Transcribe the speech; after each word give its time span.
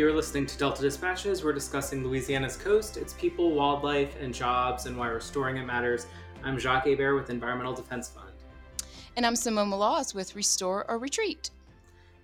You're 0.00 0.14
listening 0.14 0.46
to 0.46 0.56
Delta 0.56 0.80
Dispatches. 0.80 1.44
We're 1.44 1.52
discussing 1.52 2.02
Louisiana's 2.02 2.56
coast, 2.56 2.96
its 2.96 3.12
people, 3.12 3.52
wildlife, 3.52 4.16
and 4.18 4.32
jobs, 4.32 4.86
and 4.86 4.96
why 4.96 5.08
restoring 5.08 5.58
it 5.58 5.66
matters. 5.66 6.06
I'm 6.42 6.58
Jacques 6.58 6.86
Hebert 6.86 7.16
with 7.16 7.28
Environmental 7.28 7.74
Defense 7.74 8.08
Fund. 8.08 8.32
And 9.18 9.26
I'm 9.26 9.36
Simone 9.36 9.68
Maloz 9.68 10.14
with 10.14 10.34
Restore 10.34 10.90
or 10.90 10.96
Retreat. 10.96 11.50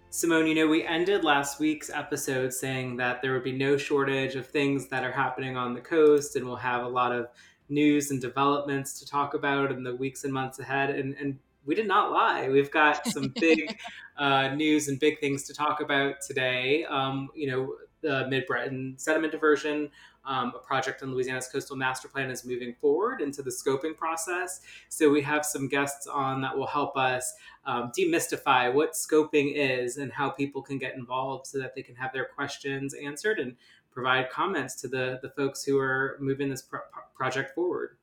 Simone, 0.09 0.47
you 0.47 0.55
know, 0.55 0.67
we 0.67 0.87
ended 0.87 1.23
last 1.23 1.61
week's 1.61 1.91
episode 1.91 2.55
saying 2.55 2.97
that 2.97 3.21
there 3.21 3.35
would 3.35 3.45
be 3.45 3.53
no 3.53 3.77
shortage 3.77 4.37
of 4.37 4.47
things 4.47 4.89
that 4.89 5.05
are 5.05 5.13
happening 5.13 5.59
on 5.59 5.75
the 5.75 5.81
coast, 5.83 6.35
and 6.37 6.47
we'll 6.47 6.57
have 6.57 6.83
a 6.83 6.89
lot 6.89 7.13
of 7.13 7.29
news 7.69 8.11
and 8.11 8.23
developments 8.23 8.99
to 9.01 9.07
talk 9.07 9.35
about 9.35 9.71
in 9.71 9.83
the 9.83 9.95
weeks 9.95 10.25
and 10.25 10.33
months 10.33 10.61
ahead. 10.61 10.89
And, 10.89 11.15
and 11.21 11.39
we 11.67 11.75
did 11.75 11.87
not 11.87 12.11
lie. 12.11 12.49
We've 12.49 12.71
got 12.71 13.07
some 13.07 13.35
big 13.39 13.79
uh, 14.19 14.55
news 14.55 14.89
and 14.89 14.99
big 14.99 15.21
things 15.21 15.45
to 15.45 15.55
talk 15.55 15.81
about 15.81 16.21
today. 16.21 16.85
Um, 16.85 17.29
you 17.35 17.51
know, 17.51 17.75
the 18.03 18.29
Mid 18.29 18.47
Breton 18.47 18.95
sediment 18.97 19.33
diversion, 19.33 19.91
um, 20.25 20.53
a 20.55 20.59
project 20.59 21.03
on 21.03 21.13
Louisiana's 21.13 21.49
coastal 21.49 21.77
master 21.77 22.09
plan, 22.09 22.31
is 22.31 22.45
moving 22.45 22.75
forward 22.81 23.21
into 23.21 23.43
the 23.43 23.51
scoping 23.51 23.97
process. 23.97 24.61
So 24.89 25.11
we 25.11 25.23
have 25.23 25.45
some 25.45 25.69
guests 25.69 26.07
on 26.07 26.41
that 26.43 26.57
will 26.57 26.67
help 26.67 26.97
us 26.97 27.35
um, 27.65 27.93
demystify 27.99 28.73
what 28.73 28.93
scoping 28.93 29.55
is 29.55 29.97
and 29.97 30.13
how 30.13 30.31
people 30.31 30.63
can 30.63 30.79
get 30.79 30.95
involved 30.95 31.47
so 31.47 31.59
that 31.59 31.75
they 31.75 31.83
can 31.83 31.97
have 31.97 32.13
their 32.13 32.27
questions 32.27 32.95
answered 32.95 33.39
and 33.39 33.57
provide 33.91 34.31
comments 34.31 34.75
to 34.83 34.89
the, 34.89 35.19
the 35.23 35.31
folks 35.31 35.65
who 35.65 35.79
are 35.79 36.17
moving 36.21 36.51
this 36.51 36.63
pro- 36.63 36.81
project 37.15 37.55
forward. 37.55 37.97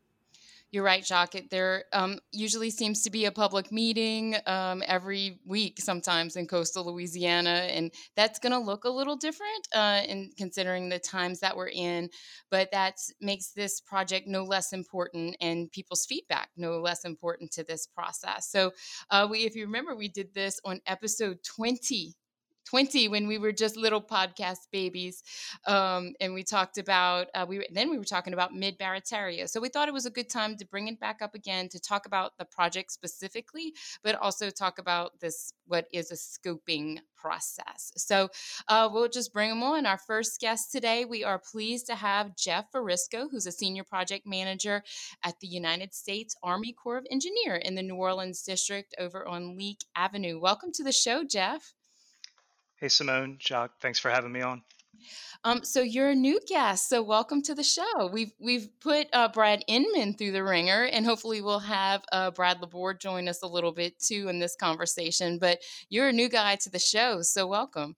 You're 0.74 0.84
right, 0.84 1.06
Jacques. 1.06 1.52
There 1.52 1.84
um, 1.94 2.18
usually 2.32 2.72
seems 2.72 3.04
to 3.04 3.12
be 3.12 3.26
a 3.26 3.32
public 3.32 3.72
meeting 3.72 4.36
um, 4.48 4.82
every 4.88 5.38
week, 5.46 5.80
sometimes 5.80 6.36
in 6.36 6.48
coastal 6.48 6.92
Louisiana, 6.92 7.68
and 7.70 7.92
that's 8.16 8.40
going 8.40 8.54
to 8.54 8.58
look 8.58 8.84
a 8.84 8.90
little 8.90 9.16
different 9.16 9.68
uh, 9.76 10.02
in 10.08 10.32
considering 10.36 10.90
the 10.90 10.98
times 10.98 11.42
that 11.42 11.56
we're 11.56 11.70
in. 11.70 12.10
But 12.50 12.72
that 12.72 12.96
makes 13.22 13.52
this 13.52 13.82
project 13.82 14.28
no 14.28 14.46
less 14.46 14.74
important, 14.74 15.38
and 15.40 15.72
people's 15.72 16.08
feedback 16.08 16.50
no 16.58 16.80
less 16.80 17.06
important 17.06 17.52
to 17.52 17.64
this 17.64 17.86
process. 17.86 18.50
So, 18.50 18.72
uh, 19.12 19.28
we, 19.30 19.42
if 19.46 19.56
you 19.56 19.68
remember, 19.68 19.96
we 19.96 20.08
did 20.08 20.34
this 20.34 20.60
on 20.66 20.82
episode 20.88 21.38
20 21.56 22.16
20 22.66 23.08
when 23.10 23.28
we 23.28 23.38
were 23.38 23.52
just 23.52 23.78
little 23.78 24.02
podcast 24.02 24.68
babies 24.72 25.24
um, 25.68 26.14
and 26.20 26.34
we 26.34 26.44
talked 26.44 26.78
about 26.78 27.28
uh, 27.36 27.46
we 27.48 27.66
then 27.72 27.90
we 27.90 27.98
were 27.98 28.04
talking 28.04 28.34
about 28.34 28.54
mid 28.54 28.78
barataria 28.78 29.50
so 29.50 29.60
we 29.60 29.70
thought 29.70 29.88
it 29.88 29.94
was 29.94 30.06
a 30.06 30.12
good 30.12 30.30
time 30.30 30.56
to 30.58 30.66
bring 30.66 30.88
it 30.88 31.00
back 31.00 31.22
up 31.22 31.36
again 31.36 31.70
to 31.70 31.80
talk 31.80 32.06
about 32.06 32.38
the 32.38 32.46
project 32.46 32.92
specifically 32.92 33.74
but 34.04 34.16
also 34.16 34.50
talk 34.50 34.80
about 34.80 35.20
this 35.20 35.54
what 35.66 35.88
is 35.94 36.12
a 36.12 36.16
scoping 36.16 37.00
process. 37.24 37.94
So 37.96 38.28
uh, 38.68 38.90
we'll 38.92 39.08
just 39.08 39.32
bring 39.32 39.50
them 39.50 39.64
on. 39.64 39.86
Our 39.86 39.98
first 39.98 40.42
guest 40.42 40.74
today 40.74 41.06
we 41.06 41.24
are 41.24 41.40
pleased 41.40 41.88
to 41.88 41.96
have 41.96 42.36
jeff 42.36 42.66
Varisco, 42.74 43.28
who's 43.32 43.48
a 43.48 43.52
senior 43.52 43.86
project 43.86 44.28
manager 44.28 44.84
at 45.24 45.40
the 45.40 45.48
united 45.48 45.94
states 45.94 46.36
army 46.44 46.74
corps 46.74 46.98
of 46.98 47.08
engineer 47.10 47.56
in 47.56 47.76
the 47.76 47.82
new 47.82 47.96
orleans 47.96 48.44
district 48.44 48.94
over 49.00 49.26
on 49.26 49.58
leake 49.58 49.86
avenue. 49.96 50.40
Welcome 50.40 50.72
to 50.74 50.84
the 50.84 50.92
show 50.92 51.24
jeff 51.24 51.74
Hey, 52.84 52.90
Simone, 52.90 53.38
Jacques, 53.40 53.80
thanks 53.80 53.98
for 53.98 54.12
having 54.12 54.34
me 54.34 54.42
on. 54.42 54.62
Um, 55.46 55.64
so 55.64 55.80
you're 55.80 56.10
a 56.10 56.16
new 56.16 56.38
guest, 56.46 56.90
so 56.90 57.02
welcome 57.02 57.42
to 57.44 57.56
the 57.56 57.64
show. 57.64 58.10
We've 58.12 58.34
we've 58.42 58.68
put 58.82 59.08
uh, 59.14 59.30
Brad 59.30 59.64
Inman 59.70 60.16
through 60.16 60.34
the 60.34 60.44
ringer, 60.44 60.84
and 60.84 61.06
hopefully 61.06 61.42
we'll 61.42 61.60
have 61.60 62.04
uh, 62.12 62.32
Brad 62.32 62.60
Laborde 62.60 63.00
join 63.00 63.30
us 63.30 63.42
a 63.42 63.48
little 63.48 63.72
bit 63.72 63.98
too 64.00 64.28
in 64.28 64.40
this 64.40 64.58
conversation. 64.58 65.40
But 65.40 65.60
you're 65.88 66.10
a 66.10 66.12
new 66.12 66.28
guy 66.28 66.58
to 66.58 66.70
the 66.70 66.78
show, 66.78 67.22
so 67.22 67.48
welcome. 67.48 67.96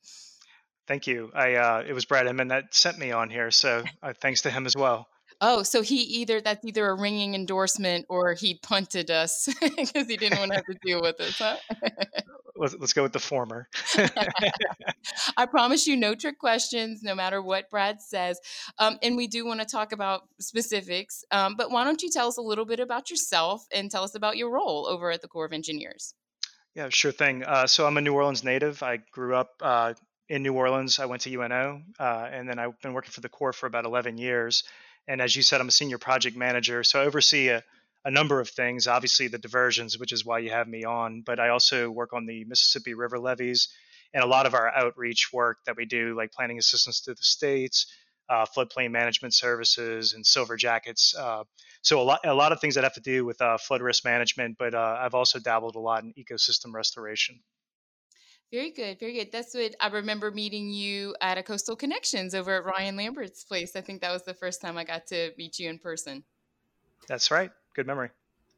Thank 0.85 1.07
you. 1.07 1.31
I 1.33 1.55
uh, 1.55 1.83
it 1.87 1.93
was 1.93 2.05
Brad 2.05 2.27
Inman 2.27 2.49
that 2.49 2.75
sent 2.75 2.99
me 2.99 3.11
on 3.11 3.31
here, 3.31 3.49
so 3.49 3.83
uh, 4.03 4.13
thanks 4.21 4.43
to 4.43 4.51
him 4.51 4.67
as 4.67 4.75
well. 4.77 5.07
Oh, 5.41 5.63
so 5.63 5.81
he 5.81 5.97
either 5.97 6.41
that's 6.41 6.63
either 6.65 6.87
a 6.87 6.95
ringing 6.95 7.35
endorsement 7.35 8.05
or 8.09 8.33
he 8.33 8.59
punted 8.61 9.11
us 9.11 9.47
because 9.61 10.07
he 10.07 10.17
didn't 10.17 10.39
want 10.39 10.51
to 10.51 10.55
have 10.55 10.65
to 10.65 10.77
deal 10.83 11.01
with 11.01 11.19
us, 11.19 11.37
huh? 11.37 11.57
let's, 12.55 12.75
let's 12.79 12.93
go 12.93 13.03
with 13.03 13.13
the 13.13 13.19
former. 13.19 13.67
I 15.37 15.45
promise 15.45 15.87
you 15.87 15.95
no 15.95 16.15
trick 16.15 16.39
questions, 16.39 17.03
no 17.03 17.15
matter 17.15 17.41
what 17.41 17.69
Brad 17.69 18.01
says. 18.01 18.39
Um, 18.79 18.97
and 19.01 19.17
we 19.17 19.27
do 19.27 19.45
want 19.45 19.59
to 19.59 19.65
talk 19.65 19.91
about 19.91 20.23
specifics. 20.39 21.23
Um, 21.31 21.55
but 21.55 21.71
why 21.71 21.83
don't 21.83 22.01
you 22.01 22.09
tell 22.09 22.27
us 22.27 22.37
a 22.37 22.41
little 22.41 22.65
bit 22.65 22.79
about 22.79 23.09
yourself 23.09 23.65
and 23.73 23.91
tell 23.91 24.03
us 24.03 24.15
about 24.15 24.37
your 24.37 24.49
role 24.49 24.87
over 24.87 25.11
at 25.11 25.21
the 25.21 25.27
Corps 25.27 25.45
of 25.45 25.53
Engineers? 25.53 26.13
Yeah, 26.75 26.89
sure 26.89 27.11
thing. 27.11 27.43
Uh, 27.43 27.67
so 27.67 27.85
I'm 27.85 27.97
a 27.97 28.01
New 28.01 28.13
Orleans 28.13 28.43
native. 28.43 28.83
I 28.83 28.97
grew 29.11 29.35
up 29.35 29.51
uh, 29.61 29.93
in 30.27 30.43
New 30.43 30.53
Orleans. 30.53 30.99
I 30.99 31.05
went 31.05 31.21
to 31.23 31.33
UNO, 31.33 31.81
uh, 31.99 32.27
and 32.31 32.49
then 32.49 32.59
I've 32.59 32.79
been 32.81 32.93
working 32.93 33.11
for 33.11 33.21
the 33.21 33.29
Corps 33.29 33.53
for 33.53 33.67
about 33.67 33.85
11 33.85 34.17
years. 34.17 34.63
And 35.07 35.21
as 35.21 35.35
you 35.35 35.43
said, 35.43 35.61
I'm 35.61 35.67
a 35.67 35.71
senior 35.71 35.97
project 35.97 36.35
manager. 36.35 36.83
So 36.83 37.01
I 37.01 37.05
oversee 37.05 37.49
a, 37.49 37.63
a 38.03 38.11
number 38.11 38.39
of 38.39 38.49
things. 38.49 38.87
Obviously, 38.87 39.27
the 39.27 39.37
diversions, 39.37 39.97
which 39.97 40.11
is 40.11 40.25
why 40.25 40.39
you 40.39 40.49
have 40.49 40.67
me 40.67 40.83
on, 40.83 41.21
but 41.21 41.39
I 41.39 41.49
also 41.49 41.89
work 41.89 42.13
on 42.13 42.25
the 42.25 42.43
Mississippi 42.45 42.93
River 42.93 43.19
levees 43.19 43.69
and 44.13 44.23
a 44.23 44.27
lot 44.27 44.45
of 44.45 44.53
our 44.53 44.69
outreach 44.69 45.33
work 45.33 45.57
that 45.65 45.75
we 45.75 45.85
do, 45.85 46.15
like 46.15 46.31
planning 46.31 46.57
assistance 46.57 47.01
to 47.01 47.13
the 47.13 47.21
states, 47.21 47.87
uh, 48.29 48.45
floodplain 48.45 48.91
management 48.91 49.33
services, 49.33 50.13
and 50.13 50.25
silver 50.25 50.55
jackets. 50.55 51.13
Uh, 51.15 51.43
so 51.81 52.01
a 52.01 52.03
lot, 52.03 52.19
a 52.23 52.33
lot 52.33 52.51
of 52.51 52.59
things 52.59 52.75
that 52.75 52.83
have 52.83 52.93
to 52.93 53.01
do 53.01 53.25
with 53.25 53.41
uh, 53.41 53.57
flood 53.57 53.81
risk 53.81 54.05
management. 54.05 54.57
But 54.57 54.73
uh, 54.73 54.97
I've 54.99 55.13
also 55.13 55.37
dabbled 55.37 55.75
a 55.75 55.79
lot 55.79 56.03
in 56.03 56.13
ecosystem 56.13 56.73
restoration. 56.73 57.41
Very 58.55 58.71
good, 58.71 59.01
very 59.01 59.11
good. 59.11 59.33
That's 59.33 59.53
what 59.53 59.75
I 59.81 59.87
remember 59.87 60.31
meeting 60.31 60.69
you 60.69 61.13
at 61.19 61.37
a 61.37 61.43
Coastal 61.43 61.75
Connections 61.75 62.33
over 62.33 62.55
at 62.55 62.63
Ryan 62.63 62.95
Lambert's 62.95 63.43
place. 63.43 63.75
I 63.75 63.81
think 63.81 63.99
that 63.99 64.13
was 64.13 64.23
the 64.23 64.33
first 64.33 64.61
time 64.61 64.77
I 64.77 64.85
got 64.85 65.05
to 65.07 65.31
meet 65.37 65.59
you 65.59 65.69
in 65.69 65.77
person. 65.77 66.23
That's 67.09 67.31
right 67.31 67.51
good 67.75 67.85
memory. 67.85 68.11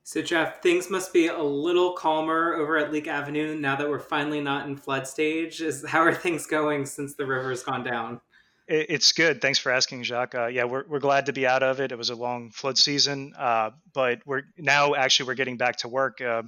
So, 0.03 0.21
Jeff, 0.21 0.61
things 0.61 0.91
must 0.91 1.11
be 1.11 1.29
a 1.29 1.41
little 1.41 1.93
calmer 1.93 2.53
over 2.53 2.77
at 2.77 2.93
Leake 2.93 3.07
Avenue 3.07 3.55
now 3.55 3.75
that 3.75 3.89
we're 3.89 3.97
finally 3.97 4.39
not 4.39 4.67
in 4.67 4.77
flood 4.77 5.07
stage. 5.07 5.61
Is 5.61 5.83
how 5.83 6.01
are 6.01 6.13
things 6.13 6.45
going 6.45 6.85
since 6.85 7.15
the 7.15 7.25
river's 7.25 7.63
gone 7.63 7.83
down? 7.83 8.21
It's 8.67 9.13
good. 9.13 9.41
Thanks 9.41 9.57
for 9.57 9.71
asking, 9.71 10.03
Jacques. 10.03 10.35
Uh, 10.35 10.45
yeah, 10.45 10.65
we're, 10.65 10.83
we're 10.87 10.99
glad 10.99 11.25
to 11.25 11.33
be 11.33 11.47
out 11.47 11.63
of 11.63 11.79
it. 11.79 11.91
It 11.91 11.97
was 11.97 12.11
a 12.11 12.15
long 12.15 12.51
flood 12.51 12.77
season, 12.77 13.33
uh, 13.35 13.71
but 13.93 14.19
we're 14.27 14.43
now 14.57 14.93
actually 14.93 15.27
we're 15.27 15.35
getting 15.35 15.57
back 15.57 15.77
to 15.77 15.87
work. 15.87 16.21
Uh, 16.21 16.43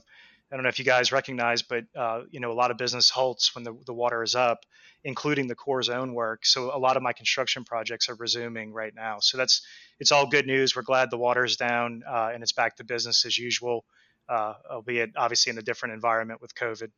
I 0.51 0.55
don't 0.55 0.63
know 0.63 0.69
if 0.69 0.79
you 0.79 0.85
guys 0.85 1.11
recognize, 1.11 1.61
but 1.61 1.85
uh, 1.95 2.23
you 2.31 2.39
know 2.39 2.51
a 2.51 2.53
lot 2.53 2.71
of 2.71 2.77
business 2.77 3.09
halts 3.09 3.53
when 3.53 3.63
the, 3.63 3.75
the 3.85 3.93
water 3.93 4.23
is 4.23 4.35
up, 4.35 4.65
including 5.03 5.47
the 5.47 5.55
Corps' 5.55 5.89
own 5.89 6.13
work. 6.13 6.45
So 6.45 6.75
a 6.75 6.79
lot 6.79 6.97
of 6.97 7.03
my 7.03 7.13
construction 7.13 7.63
projects 7.63 8.09
are 8.09 8.15
resuming 8.15 8.73
right 8.73 8.93
now. 8.93 9.19
So 9.19 9.37
that's 9.37 9.61
it's 9.99 10.11
all 10.11 10.27
good 10.27 10.47
news. 10.47 10.75
We're 10.75 10.81
glad 10.81 11.11
the 11.11 11.17
water 11.17 11.43
is 11.43 11.55
down 11.55 12.03
uh, 12.07 12.31
and 12.33 12.41
it's 12.41 12.53
back 12.53 12.77
to 12.77 12.83
business 12.83 13.25
as 13.25 13.37
usual, 13.37 13.85
uh, 14.27 14.53
albeit 14.71 15.11
obviously 15.15 15.51
in 15.51 15.57
a 15.57 15.61
different 15.61 15.93
environment 15.93 16.41
with 16.41 16.55
COVID. 16.55 16.89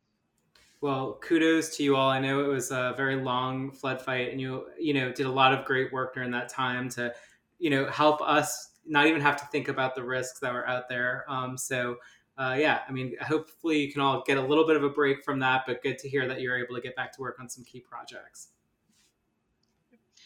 Well, 0.79 1.19
kudos 1.21 1.77
to 1.77 1.83
you 1.83 1.95
all. 1.95 2.09
I 2.09 2.19
know 2.19 2.43
it 2.43 2.47
was 2.47 2.71
a 2.71 2.95
very 2.97 3.15
long 3.15 3.71
flood 3.71 4.01
fight, 4.01 4.31
and 4.31 4.41
you 4.41 4.65
you 4.79 4.93
know 4.93 5.11
did 5.11 5.25
a 5.25 5.31
lot 5.31 5.53
of 5.53 5.65
great 5.65 5.91
work 5.91 6.13
during 6.13 6.31
that 6.31 6.49
time 6.49 6.89
to 6.91 7.13
you 7.59 7.69
know 7.69 7.87
help 7.87 8.21
us 8.21 8.69
not 8.85 9.05
even 9.05 9.21
have 9.21 9.37
to 9.37 9.45
think 9.47 9.67
about 9.67 9.93
the 9.93 10.03
risks 10.03 10.39
that 10.39 10.51
were 10.51 10.67
out 10.67 10.89
there. 10.89 11.23
Um, 11.27 11.55
so 11.55 11.97
uh, 12.37 12.55
yeah, 12.57 12.79
I 12.87 12.91
mean, 12.91 13.15
hopefully 13.21 13.79
you 13.79 13.91
can 13.91 14.01
all 14.01 14.23
get 14.25 14.37
a 14.37 14.41
little 14.41 14.65
bit 14.65 14.75
of 14.75 14.83
a 14.83 14.89
break 14.89 15.23
from 15.23 15.39
that, 15.39 15.63
but 15.67 15.83
good 15.83 15.97
to 15.99 16.09
hear 16.09 16.27
that 16.27 16.41
you're 16.41 16.57
able 16.57 16.75
to 16.75 16.81
get 16.81 16.95
back 16.95 17.11
to 17.13 17.21
work 17.21 17.37
on 17.39 17.49
some 17.49 17.63
key 17.63 17.79
projects. 17.79 18.49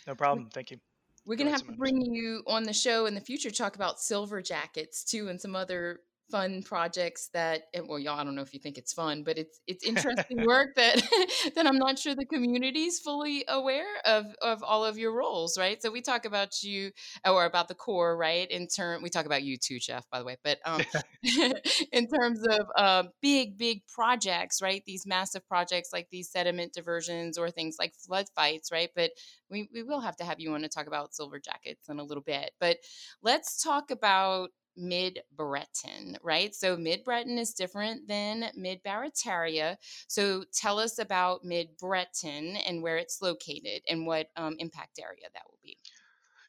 No 0.08 0.16
problem. 0.16 0.50
Thank 0.54 0.72
you. 0.72 0.80
We're 1.26 1.36
going 1.36 1.48
to 1.48 1.52
have 1.52 1.66
to 1.66 1.72
bring 1.72 2.00
you 2.02 2.44
on 2.46 2.64
the 2.64 2.74
show 2.74 3.08
in 3.08 3.16
the 3.16 3.22
future, 3.22 3.50
talk 3.50 3.76
about 3.76 4.00
silver 4.00 4.42
jackets 4.42 5.04
too, 5.04 5.28
and 5.30 5.42
some 5.42 5.56
other 5.56 6.02
fun 6.32 6.64
projects 6.64 7.30
that 7.34 7.64
eh, 7.74 7.82
well 7.88 8.00
y'all 8.00 8.20
i 8.20 8.24
don't 8.24 8.36
know 8.36 8.42
if 8.42 8.54
you 8.54 8.60
think 8.60 8.78
it's 8.78 8.94
fun 8.94 9.24
but 9.24 9.38
it's 9.38 9.60
it's 9.68 9.84
interesting 9.88 10.46
work 10.46 10.76
that 10.76 10.96
that 11.56 11.68
i'm 11.68 11.78
not 11.78 12.00
sure 12.00 12.16
the 12.16 12.26
community's 12.26 13.00
fully 13.00 13.44
aware 13.48 13.86
of 14.06 14.26
of 14.42 14.64
all 14.64 14.84
of 14.86 14.98
your 14.98 15.16
roles 15.16 15.58
right? 15.58 15.82
So 15.82 15.92
we 15.92 16.02
talk 16.02 16.26
about 16.26 16.64
you 16.64 16.92
or 17.26 17.46
about 17.46 17.68
the 17.68 17.76
Corps 17.76 18.18
right? 18.18 18.50
In 18.50 18.68
turn 18.68 19.02
we 19.02 19.10
talk 19.10 19.26
about 19.26 19.44
you 19.44 19.58
too 19.58 19.80
jeff 19.80 20.06
by 20.12 20.20
the 20.20 20.26
way 20.26 20.38
but 20.44 20.60
um 20.66 20.82
in 21.92 22.08
terms 22.08 22.46
of 22.48 22.68
uh, 22.76 23.04
big 23.22 23.58
big 23.58 23.82
projects 23.88 24.62
right? 24.62 24.84
These 24.86 25.06
massive 25.06 25.48
projects 25.48 25.90
like 25.94 26.08
these 26.12 26.32
sediment 26.32 26.74
diversions 26.74 27.38
or 27.38 27.50
things 27.50 27.78
like 27.80 27.94
flood 27.96 28.28
fights 28.36 28.72
right? 28.72 28.90
But 28.96 29.12
we, 29.50 29.70
we 29.74 29.84
will 29.84 30.02
have 30.02 30.16
to 30.18 30.24
have 30.24 30.40
you 30.40 30.54
on 30.54 30.62
to 30.62 30.70
talk 30.70 30.88
about 30.88 31.14
silver 31.14 31.40
jackets 31.40 31.88
in 31.90 32.00
a 32.00 32.04
little 32.04 32.24
bit. 32.24 32.52
But 32.60 32.78
let's 33.22 33.62
talk 33.62 33.92
about 33.92 34.50
mid 34.78 35.20
Breton, 35.36 36.18
right? 36.24 36.54
So 36.54 36.78
mid 36.78 37.04
Breton 37.04 37.38
is 37.38 37.54
different 37.54 38.08
than 38.08 38.46
mid 38.56 38.84
Barataria. 38.84 39.78
So 40.08 40.44
tell 40.54 40.80
us 40.80 41.00
about 41.00 41.44
mid 41.44 41.78
Breton 41.78 42.56
and 42.58 42.82
where 42.82 42.98
it's 42.98 43.22
located 43.22 43.82
and 43.90 44.06
what 44.06 44.28
um, 44.36 44.56
impact 44.60 45.00
area 45.00 45.28
that 45.34 45.44
will 45.48 45.60
be. 45.64 45.78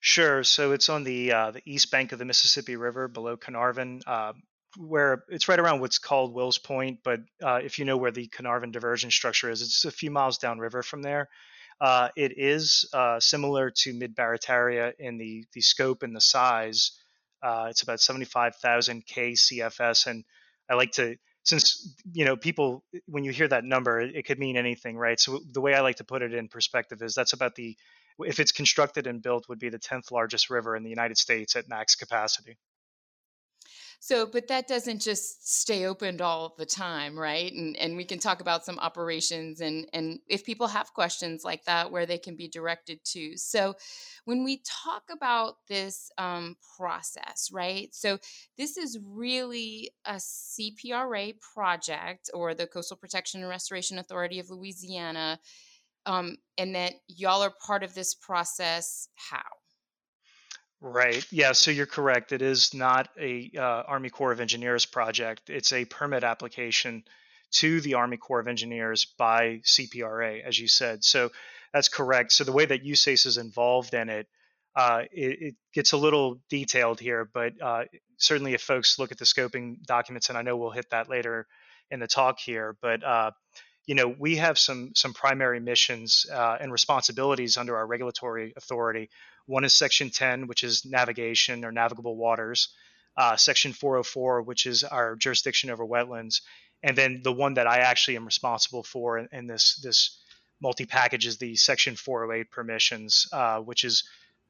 Sure. 0.01 0.45
So 0.45 0.73
it's 0.73 0.89
on 0.89 1.05
the 1.05 1.33
uh, 1.33 1.51
the 1.51 1.63
east 1.65 1.91
bank 1.91 2.13
of 2.13 2.19
the 2.19 2.25
Mississippi 2.25 2.77
River, 2.77 3.09
below 3.09 3.37
Caernarvon, 3.37 4.03
uh, 4.07 4.35
where 4.77 5.25
it's 5.29 5.49
right 5.49 5.59
around 5.59 5.81
what's 5.81 5.99
called 5.99 6.33
Wills 6.33 6.59
Point. 6.59 7.01
But 7.03 7.21
uh, 7.43 7.61
if 7.63 7.79
you 7.79 7.85
know 7.85 7.97
where 7.97 8.13
the 8.13 8.29
Caernarvon 8.29 8.73
diversion 8.73 9.11
structure 9.11 9.51
is, 9.51 9.63
it's 9.63 9.85
a 9.85 9.91
few 9.91 10.11
miles 10.11 10.39
downriver 10.39 10.83
from 10.83 11.03
there. 11.03 11.29
Uh, 11.81 12.09
it 12.17 12.39
is 12.39 12.89
uh, 12.93 13.21
similar 13.21 13.71
to 13.71 13.93
Mid 13.93 14.17
Barataria 14.17 14.93
in 14.99 15.19
the 15.19 15.45
the 15.53 15.61
scope 15.61 16.03
and 16.03 16.15
the 16.15 16.21
size. 16.21 16.93
Uh, 17.43 17.67
it's 17.71 17.83
about 17.83 18.01
75,000 18.01 19.05
kCFS, 19.07 20.07
and 20.07 20.25
I 20.69 20.75
like 20.75 20.93
to 20.93 21.17
since 21.47 21.95
you 22.13 22.25
know 22.25 22.37
people 22.37 22.85
when 23.07 23.25
you 23.25 23.31
hear 23.31 23.49
that 23.49 23.65
number, 23.65 24.01
it 24.01 24.27
could 24.27 24.39
mean 24.39 24.57
anything, 24.57 24.97
right? 24.97 25.19
So 25.19 25.41
the 25.53 25.61
way 25.61 25.75
I 25.75 25.81
like 25.81 25.97
to 25.97 26.05
put 26.05 26.23
it 26.23 26.35
in 26.35 26.49
perspective 26.49 27.03
is 27.03 27.15
that's 27.15 27.33
about 27.33 27.55
the 27.55 27.77
if 28.19 28.41
it's 28.41 28.53
constructed 28.53 29.07
and 29.07 29.23
built 29.23 29.49
would 29.49 29.59
be 29.59 29.69
the 29.69 29.79
10th 29.79 30.11
largest 30.11 30.51
river 30.51 30.75
in 30.75 30.83
the 30.83 30.91
United 30.91 31.19
States 31.19 31.55
at 31.55 31.69
max 31.69 31.95
capacity. 31.95 32.57
So, 34.01 34.27
but 34.27 34.49
that 34.49 34.69
doesn't 34.69 35.01
just 35.01 35.61
stay 35.61 35.87
opened 35.87 36.21
all 36.21 36.55
the 36.57 36.67
time, 36.67 37.19
right? 37.19 37.53
And 37.53 37.77
and 37.77 37.97
we 37.97 38.05
can 38.05 38.19
talk 38.19 38.41
about 38.41 38.65
some 38.65 38.79
operations 38.79 39.61
and 39.61 39.87
and 39.93 40.21
if 40.29 40.45
people 40.45 40.69
have 40.69 40.93
questions 40.93 41.45
like 41.45 41.65
that, 41.65 41.91
where 41.91 42.07
they 42.07 42.19
can 42.19 42.37
be 42.37 42.49
directed 42.49 43.05
to. 43.13 43.37
So, 43.37 43.75
when 44.25 44.45
we 44.45 44.63
talk 44.85 45.05
about 45.11 45.57
this 45.69 46.11
um, 46.19 46.57
process, 46.77 47.51
right? 47.53 47.89
So, 47.95 48.19
this 48.57 48.77
is 48.77 48.99
really 49.05 49.91
a 50.05 50.15
CPRA 50.15 51.35
project 51.55 52.31
or 52.35 52.55
the 52.55 52.67
Coastal 52.67 52.97
Protection 52.97 53.41
and 53.41 53.51
Restoration 53.51 53.99
Authority 53.99 54.39
of 54.39 54.51
Louisiana, 54.51 55.41
um, 56.05 56.37
and 56.59 56.75
that 56.75 56.95
y'all 57.09 57.43
are 57.43 57.55
part 57.67 57.83
of 57.83 57.95
this 57.95 58.15
process. 58.15 59.09
How? 59.17 59.56
Right. 60.81 61.27
Yeah. 61.33 61.53
So 61.53 61.71
you're 61.71 61.87
correct. 61.87 62.33
It 62.33 62.43
is 62.43 62.75
not 62.75 63.09
a 63.19 63.51
uh, 63.57 63.61
Army 63.61 64.11
Corps 64.11 64.33
of 64.33 64.41
Engineers 64.41 64.85
project. 64.85 65.49
It's 65.49 65.73
a 65.73 65.85
permit 65.87 66.23
application 66.23 67.05
to 67.53 67.81
the 67.81 67.95
Army 67.95 68.19
Corps 68.19 68.41
of 68.41 68.49
Engineers 68.49 69.07
by 69.19 69.61
CPRA, 69.65 70.43
as 70.45 70.59
you 70.59 70.69
said. 70.69 71.03
So 71.03 71.31
that's 71.73 71.89
correct. 71.89 72.33
So 72.33 72.45
the 72.45 72.53
way 72.53 72.67
that 72.67 72.85
USACE 72.85 73.27
is 73.27 73.39
involved 73.39 73.95
in 73.95 74.09
it, 74.09 74.27
uh, 74.75 75.03
it, 75.13 75.39
it, 75.41 75.55
gets 75.73 75.93
a 75.93 75.97
little 75.97 76.41
detailed 76.51 77.01
here, 77.01 77.29
but 77.33 77.53
uh, 77.63 77.85
certainly 78.19 78.55
if 78.55 78.63
folks 78.63 78.99
look 78.99 79.13
at 79.13 79.19
the 79.19 79.25
scoping 79.25 79.83
documents, 79.85 80.29
and 80.29 80.37
I 80.37 80.43
know 80.43 80.57
we'll 80.57 80.71
hit 80.71 80.91
that 80.91 81.09
later 81.09 81.47
in 81.91 82.01
the 82.01 82.07
talk 82.07 82.39
here, 82.39 82.77
but 82.83 83.03
uh, 83.03 83.31
you 83.87 83.95
know 83.95 84.15
we 84.19 84.37
have 84.37 84.59
some 84.59 84.93
some 84.95 85.13
primary 85.13 85.61
missions 85.61 86.27
uh, 86.33 86.57
and 86.61 86.73
responsibilities 86.73 87.57
under 87.57 87.77
our 87.77 87.87
regulatory 87.87 88.53
authority 88.57 89.09
one 89.47 89.65
is 89.65 89.75
Section 89.75 90.11
10, 90.11 90.49
which 90.49 90.65
is 90.65 90.85
navigation 90.85 91.65
or 91.65 91.71
navigable 91.71 92.17
waters. 92.17 92.69
Uh, 93.17 93.37
Section 93.37 93.73
404, 93.73 94.43
which 94.43 94.67
is 94.67 94.85
our 94.85 95.17
jurisdiction 95.17 95.71
over 95.71 95.87
wetlands, 95.87 96.43
and 96.83 96.99
then 96.99 97.23
the 97.23 97.33
one 97.33 97.55
that 97.55 97.67
I 97.67 97.79
actually 97.79 98.17
am 98.17 98.27
responsible 98.27 98.83
for 98.83 99.19
in, 99.19 99.29
in 99.33 99.47
this 99.47 99.77
this 99.77 100.21
multi 100.61 100.85
package 100.85 101.27
is 101.27 101.39
the 101.39 101.57
Section 101.57 101.97
408 101.97 102.51
permissions, 102.51 103.27
uh, 103.33 103.61
which 103.61 103.85
is 103.85 104.05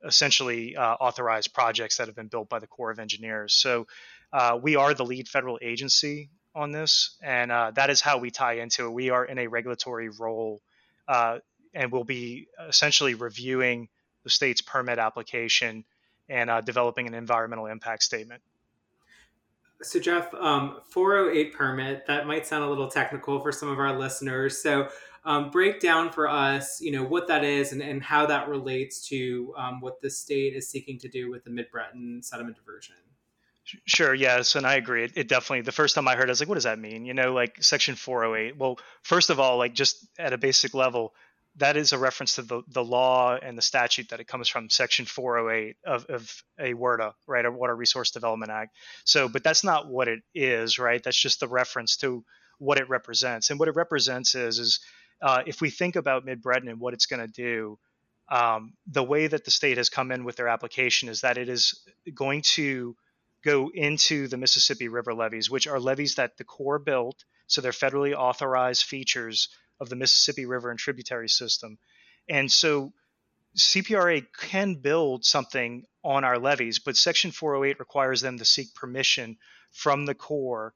essentially 0.05 0.77
uh, 0.77 0.95
authorized 0.95 1.55
projects 1.55 1.99
that 1.99 2.09
have 2.09 2.17
been 2.17 2.29
built 2.29 2.49
by 2.49 2.59
the 2.59 2.67
Corps 2.67 2.91
of 2.91 2.99
Engineers. 2.99 3.55
So 3.55 3.87
uh, 4.33 4.59
we 4.61 4.75
are 4.77 4.95
the 4.95 5.05
lead 5.05 5.29
federal 5.29 5.59
agency 5.63 6.31
on 6.57 6.73
this, 6.73 7.17
and 7.23 7.53
uh, 7.53 7.71
that 7.73 7.91
is 7.91 8.01
how 8.01 8.19
we 8.19 8.31
tie 8.31 8.55
into 8.55 8.87
it. 8.87 8.93
We 8.93 9.11
are 9.11 9.25
in 9.25 9.39
a 9.39 9.47
regulatory 9.47 10.09
role, 10.09 10.63
uh, 11.07 11.39
and 11.75 11.93
we'll 11.93 12.05
be 12.05 12.49
essentially 12.67 13.15
reviewing 13.15 13.89
the 14.25 14.31
state's 14.31 14.63
permit 14.63 14.99
application 14.99 15.85
and 16.29 16.51
uh, 16.51 16.63
developing 16.63 17.07
an 17.07 17.15
environmental 17.15 17.67
impact 17.67 18.03
statement. 18.03 18.43
So, 19.83 20.01
Jeff, 20.01 20.33
um, 20.35 20.81
408 20.89 21.53
permit, 21.53 22.07
that 22.07 22.27
might 22.27 22.47
sound 22.47 22.65
a 22.65 22.69
little 22.69 22.89
technical 22.89 23.39
for 23.41 23.53
some 23.53 23.69
of 23.69 23.79
our 23.79 23.97
listeners. 23.97 24.61
So, 24.61 24.89
um, 25.27 25.51
break 25.51 25.81
down 25.81 26.11
for 26.11 26.29
us, 26.29 26.81
you 26.81 26.91
know, 26.91 27.05
what 27.05 27.29
that 27.29 27.45
is 27.45 27.73
and, 27.73 27.83
and 27.83 28.03
how 28.03 28.25
that 28.27 28.49
relates 28.49 29.07
to 29.09 29.53
um, 29.59 29.81
what 29.81 30.01
the 30.01 30.09
state 30.09 30.55
is 30.55 30.69
seeking 30.69 30.99
to 31.01 31.09
do 31.09 31.31
with 31.31 31.45
the 31.45 31.51
Mid 31.51 31.71
Breton 31.71 32.23
sediment 32.23 32.57
diversion. 32.57 32.95
Sure. 33.85 34.15
Yes, 34.15 34.55
and 34.55 34.67
I 34.67 34.75
agree. 34.77 35.05
It, 35.05 35.13
it, 35.17 35.29
definitely. 35.29 35.63
The 35.63 35.73
first 35.73 35.95
time 35.95 36.07
I 36.07 36.15
heard, 36.15 36.25
it, 36.25 36.29
I 36.29 36.33
was 36.33 36.41
like, 36.41 36.49
"What 36.49 36.55
does 36.55 36.65
that 36.65 36.79
mean?" 36.79 37.05
You 37.05 37.15
know, 37.15 37.33
like 37.33 37.63
Section 37.63 37.97
408. 37.97 38.57
Well, 38.57 38.79
first 39.03 39.31
of 39.31 39.41
all, 39.41 39.59
like 39.59 39.75
just 39.75 40.07
at 40.19 40.33
a 40.33 40.39
basic 40.39 40.73
level, 40.73 41.15
that 41.57 41.77
is 41.77 41.93
a 41.93 41.99
reference 41.99 42.35
to 42.35 42.43
the, 42.43 42.63
the 42.69 42.85
law 42.85 43.37
and 43.41 43.57
the 43.57 43.63
statute 43.63 44.11
that 44.11 44.21
it 44.21 44.29
comes 44.29 44.49
from, 44.49 44.69
Section 44.69 45.07
408 45.07 45.77
of, 45.85 46.05
of 46.07 46.43
a 46.59 46.75
WRDA, 46.75 47.13
right, 47.27 47.45
a 47.45 47.51
Water 47.51 47.75
Resource 47.75 48.11
Development 48.11 48.53
Act. 48.53 48.77
So, 49.05 49.29
but 49.29 49.43
that's 49.43 49.65
not 49.65 49.89
what 49.89 50.09
it 50.09 50.21
is, 50.35 50.79
right? 50.79 51.03
That's 51.03 51.21
just 51.21 51.41
the 51.41 51.49
reference 51.49 51.97
to 51.99 52.25
what 52.59 52.79
it 52.79 52.89
represents. 52.89 53.51
And 53.51 53.59
what 53.59 53.69
it 53.69 53.75
represents 53.77 54.35
is, 54.35 54.59
is 54.59 54.81
uh, 55.23 55.43
if 55.47 55.61
we 55.61 55.71
think 55.71 55.97
about 55.97 56.25
Mid 56.25 56.43
Breton 56.43 56.69
and 56.69 56.79
what 56.79 56.95
it's 56.95 57.07
going 57.07 57.27
to 57.27 57.33
do, 57.33 57.79
um, 58.29 58.75
the 58.87 59.05
way 59.05 59.27
that 59.27 59.45
the 59.45 59.51
state 59.51 59.79
has 59.79 59.89
come 59.89 60.11
in 60.11 60.25
with 60.25 60.37
their 60.37 60.49
application 60.49 61.09
is 61.09 61.23
that 61.23 61.39
it 61.39 61.49
is 61.49 61.81
going 62.15 62.43
to 62.43 62.97
go 63.47 63.71
into 63.73 64.27
the 64.27 64.37
Mississippi 64.37 64.89
River 64.89 65.15
levees, 65.15 65.49
which 65.49 65.69
are 65.69 65.79
levees 65.79 66.17
that 66.17 66.37
the 66.37 66.45
Corps 66.45 66.81
built, 66.81 67.25
so 67.47 67.61
they're 67.61 67.71
federally 67.71 68.13
authorized 68.13 68.83
features 68.83 69.49
of 69.81 69.89
the 69.89 69.97
Mississippi 69.97 70.47
River 70.47 70.71
and 70.71 70.79
tributary 70.79 71.29
system. 71.29 71.79
And 72.29 72.51
so 72.51 72.93
CPRA 73.57 74.27
can 74.37 74.75
build 74.75 75.25
something 75.25 75.85
on 76.03 76.25
our 76.25 76.39
levees, 76.39 76.81
but 76.81 76.97
Section 76.97 77.31
408 77.31 77.79
requires 77.79 78.21
them 78.21 78.39
to 78.39 78.45
seek 78.45 78.75
permission 78.75 79.37
from 79.71 80.07
the 80.07 80.15
Corps 80.15 80.75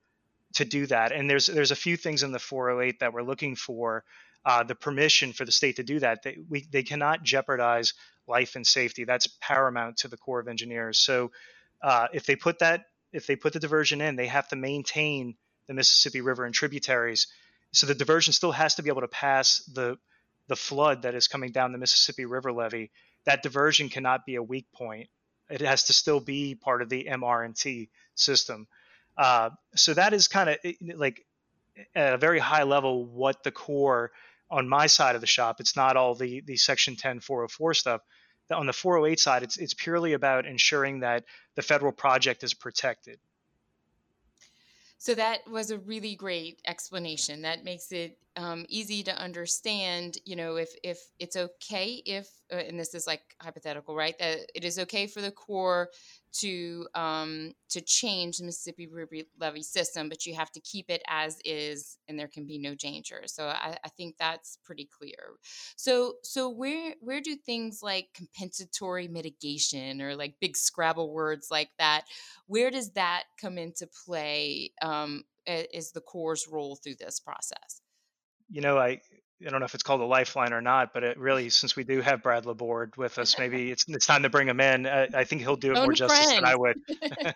to 0.54 0.64
do 0.64 0.86
that. 0.86 1.12
And 1.12 1.28
there's 1.28 1.46
there's 1.46 1.70
a 1.72 1.76
few 1.76 1.96
things 1.96 2.22
in 2.22 2.32
the 2.32 2.38
408 2.38 3.00
that 3.00 3.12
we're 3.12 3.22
looking 3.22 3.56
for 3.56 4.04
uh, 4.44 4.62
the 4.62 4.74
permission 4.74 5.32
for 5.32 5.44
the 5.44 5.52
state 5.52 5.76
to 5.76 5.82
do 5.82 5.98
that. 6.00 6.22
They, 6.22 6.38
we, 6.48 6.66
they 6.70 6.82
cannot 6.82 7.22
jeopardize 7.22 7.94
life 8.26 8.56
and 8.56 8.66
safety. 8.66 9.04
That's 9.04 9.28
paramount 9.40 9.98
to 9.98 10.08
the 10.08 10.16
Corps 10.16 10.40
of 10.40 10.48
Engineers. 10.48 10.98
So 10.98 11.30
uh, 11.82 12.08
if 12.12 12.26
they 12.26 12.36
put 12.36 12.58
that 12.60 12.86
if 13.12 13.26
they 13.26 13.34
put 13.34 13.52
the 13.52 13.60
diversion 13.60 14.00
in, 14.00 14.14
they 14.14 14.28
have 14.28 14.46
to 14.48 14.56
maintain 14.56 15.34
the 15.66 15.74
Mississippi 15.74 16.20
River 16.20 16.44
and 16.44 16.54
tributaries 16.54 17.26
so 17.72 17.86
the 17.86 17.94
diversion 17.94 18.32
still 18.32 18.52
has 18.52 18.74
to 18.76 18.82
be 18.82 18.90
able 18.90 19.02
to 19.02 19.08
pass 19.08 19.58
the 19.72 19.98
the 20.48 20.56
flood 20.56 21.02
that 21.02 21.14
is 21.14 21.28
coming 21.28 21.52
down 21.52 21.70
the 21.70 21.78
Mississippi 21.78 22.24
River 22.24 22.52
levee. 22.52 22.90
That 23.24 23.42
diversion 23.42 23.88
cannot 23.88 24.26
be 24.26 24.34
a 24.34 24.42
weak 24.42 24.66
point. 24.72 25.08
It 25.48 25.60
has 25.60 25.84
to 25.84 25.92
still 25.92 26.18
be 26.18 26.56
part 26.56 26.82
of 26.82 26.88
the 26.88 27.04
MR&T 27.08 27.88
system. 28.16 28.66
Uh, 29.16 29.50
so 29.76 29.94
that 29.94 30.12
is 30.12 30.26
kind 30.26 30.50
of 30.50 30.58
like 30.96 31.24
at 31.94 32.14
a 32.14 32.18
very 32.18 32.40
high 32.40 32.64
level 32.64 33.04
what 33.04 33.44
the 33.44 33.52
Corps 33.52 34.10
on 34.50 34.68
my 34.68 34.88
side 34.88 35.14
of 35.14 35.20
the 35.20 35.26
shop. 35.28 35.60
It's 35.60 35.76
not 35.76 35.96
all 35.96 36.16
the 36.16 36.40
the 36.40 36.56
Section 36.56 36.96
10 36.96 37.20
404 37.20 37.74
stuff. 37.74 38.00
On 38.52 38.66
the 38.66 38.72
408 38.72 39.20
side, 39.20 39.42
it's 39.42 39.56
it's 39.56 39.74
purely 39.74 40.12
about 40.12 40.46
ensuring 40.46 41.00
that 41.00 41.24
the 41.54 41.62
federal 41.62 41.92
project 41.92 42.42
is 42.42 42.54
protected. 42.54 43.18
So 44.98 45.14
that 45.14 45.48
was 45.48 45.70
a 45.70 45.78
really 45.78 46.14
great 46.14 46.60
explanation. 46.66 47.42
That 47.42 47.64
makes 47.64 47.90
it 47.90 48.18
um, 48.36 48.66
easy 48.68 49.02
to 49.04 49.16
understand. 49.16 50.18
You 50.24 50.36
know, 50.36 50.56
if 50.56 50.70
if 50.82 51.00
it's 51.18 51.36
okay 51.36 52.02
if, 52.04 52.28
and 52.50 52.78
this 52.78 52.94
is 52.94 53.06
like 53.06 53.22
hypothetical, 53.40 53.94
right? 53.94 54.18
That 54.18 54.50
it 54.54 54.64
is 54.64 54.78
okay 54.78 55.06
for 55.06 55.20
the 55.20 55.30
Corps 55.30 55.88
to 56.40 56.86
um, 56.94 57.52
to 57.70 57.80
change 57.80 58.38
the 58.38 58.44
Mississippi 58.44 58.86
River 58.86 59.16
levee 59.38 59.62
system, 59.62 60.08
but 60.08 60.26
you 60.26 60.34
have 60.34 60.50
to 60.52 60.60
keep 60.60 60.90
it 60.90 61.02
as 61.08 61.38
is, 61.44 61.98
and 62.08 62.18
there 62.18 62.28
can 62.28 62.46
be 62.46 62.58
no 62.58 62.74
danger. 62.74 63.22
So 63.26 63.46
I, 63.46 63.78
I, 63.84 63.88
think 63.88 64.16
that's 64.18 64.58
pretty 64.64 64.88
clear. 64.96 65.34
So 65.76 66.14
so 66.22 66.48
where 66.48 66.94
where 67.00 67.20
do 67.20 67.36
things 67.36 67.80
like 67.82 68.08
compensatory 68.14 69.08
mitigation 69.08 70.00
or 70.00 70.14
like 70.14 70.34
big 70.40 70.56
Scrabble 70.56 71.12
words 71.12 71.48
like 71.50 71.70
that, 71.78 72.04
where 72.46 72.70
does 72.70 72.90
that 72.92 73.24
come 73.40 73.58
into 73.58 73.88
play? 74.06 74.72
Um, 74.82 75.24
is 75.46 75.90
the 75.92 76.00
Corps' 76.00 76.46
role 76.50 76.76
through 76.76 76.96
this 76.96 77.18
process? 77.18 77.80
You 78.50 78.60
know, 78.60 78.78
I 78.78 79.00
I 79.46 79.50
don't 79.50 79.60
know 79.60 79.66
if 79.66 79.74
it's 79.74 79.82
called 79.82 80.02
a 80.02 80.04
lifeline 80.04 80.52
or 80.52 80.60
not, 80.60 80.92
but 80.92 81.02
it 81.02 81.18
really, 81.18 81.48
since 81.48 81.74
we 81.74 81.82
do 81.82 82.02
have 82.02 82.22
Brad 82.22 82.44
Laborde 82.44 82.96
with 82.96 83.18
us, 83.18 83.38
maybe 83.38 83.70
it's 83.72 83.86
it's 83.88 84.06
time 84.06 84.22
to 84.22 84.28
bring 84.28 84.48
him 84.48 84.60
in. 84.60 84.86
I, 84.86 85.08
I 85.14 85.24
think 85.24 85.40
he'll 85.40 85.56
do 85.56 85.72
it 85.72 85.76
more 85.76 85.92
justice 85.92 86.26
than 86.26 86.44
I 86.44 86.56
would. 86.56 86.76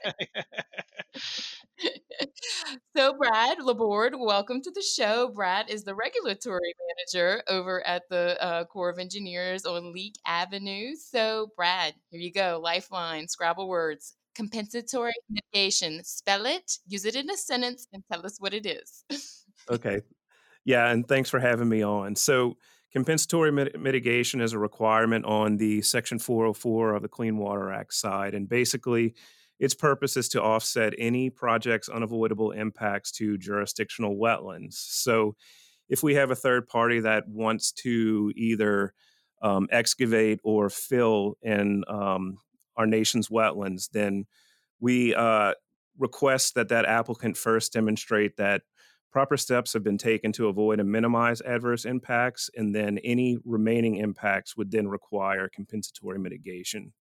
so, 2.97 3.15
Brad 3.15 3.63
Laborde, 3.63 4.15
welcome 4.19 4.61
to 4.61 4.71
the 4.71 4.83
show. 4.83 5.29
Brad 5.29 5.71
is 5.71 5.85
the 5.85 5.95
regulatory 5.95 6.75
manager 6.89 7.43
over 7.49 7.87
at 7.87 8.03
the 8.11 8.43
uh, 8.43 8.65
Corps 8.65 8.91
of 8.91 8.99
Engineers 8.99 9.65
on 9.65 9.93
Leake 9.93 10.19
Avenue. 10.27 10.95
So, 10.97 11.53
Brad, 11.57 11.95
here 12.11 12.21
you 12.21 12.33
go. 12.33 12.61
Lifeline, 12.63 13.29
Scrabble 13.29 13.69
words, 13.69 14.15
compensatory 14.35 15.15
mitigation. 15.31 16.05
Spell 16.05 16.45
it, 16.45 16.79
use 16.87 17.07
it 17.07 17.17
in 17.17 17.31
a 17.31 17.37
sentence, 17.37 17.89
and 17.95 18.03
tell 18.13 18.27
us 18.27 18.37
what 18.41 18.53
it 18.53 18.67
is. 18.67 19.05
okay. 19.71 20.03
Yeah, 20.65 20.91
and 20.91 21.07
thanks 21.07 21.31
for 21.31 21.41
having 21.41 21.69
me 21.69 21.83
on. 21.83 22.17
So, 22.17 22.57
compensatory 22.93 23.53
mit- 23.53 23.79
mitigation 23.79 24.41
is 24.41 24.53
a 24.53 24.59
requirement 24.59 25.25
on 25.25 25.57
the 25.57 25.83
Section 25.83 26.19
404 26.19 26.95
of 26.95 27.03
the 27.03 27.09
Clean 27.09 27.37
Water 27.37 27.71
Act 27.71 27.93
side. 27.93 28.35
And 28.35 28.49
basically, 28.49 29.15
its 29.59 29.75
purpose 29.75 30.17
is 30.17 30.29
to 30.31 30.43
offset 30.43 30.95
any 30.99 31.31
project's 31.31 31.89
unavoidable 31.89 32.53
impacts 32.53 33.13
to 33.13 33.37
jurisdictional 33.37 34.17
wetlands. 34.17 34.75
So, 34.75 35.37
if 35.89 36.03
we 36.03 36.15
have 36.15 36.31
a 36.31 36.37
third 36.37 36.67
party 36.67 37.01
that 37.01 37.29
wants 37.29 37.73
to 37.73 38.33
either 38.37 38.95
um, 39.43 39.69
excavate 39.71 40.41
or 40.43 40.71
fill 40.71 41.37
in 41.43 41.85
um, 41.89 42.39
our 42.77 42.87
nation's 42.87 43.29
wetlands, 43.29 43.91
then 43.91 44.25
we 44.81 45.15
uh, 45.15 45.53
request 45.99 46.55
that 46.55 46.71
that 46.71 46.87
applicant 46.87 47.37
first 47.37 47.75
demonstrate 47.75 48.39
that 48.39 48.63
proper 49.15 49.37
steps 49.37 49.73
have 49.73 49.85
been 49.85 49.97
taken 49.97 50.33
to 50.33 50.49
avoid 50.49 50.81
and 50.81 50.91
minimize 50.91 51.41
adverse 51.43 51.85
impacts, 51.85 52.51
and 52.57 52.75
then 52.75 52.99
any 53.05 53.39
remaining 53.45 53.95
impacts 53.95 54.57
would 54.57 54.73
then 54.73 54.89
require 54.89 55.49
compensatory 55.49 56.19
mitigation. 56.19 56.93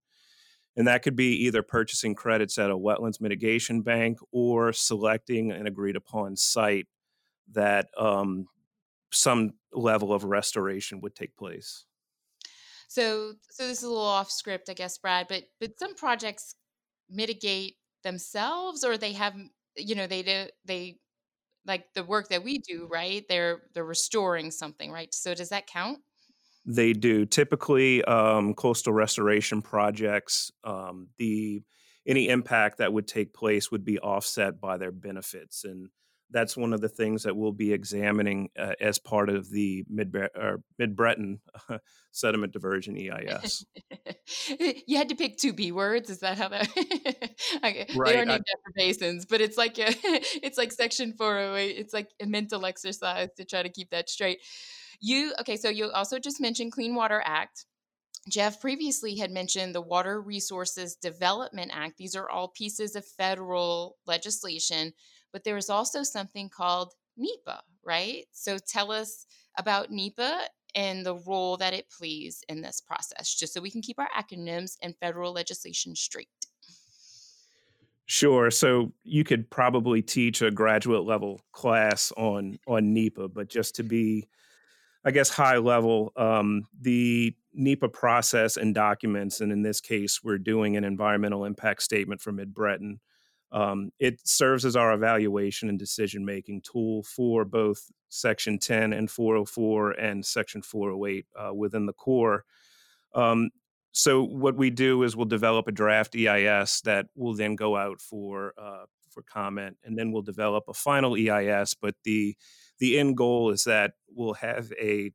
And 0.77 0.88
that 0.88 1.01
could 1.01 1.15
be 1.15 1.46
either 1.46 1.63
purchasing 1.63 2.13
credits 2.13 2.60
at 2.60 2.70
a 2.70 2.77
wetlands 2.77 3.20
mitigation 3.20 3.82
bank 3.82 4.20
or 4.32 4.74
selecting 4.74 5.51
an 5.51 5.65
agreed 5.65 5.96
upon 5.96 6.36
site 6.36 6.86
that 7.53 7.88
um, 7.98 8.46
some 9.12 9.53
level 9.72 10.13
of 10.13 10.24
restoration 10.24 11.01
would 11.01 11.15
take 11.15 11.36
place. 11.36 11.86
So, 12.89 13.34
so 13.50 13.67
this 13.67 13.79
is 13.79 13.84
a 13.84 13.88
little 13.88 14.03
off 14.03 14.29
script, 14.29 14.70
I 14.70 14.75
guess, 14.75 15.00
Brad. 15.00 15.25
But 15.27 15.46
but 15.60 15.79
some 15.79 15.96
projects 15.96 16.53
mitigate 17.10 17.77
themselves, 18.03 18.84
or 18.84 19.00
they 19.00 19.13
have, 19.13 19.34
you 19.75 19.96
know, 19.96 20.05
they 20.05 20.22
do 20.22 20.46
they 20.63 20.98
like 21.65 21.93
the 21.93 22.03
work 22.03 22.29
that 22.29 22.43
we 22.43 22.60
do, 22.60 22.88
right? 22.91 23.24
They're 23.27 23.62
they're 23.74 23.86
restoring 23.86 24.51
something, 24.51 24.91
right? 24.91 25.13
So 25.13 25.34
does 25.34 25.50
that 25.50 25.67
count? 25.67 26.00
They 26.65 26.93
do. 26.93 27.25
Typically, 27.25 28.03
um, 28.05 28.53
coastal 28.53 28.93
restoration 28.93 29.62
projects, 29.62 30.51
um, 30.63 31.10
the 31.17 31.62
any 32.05 32.29
impact 32.29 32.77
that 32.79 32.91
would 32.91 33.08
take 33.08 33.34
place 33.34 33.72
would 33.72 33.86
be 33.86 34.00
offset 34.00 34.60
by 34.60 34.77
their 34.77 34.91
benefits, 34.91 35.63
and 35.63 35.89
that's 36.34 36.58
one 36.58 36.74
of 36.74 36.82
the 36.82 36.90
things 36.90 37.24
that 37.24 37.38
we'll 37.38 37.52
be 37.52 37.72
examining 37.72 38.50
uh, 38.58 38.74
as 38.82 38.98
part 39.00 39.30
of 39.30 39.50
the 39.50 39.86
Mid 39.88 40.13
Mid 40.78 40.96
Breton 40.96 41.40
uh, 41.70 41.78
sediment 42.12 42.52
diversion 42.52 42.98
EIS. 42.98 43.66
you 44.88 44.98
had 44.98 45.10
to 45.10 45.16
pick 45.16 45.38
two 45.38 45.54
B 45.54 45.72
words. 45.72 46.10
Is 46.10 46.20
that 46.20 46.38
how 46.38 46.50
that? 46.50 46.68
okay. 47.63 47.88
Right. 47.96 48.13
They 48.13 48.20
are 48.20 48.25
named 48.25 48.46
after 48.52 48.74
basins, 48.75 49.25
but 49.25 49.40
it's 49.40 49.58
like 49.58 49.78
a, 49.78 49.94
it's 50.44 50.58
like 50.58 50.72
Section 50.72 51.13
408. 51.13 51.78
It's 51.78 51.94
like 51.94 52.10
a 52.22 52.25
mental 52.25 52.66
exercise 52.66 53.30
to 53.38 53.46
try 53.46 53.63
to 53.63 53.70
keep 53.70 53.92
that 53.92 54.10
straight. 54.10 54.40
You 55.00 55.34
okay? 55.42 55.56
So 55.56 55.70
you 55.70 55.92
also 55.92 56.20
just 56.20 56.42
mentioned 56.42 56.72
Clean 56.72 56.94
Water 56.94 57.22
Act. 57.24 57.66
Jeff 58.30 58.62
previously 58.62 59.18
had 59.18 59.32
mentioned 59.32 59.75
the 59.75 59.82
Water 59.82 60.22
Resources 60.22 60.96
Development 60.96 61.72
Act. 61.74 61.98
These 61.98 62.16
are 62.16 62.30
all 62.30 62.48
pieces 62.48 62.96
of 62.96 63.06
federal 63.06 63.98
legislation, 64.08 64.94
but 65.34 65.44
there 65.44 65.58
is 65.58 65.70
also 65.70 66.04
something 66.04 66.48
called 66.48 66.94
NEPA, 67.18 67.62
right? 67.84 68.25
So 68.32 68.58
tell 68.58 68.92
us 68.92 69.25
about 69.58 69.92
NEPA 69.92 70.42
and 70.75 71.06
the 71.06 71.16
role 71.16 71.58
that 71.58 71.74
it 71.74 71.90
plays 71.90 72.44
in 72.48 72.62
this 72.62 72.80
process, 72.80 73.34
just 73.34 73.54
so 73.54 73.62
we 73.62 73.72
can 73.72 73.82
keep 73.82 74.00
our 74.00 74.10
acronyms 74.16 74.78
and 74.82 74.96
federal 74.98 75.34
legislation 75.34 75.96
straight. 75.96 76.30
Sure. 78.06 78.52
So 78.52 78.92
you 79.04 79.24
could 79.24 79.50
probably 79.50 80.02
teach 80.02 80.42
a 80.42 80.52
graduate 80.52 81.04
level 81.04 81.42
class 81.52 82.12
on 82.18 82.60
on 82.68 82.94
NEPA, 82.94 83.30
but 83.30 83.50
just 83.50 83.75
to 83.75 83.84
be, 83.84 84.28
I 85.06 85.12
guess, 85.12 85.30
high 85.30 85.58
level, 85.58 86.12
um, 86.18 86.63
the 86.80 87.34
NEPA 87.54 87.90
process 87.90 88.58
and 88.58 88.75
documents, 88.75 89.40
and 89.40 89.52
in 89.52 89.62
this 89.62 89.80
case, 89.80 90.22
we're 90.24 90.38
doing 90.38 90.75
an 90.75 90.84
environmental 90.84 91.46
impact 91.46 91.82
statement 91.82 92.20
for 92.20 92.32
Mid 92.32 92.54
Breton. 92.54 93.00
Um, 93.53 93.91
it 94.00 94.27
serves 94.27 94.65
as 94.65 94.75
our 94.75 94.93
evaluation 94.93 95.69
and 95.69 95.77
decision 95.77 96.25
making 96.25 96.62
tool 96.62 97.03
for 97.03 97.45
both 97.45 97.91
Section 98.10 98.57
10 98.57 98.93
and 98.93 99.10
404 99.10 99.91
and 99.91 100.25
Section 100.25 100.63
408 100.63 101.25
uh, 101.39 101.53
within 101.53 101.86
the 101.86 101.93
Corps. 101.93 102.45
Um, 103.13 103.51
so 103.91 104.24
what 104.24 104.57
we 104.57 104.72
do 104.72 105.03
is 105.03 105.15
we'll 105.15 105.25
develop 105.25 105.67
a 105.67 105.72
draft 105.72 106.15
EIS 106.15 106.81
that 106.81 107.05
will 107.15 107.36
then 107.36 107.55
go 107.55 107.77
out 107.77 108.01
for 108.01 108.53
uh, 108.57 108.86
for 109.12 109.22
comment, 109.22 109.77
and 109.83 109.95
then 109.95 110.12
we'll 110.12 110.24
develop 110.24 110.63
a 110.67 110.74
final 110.74 111.15
EIS. 111.15 111.75
But 111.79 111.93
the 112.03 112.36
the 112.79 112.98
end 112.98 113.15
goal 113.15 113.51
is 113.51 113.65
that 113.65 113.91
we'll 114.10 114.33
have 114.33 114.72
a 114.81 115.12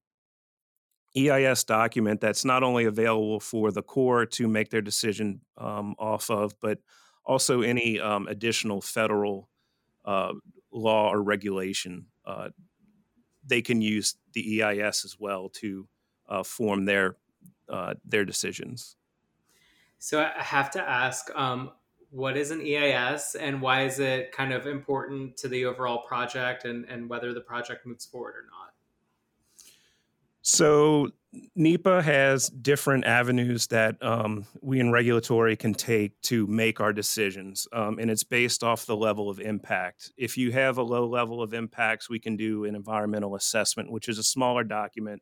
EIS 1.17 1.65
document 1.65 2.21
that's 2.21 2.45
not 2.45 2.63
only 2.63 2.85
available 2.85 3.41
for 3.41 3.73
the 3.73 3.83
Corps 3.83 4.27
to 4.27 4.47
make 4.47 4.71
their 4.71 4.81
decision 4.81 5.41
um, 5.57 5.97
off 5.99 6.31
of, 6.31 6.55
but 6.61 6.79
also 7.29 7.61
any 7.61 8.01
um, 8.01 8.27
additional 8.27 8.81
federal 8.81 9.49
uh, 10.05 10.33
law 10.73 11.11
or 11.11 11.23
regulation. 11.23 12.07
Uh, 12.25 12.49
they 13.47 13.63
can 13.63 13.81
use 13.81 14.17
the 14.33 14.63
EIS 14.63 15.05
as 15.05 15.17
well 15.21 15.49
to 15.51 15.87
uh, 16.29 16.43
form 16.43 16.87
their 16.87 17.17
uh, 17.69 17.95
their 18.05 18.25
decisions. 18.25 18.97
So 19.99 20.23
I 20.23 20.43
have 20.43 20.71
to 20.71 20.83
ask, 20.83 21.29
um, 21.35 21.73
what 22.11 22.37
is 22.37 22.51
an 22.51 22.63
EIS 22.63 23.35
and 23.35 23.61
why 23.61 23.85
is 23.85 23.99
it 23.99 24.33
kind 24.33 24.53
of 24.53 24.67
important 24.67 25.37
to 25.39 25.49
the 25.49 25.67
overall 25.67 25.99
project 26.07 26.65
and, 26.65 26.87
and 26.87 27.11
whether 27.11 27.35
the 27.35 27.41
project 27.43 27.85
moves 27.85 28.07
forward 28.07 28.35
or 28.37 28.45
not? 28.51 28.73
So 30.51 31.11
NEPA 31.57 32.01
has 32.01 32.49
different 32.49 33.05
avenues 33.05 33.67
that 33.67 34.03
um, 34.03 34.47
we 34.63 34.81
in 34.81 34.91
regulatory 34.91 35.57
can 35.57 35.75
take 35.75 36.19
to 36.23 36.47
make 36.47 36.81
our 36.81 36.91
decisions, 36.91 37.69
um, 37.75 37.99
and 37.99 38.11
it's 38.11 38.25
based 38.25 38.65
off 38.65 38.87
the 38.87 38.97
level 38.97 39.29
of 39.29 39.41
impact. 39.41 40.11
If 40.17 40.39
you 40.39 40.51
have 40.53 40.79
a 40.79 40.83
low 40.83 41.07
level 41.07 41.43
of 41.43 41.53
impacts, 41.53 42.09
we 42.09 42.19
can 42.19 42.35
do 42.39 42.65
an 42.65 42.75
environmental 42.75 43.37
assessment, 43.37 43.93
which 43.93 44.09
is 44.09 44.17
a 44.17 44.23
smaller 44.23 44.65
document 44.65 45.21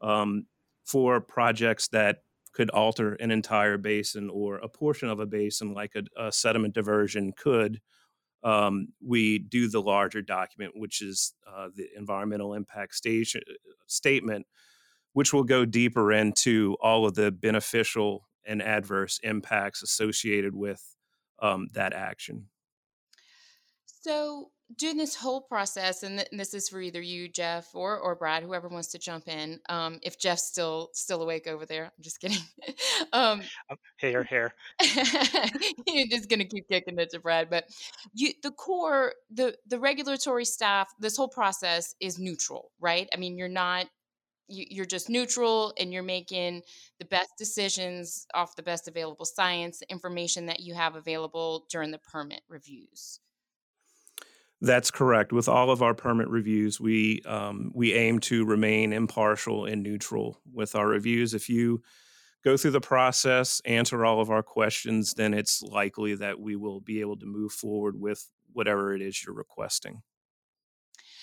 um, 0.00 0.46
for 0.84 1.20
projects 1.20 1.86
that 1.88 2.24
could 2.52 2.70
alter 2.70 3.12
an 3.14 3.30
entire 3.30 3.78
basin 3.78 4.28
or 4.28 4.56
a 4.56 4.68
portion 4.68 5.08
of 5.08 5.20
a 5.20 5.26
basin, 5.26 5.72
like 5.72 5.92
a, 5.94 6.02
a 6.20 6.32
sediment 6.32 6.74
diversion 6.74 7.32
could. 7.32 7.80
Um, 8.44 8.88
we 9.04 9.38
do 9.38 9.68
the 9.68 9.82
larger 9.82 10.22
document, 10.22 10.72
which 10.76 11.02
is 11.02 11.34
uh, 11.46 11.68
the 11.74 11.88
environmental 11.96 12.54
impact 12.54 12.94
station, 12.94 13.40
statement, 13.86 14.46
which 15.12 15.32
will 15.32 15.44
go 15.44 15.64
deeper 15.64 16.12
into 16.12 16.76
all 16.80 17.06
of 17.06 17.14
the 17.14 17.32
beneficial 17.32 18.28
and 18.46 18.62
adverse 18.62 19.20
impacts 19.22 19.82
associated 19.82 20.54
with 20.54 20.82
um, 21.40 21.68
that 21.74 21.92
action. 21.92 22.46
So, 23.84 24.50
during 24.76 24.98
this 24.98 25.14
whole 25.14 25.40
process, 25.40 26.02
and, 26.02 26.18
th- 26.18 26.28
and, 26.30 26.38
this 26.38 26.52
is 26.52 26.68
for 26.68 26.80
either 26.80 27.00
you, 27.00 27.28
Jeff, 27.28 27.74
or 27.74 27.98
or 27.98 28.14
Brad, 28.14 28.42
whoever 28.42 28.68
wants 28.68 28.88
to 28.88 28.98
jump 28.98 29.26
in. 29.26 29.60
Um, 29.68 29.98
if 30.02 30.18
Jeff's 30.18 30.44
still 30.44 30.90
still 30.92 31.22
awake 31.22 31.46
over 31.46 31.64
there, 31.64 31.84
I'm 31.84 32.02
just 32.02 32.20
kidding. 32.20 32.42
um, 33.12 33.42
hair, 33.96 34.22
hair. 34.22 34.54
You're 35.86 36.08
just 36.08 36.28
gonna 36.28 36.44
keep 36.44 36.68
kicking 36.68 36.98
it 36.98 37.10
to 37.10 37.20
Brad, 37.20 37.48
but 37.48 37.64
you, 38.12 38.32
the 38.42 38.50
Corps, 38.50 39.14
the 39.30 39.56
the 39.66 39.78
regulatory 39.78 40.44
staff, 40.44 40.88
this 41.00 41.16
whole 41.16 41.28
process 41.28 41.94
is 42.00 42.18
neutral, 42.18 42.70
right? 42.78 43.08
I 43.14 43.16
mean, 43.16 43.38
you're 43.38 43.48
not 43.48 43.86
you're 44.50 44.86
just 44.86 45.10
neutral 45.10 45.74
and 45.78 45.92
you're 45.92 46.02
making 46.02 46.62
the 46.98 47.04
best 47.04 47.28
decisions 47.36 48.26
off 48.32 48.56
the 48.56 48.62
best 48.62 48.88
available 48.88 49.26
science 49.26 49.82
information 49.90 50.46
that 50.46 50.60
you 50.60 50.72
have 50.72 50.96
available 50.96 51.66
during 51.70 51.90
the 51.90 51.98
permit 51.98 52.40
reviews 52.48 53.20
that's 54.60 54.90
correct. 54.90 55.32
With 55.32 55.48
all 55.48 55.70
of 55.70 55.82
our 55.82 55.94
permit 55.94 56.28
reviews, 56.28 56.80
we 56.80 57.22
um, 57.26 57.70
we 57.74 57.94
aim 57.94 58.18
to 58.20 58.44
remain 58.44 58.92
impartial 58.92 59.66
and 59.66 59.82
neutral 59.82 60.40
with 60.52 60.74
our 60.74 60.88
reviews. 60.88 61.34
If 61.34 61.48
you 61.48 61.82
go 62.44 62.56
through 62.56 62.72
the 62.72 62.80
process, 62.80 63.60
answer 63.64 64.04
all 64.04 64.20
of 64.20 64.30
our 64.30 64.42
questions, 64.42 65.14
then 65.14 65.34
it's 65.34 65.62
likely 65.62 66.14
that 66.16 66.40
we 66.40 66.56
will 66.56 66.80
be 66.80 67.00
able 67.00 67.16
to 67.18 67.26
move 67.26 67.52
forward 67.52 68.00
with 68.00 68.26
whatever 68.52 68.94
it 68.94 69.02
is 69.02 69.24
you're 69.24 69.34
requesting. 69.34 70.02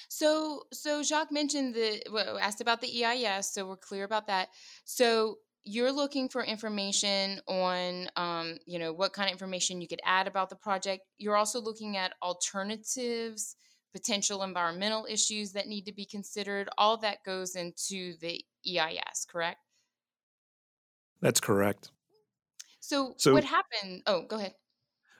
So, 0.08 0.64
so 0.72 1.04
Jacques 1.04 1.32
mentioned 1.32 1.74
the 1.74 2.02
asked 2.40 2.62
about 2.62 2.82
the 2.82 3.04
EIS, 3.04 3.52
so 3.52 3.68
we're 3.68 3.76
clear 3.76 4.04
about 4.04 4.28
that. 4.28 4.50
So, 4.84 5.40
you're 5.66 5.92
looking 5.92 6.30
for 6.30 6.44
information 6.44 7.42
on 7.48 8.08
um, 8.16 8.58
you 8.66 8.80
know 8.80 8.94
what 8.94 9.14
kind 9.14 9.28
of 9.28 9.34
information 9.34 9.82
you 9.82 9.88
could 9.88 10.02
add 10.06 10.28
about 10.28 10.50
the 10.50 10.56
project. 10.56 11.04
You're 11.18 11.36
also 11.36 11.60
looking 11.60 11.98
at 11.98 12.14
alternatives 12.22 13.58
potential 13.92 14.44
environmental 14.44 15.08
issues 15.10 15.54
that 15.54 15.68
need 15.68 15.86
to 15.86 15.94
be 15.94 16.06
considered. 16.06 16.68
All 16.78 16.98
that 16.98 17.24
goes 17.26 17.56
into 17.56 18.16
the 18.20 18.44
eis 18.68 19.26
correct? 19.26 19.60
That's 21.22 21.40
correct. 21.40 21.92
So, 22.82 23.14
so 23.18 23.34
what 23.34 23.46
happened? 23.46 24.04
Oh 24.06 24.26
go 24.28 24.36
ahead. 24.36 24.54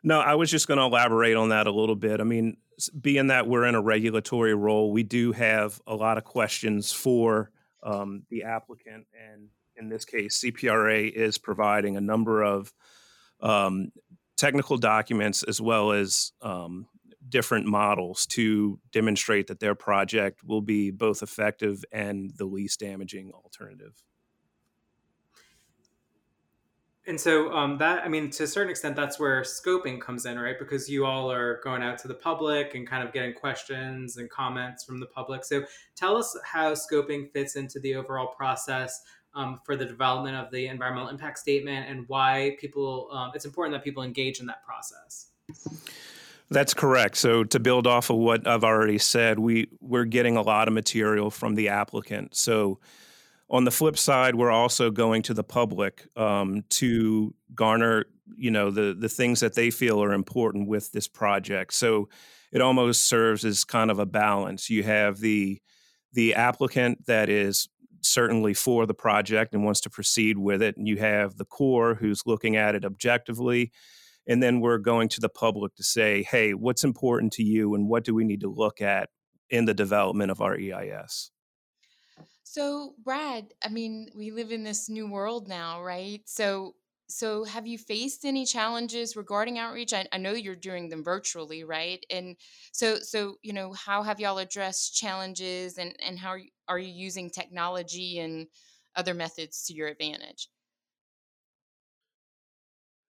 No 0.04 0.20
i 0.20 0.36
was 0.36 0.52
just 0.52 0.68
going 0.68 0.78
to 0.78 0.84
elaborate 0.84 1.36
on 1.36 1.50
that 1.50 1.68
a 1.68 1.72
little 1.72 1.96
bit. 1.96 2.22
I 2.22 2.24
mean 2.24 2.58
being 3.02 3.28
that 3.28 3.48
we're 3.48 3.66
in 3.66 3.74
a 3.74 3.82
regulatory 3.82 4.54
role 4.54 4.92
we 4.92 5.02
do 5.02 5.32
have 5.32 5.82
a 5.88 5.96
lot 5.96 6.18
of 6.18 6.26
questions 6.26 6.92
for 6.92 7.50
um, 7.82 8.24
the 8.30 8.44
applicant 8.44 9.08
and 9.14 9.48
in 9.78 9.90
this 9.90 10.06
case, 10.06 10.42
CPRA 10.44 11.12
is 11.12 11.38
providing 11.38 11.98
a 11.98 12.02
number 12.02 12.44
of 12.44 12.74
um, 13.42 13.92
technical 14.38 14.78
documents 14.78 15.44
as 15.44 15.62
well 15.62 15.92
as 15.92 16.32
um, 16.42 16.88
different 17.28 17.66
models 17.66 18.26
to 18.28 18.80
demonstrate 18.92 19.48
that 19.48 19.60
their 19.60 19.76
project 19.76 20.44
will 20.44 20.62
be 20.62 20.92
both 20.92 21.22
effective 21.22 21.84
and 21.92 22.32
the 22.38 22.46
least 22.46 22.80
damaging 22.80 23.32
alternative. 23.32 24.04
And 27.08 27.20
so 27.20 27.52
um, 27.54 27.78
that, 27.78 28.04
I 28.04 28.08
mean, 28.08 28.32
to 28.32 28.44
a 28.44 28.48
certain 28.48 28.72
extent, 28.72 28.96
that's 28.96 29.20
where 29.20 29.42
scoping 29.42 30.02
comes 30.02 30.26
in, 30.26 30.40
right? 30.40 30.58
Because 30.58 30.90
you 30.90 31.06
all 31.06 31.32
are 31.32 31.62
going 31.64 31.84
out 31.84 32.00
to 32.00 32.08
the 32.08 32.16
public 32.16 32.74
and 32.74 32.88
kind 32.88 33.08
of 33.08 33.14
getting 33.14 33.34
questions 33.34 34.18
and 34.18 34.28
comments 34.30 34.84
from 34.84 35.00
the 35.00 35.06
public. 35.06 35.46
So 35.46 35.64
tell 35.96 36.18
us 36.18 36.36
how 36.44 36.74
scoping 36.74 37.32
fits 37.32 37.58
into 37.58 37.80
the 37.80 37.94
overall 37.94 38.34
process 38.36 39.04
um, 39.36 39.60
for 39.66 39.76
the 39.76 39.86
development 39.86 40.36
of 40.36 40.52
the 40.52 40.68
environmental 40.68 41.10
impact 41.10 41.40
statement 41.40 41.90
and 41.90 42.06
why 42.08 42.58
people, 42.60 43.10
um, 43.12 43.32
it's 43.36 43.46
important 43.46 43.74
that 43.74 43.84
people 43.84 44.04
engage 44.04 44.40
in 44.40 44.46
that 44.48 44.64
process. 44.66 45.32
That's 46.50 46.74
correct. 46.74 47.18
So 47.18 47.44
to 47.44 47.60
build 47.60 47.88
off 47.88 48.10
of 48.10 48.18
what 48.18 48.48
I've 48.48 48.64
already 48.64 49.00
said, 49.00 49.40
we 49.40 49.68
we're 49.82 50.06
getting 50.06 50.38
a 50.38 50.42
lot 50.42 50.68
of 50.68 50.74
material 50.74 51.32
from 51.32 51.56
the 51.56 51.70
applicant. 51.70 52.36
So 52.36 52.80
on 53.50 53.64
the 53.64 53.72
flip 53.72 53.98
side, 53.98 54.36
we're 54.36 54.52
also 54.52 54.92
going 54.92 55.24
to 55.24 55.34
the 55.34 55.44
public 55.44 56.08
um, 56.16 56.64
to 56.70 57.34
garner, 57.54 58.06
you 58.38 58.52
know, 58.52 58.70
the 58.70 58.96
the 58.98 59.10
things 59.10 59.40
that 59.40 59.56
they 59.56 59.72
feel 59.72 60.04
are 60.04 60.14
important 60.14 60.68
with 60.68 60.92
this 60.92 61.08
project. 61.08 61.74
So 61.74 62.10
it 62.52 62.62
almost 62.62 63.06
serves 63.06 63.44
as 63.44 63.64
kind 63.64 63.90
of 63.90 64.00
a 64.00 64.06
balance. 64.06 64.70
You 64.70 64.84
have 64.84 65.20
the 65.20 65.60
the 66.14 66.36
applicant 66.36 67.08
that 67.08 67.28
is 67.28 67.68
certainly 68.06 68.54
for 68.54 68.86
the 68.86 68.94
project 68.94 69.54
and 69.54 69.64
wants 69.64 69.82
to 69.82 69.90
proceed 69.90 70.38
with 70.38 70.62
it, 70.62 70.78
and 70.78 70.88
you 70.88 70.98
have 70.98 71.38
the 71.38 71.46
Corps 71.46 71.96
who's 71.96 72.24
looking 72.26 72.56
at 72.56 72.76
it 72.76 72.86
objectively. 72.86 73.72
And 74.28 74.42
then 74.42 74.60
we're 74.60 74.80
going 74.80 75.10
to 75.10 75.22
the 75.22 75.30
public 75.30 75.76
to 75.76 75.84
say 75.84 76.24
hey 76.24 76.54
what's 76.54 76.84
important 76.84 77.34
to 77.34 77.44
you 77.44 77.76
and 77.76 77.88
what 77.88 78.04
do 78.04 78.16
we 78.16 78.24
need 78.24 78.42
to 78.42 78.50
look 78.50 78.82
at 78.82 79.10
in 79.52 79.66
the 79.66 79.74
development 79.74 80.32
of 80.32 80.42
our 80.42 80.58
eis 80.58 81.30
so 82.42 82.96
brad 83.04 83.54
i 83.64 83.70
mean 83.70 84.10
we 84.16 84.32
live 84.32 84.52
in 84.52 84.64
this 84.64 84.90
new 84.90 85.08
world 85.08 85.48
now 85.48 85.84
right? 85.84 86.22
So 86.26 86.74
so 87.08 87.44
have 87.44 87.68
you 87.68 87.78
faced 87.78 88.26
any 88.26 88.46
challenges 88.46 89.16
regarding 89.16 89.60
outreach? 89.60 89.94
I, 89.94 90.06
I 90.12 90.18
know 90.18 90.34
you're 90.34 90.56
doing 90.56 90.90
them 90.90 91.04
virtually 91.04 91.64
right? 91.64 92.04
And 92.10 92.36
so 92.72 92.98
so 92.98 93.36
you 93.42 93.54
know 93.54 93.74
how 93.74 94.04
have 94.04 94.20
y'all 94.20 94.38
addressed 94.38 94.96
challenges 94.96 95.78
and 95.78 95.96
and 96.06 96.18
how 96.18 96.30
are 96.30 96.38
you, 96.38 96.50
are 96.68 96.80
you 96.80 96.92
using 96.92 97.30
technology 97.30 98.20
and 98.20 98.48
other 98.96 99.14
methods 99.14 99.66
to 99.66 99.74
your 99.74 99.88
advantage? 99.88 100.50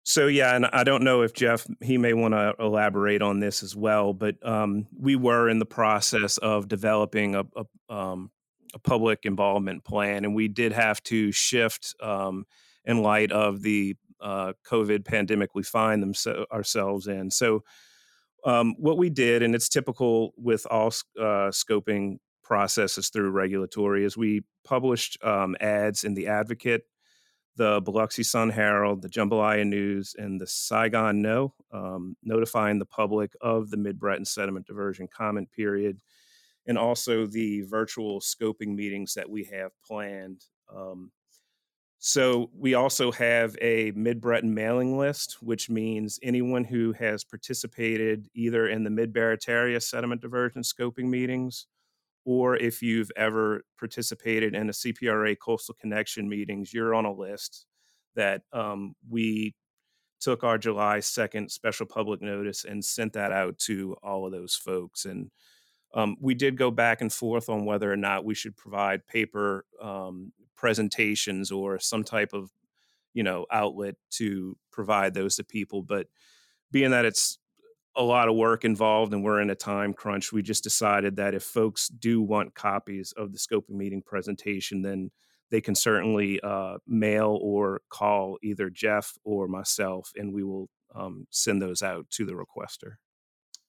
So 0.05 0.27
yeah, 0.27 0.57
and 0.57 0.67
I 0.67 0.83
don't 0.83 1.05
know 1.05 1.23
if 1.23 1.33
Jeff 1.33 1.67
he 1.81 1.97
may 1.97 2.13
want 2.13 2.35
to 2.35 2.55
elaborate 2.59 3.23
on 3.23 3.39
this 3.39 3.63
as 3.63 3.77
well, 3.77 4.13
but 4.13 4.35
um, 4.47 4.87
we 4.99 5.15
were 5.15 5.49
in 5.49 5.59
the 5.59 5.67
process 5.67 6.39
of 6.39 6.67
developing 6.67 7.37
a, 7.37 7.45
a, 7.57 7.95
um, 7.95 8.31
a, 8.75 8.81
public 8.81 9.21
involvement 9.23 9.85
plan, 9.85 10.25
and 10.25 10.35
we 10.35 10.49
did 10.49 10.73
have 10.73 11.01
to 11.05 11.31
shift 11.31 11.95
um, 12.03 12.47
in 12.85 13.03
light 13.03 13.33
of 13.33 13.63
the 13.63 13.97
uh, 14.21 14.53
COVID 14.67 15.05
pandemic 15.05 15.55
we 15.55 15.63
find 15.63 16.03
them 16.03 16.15
so, 16.15 16.47
ourselves 16.53 17.07
in. 17.09 17.31
So 17.31 17.65
um, 18.45 18.75
what 18.79 18.99
we 18.99 19.11
did, 19.11 19.43
and 19.43 19.55
it's 19.55 19.69
typical 19.69 20.33
with 20.37 20.67
all 20.71 20.89
uh, 21.19 21.51
scoping 21.51 22.19
processes 22.43 23.09
through 23.09 23.31
regulatory, 23.31 24.05
is 24.05 24.17
we 24.17 24.43
published 24.65 25.23
um, 25.25 25.57
ads 25.61 26.05
in 26.05 26.15
the 26.15 26.29
Advocate 26.29 26.83
the 27.57 27.81
Biloxi 27.83 28.23
Sun 28.23 28.51
Herald, 28.51 29.03
the 29.03 29.09
Jambalaya 29.09 29.67
News, 29.67 30.15
and 30.17 30.41
the 30.41 30.47
Saigon 30.47 31.21
No, 31.21 31.55
um, 31.71 32.17
notifying 32.23 32.79
the 32.79 32.87
public 32.87 33.33
of 33.41 33.71
the 33.71 33.77
Mid 33.77 33.99
Breton 33.99 34.25
sediment 34.25 34.67
diversion 34.67 35.07
comment 35.07 35.51
period, 35.53 36.01
and 36.67 36.79
also 36.79 37.27
the 37.27 37.63
virtual 37.63 38.21
scoping 38.21 38.75
meetings 38.75 39.15
that 39.15 39.29
we 39.29 39.45
have 39.45 39.73
planned. 39.87 40.45
Um, 40.75 41.11
so 42.05 42.51
we 42.53 42.75
also 42.75 43.13
have 43.13 43.57
a 43.63 43.93
Mid 43.93 44.21
Breton 44.21 44.53
mailing 44.53 44.99
list, 44.99 45.39
which 45.41 45.71
means 45.71 46.19
anyone 46.21 46.65
who 46.65 46.91
has 46.95 47.23
participated 47.23 48.29
either 48.35 48.67
in 48.67 48.83
the 48.83 48.91
Mid 48.91 49.13
Barataria 49.13 49.81
sediment 49.81 50.21
diversion 50.21 50.63
scoping 50.63 51.05
meetings 51.05 51.69
or 52.25 52.57
if 52.57 52.83
you've 52.83 53.13
ever 53.15 53.63
participated 53.79 54.53
in 54.53 54.69
a 54.69 54.73
CPRA 54.73 55.39
Coastal 55.39 55.77
Connection 55.81 56.29
meetings, 56.29 56.75
you're 56.75 56.93
on 56.93 57.05
a 57.05 57.13
list 57.13 57.67
that 58.17 58.43
um, 58.53 58.97
we 59.09 59.55
took 60.21 60.43
our 60.43 60.59
July 60.59 60.99
2nd 60.99 61.53
special 61.53 61.87
public 61.87 62.21
notice 62.21 62.65
and 62.65 62.85
sent 62.85 63.13
that 63.13 63.31
out 63.31 63.59
to 63.59 63.95
all 64.03 64.27
of 64.27 64.33
those 64.33 64.57
folks. 64.57 65.05
And 65.05 65.31
um, 65.95 66.17
we 66.21 66.35
did 66.35 66.57
go 66.57 66.71
back 66.71 67.01
and 67.01 67.13
forth 67.13 67.49
on 67.49 67.65
whether 67.65 67.93
or 67.93 67.97
not 67.97 68.25
we 68.25 68.35
should 68.35 68.57
provide 68.57 69.07
paper 69.07 69.65
um, 69.81 70.33
presentations 70.57 71.51
or 71.51 71.79
some 71.79 72.05
type 72.05 72.33
of 72.33 72.51
you 73.15 73.23
know 73.23 73.47
outlet 73.51 73.95
to 74.11 74.57
provide 74.71 75.13
those 75.15 75.37
to 75.37 75.45
people 75.45 75.83
but 75.83 76.07
being 76.71 76.91
that 76.93 77.05
it's 77.05 77.39
a 77.97 78.03
lot 78.03 78.29
of 78.29 78.35
work 78.35 78.65
involved 78.65 79.13
and 79.13 79.23
we're 79.23 79.41
in 79.41 79.51
a 79.51 79.55
time 79.55 79.93
crunch. 79.93 80.33
We 80.33 80.43
just 80.43 80.63
decided 80.63 81.17
that 81.17 81.35
if 81.35 81.43
folks 81.43 81.89
do 81.89 82.23
want 82.23 82.55
copies 82.55 83.13
of 83.17 83.33
the 83.33 83.39
scoping 83.39 83.77
meeting 83.77 84.03
presentation, 84.03 84.83
then 84.83 85.11
they 85.51 85.61
can 85.61 85.75
certainly 85.75 86.41
uh, 86.41 86.79
mail 86.87 87.39
or 87.43 87.83
call 87.91 88.39
either 88.43 88.71
Jeff 88.71 89.13
or 89.25 89.47
myself, 89.49 90.11
and 90.17 90.33
we 90.33 90.43
will 90.43 90.71
um, 90.95 91.27
send 91.31 91.61
those 91.61 91.83
out 91.83 92.09
to 92.11 92.25
the 92.25 92.33
requester. 92.33 92.95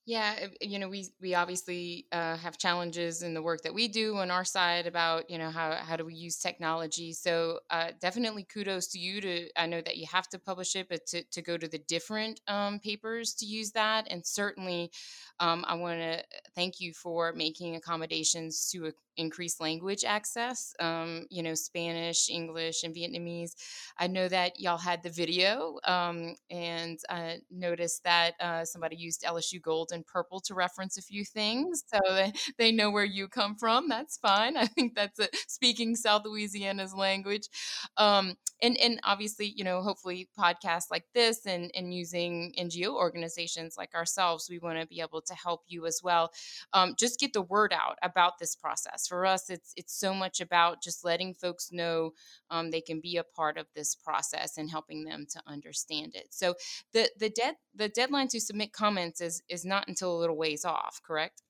Yeah, 0.06 0.48
you 0.60 0.80
know, 0.80 0.90
we 0.90 1.08
we 1.22 1.34
obviously 1.34 2.08
uh, 2.12 2.36
have 2.36 2.58
challenges 2.58 3.22
in 3.24 3.34
the 3.34 3.42
work 3.42 3.62
that 3.62 3.74
we 3.74 3.88
do 3.88 4.18
on 4.18 4.32
our 4.32 4.44
side 4.44 4.86
about 4.86 5.30
you 5.30 5.38
know 5.38 5.50
how 5.50 5.76
how 5.76 5.96
do 5.96 6.04
we 6.04 6.14
use 6.14 6.38
technology. 6.40 7.14
So 7.14 7.60
uh, 7.70 7.92
definitely 8.02 8.44
kudos 8.44 8.88
to 8.90 9.00
you 9.00 9.22
to 9.22 9.48
I 9.56 9.66
know 9.66 9.80
that 9.80 9.96
you 9.96 10.06
have 10.12 10.28
to 10.30 10.40
publish 10.40 10.76
it, 10.76 10.88
but 10.90 11.06
to 11.08 11.24
to 11.32 11.42
go 11.42 11.58
to 11.58 11.70
the 11.70 11.78
different 11.88 12.42
um, 12.50 12.80
papers 12.80 13.34
to 13.36 13.46
use 13.46 13.72
that, 13.72 14.08
and 14.12 14.26
certainly 14.26 14.92
um, 15.40 15.64
I 15.68 15.76
want 15.76 16.00
to 16.02 16.24
thank 16.54 16.82
you 16.82 16.94
for 16.94 17.32
making 17.32 17.78
accommodations 17.78 18.70
to 18.72 18.92
increase 19.16 19.60
language 19.62 20.04
access, 20.04 20.74
um, 20.80 21.26
you 21.30 21.44
know, 21.44 21.54
Spanish, 21.54 22.30
English, 22.30 22.84
and 22.84 22.94
Vietnamese. 22.96 23.52
I 23.98 24.08
know 24.08 24.28
that 24.28 24.60
y'all 24.60 24.78
had 24.78 25.04
the 25.04 25.10
video, 25.10 25.80
um, 25.86 26.36
and 26.50 27.00
I 27.10 27.40
noticed 27.52 28.04
that 28.04 28.34
uh, 28.40 28.66
somebody 28.66 28.96
used 28.96 29.24
LSU 29.24 29.60
Gold 29.60 29.92
and 29.94 30.06
Purple 30.06 30.42
to 30.42 30.54
reference 30.54 30.98
a 30.98 31.02
few 31.02 31.24
things, 31.24 31.84
so 31.88 32.00
they, 32.10 32.34
they 32.58 32.72
know 32.72 32.92
where 32.92 33.06
you 33.06 33.30
come 33.30 33.56
from. 33.56 33.88
That's 33.88 34.18
fine. 34.18 34.58
I 34.58 34.66
think 34.66 34.96
that's 34.96 35.20
a, 35.20 35.30
speaking 35.48 35.96
South 35.96 36.24
Louisiana's 36.26 36.94
language, 36.94 37.48
um, 37.96 38.36
and 38.62 38.78
and 38.78 39.00
obviously, 39.04 39.54
you 39.56 39.64
know, 39.64 39.82
hopefully 39.82 40.28
podcasts 40.38 40.92
like 40.92 41.06
this 41.14 41.46
and 41.46 41.72
and 41.74 41.94
using 41.94 42.54
NGO 42.60 42.96
organizations 42.96 43.76
like 43.78 43.96
ourselves, 43.96 44.48
we 44.50 44.60
want 44.60 44.80
to 44.80 44.88
be 44.88 45.00
able 45.00 45.22
to 45.22 45.34
help 45.34 45.62
you 45.68 45.86
as 45.86 46.02
well. 46.04 46.32
Um, 46.74 46.96
just 47.00 47.20
get 47.20 47.32
the 47.32 47.42
word 47.42 47.74
out 47.74 47.98
about 48.04 48.40
this 48.40 48.56
process 48.56 49.08
for 49.08 49.26
us 49.26 49.50
it's 49.50 49.74
it's 49.78 49.94
so 49.98 50.14
much 50.14 50.42
about 50.42 50.82
just 50.82 51.06
letting 51.06 51.34
folks 51.34 51.72
know 51.72 52.12
um, 52.50 52.72
they 52.72 52.82
can 52.82 53.00
be 53.00 53.18
a 53.18 53.24
part 53.24 53.58
of 53.58 53.68
this 53.76 53.96
process 53.96 54.58
and 54.58 54.70
helping 54.70 55.04
them 55.04 55.26
to 55.30 55.40
understand 55.48 56.16
it 56.16 56.28
so 56.32 56.56
the 56.94 57.10
the 57.20 57.30
dead 57.30 57.56
the 57.76 57.90
deadline 57.90 58.28
to 58.28 58.40
submit 58.40 58.74
comments 58.74 59.22
is 59.22 59.42
is 59.48 59.64
not 59.64 59.83
until 59.88 60.16
a 60.16 60.20
little 60.20 60.38
ways 60.38 60.66
off 60.66 61.02
correct 61.06 61.42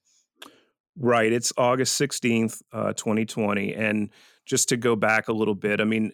right 0.97 1.31
it's 1.33 1.51
august 1.57 1.99
16th 1.99 2.61
uh, 2.71 2.93
2020 2.93 3.73
and 3.73 4.09
just 4.45 4.69
to 4.69 4.77
go 4.77 4.95
back 4.95 5.27
a 5.27 5.33
little 5.33 5.55
bit 5.55 5.81
i 5.81 5.83
mean 5.83 6.11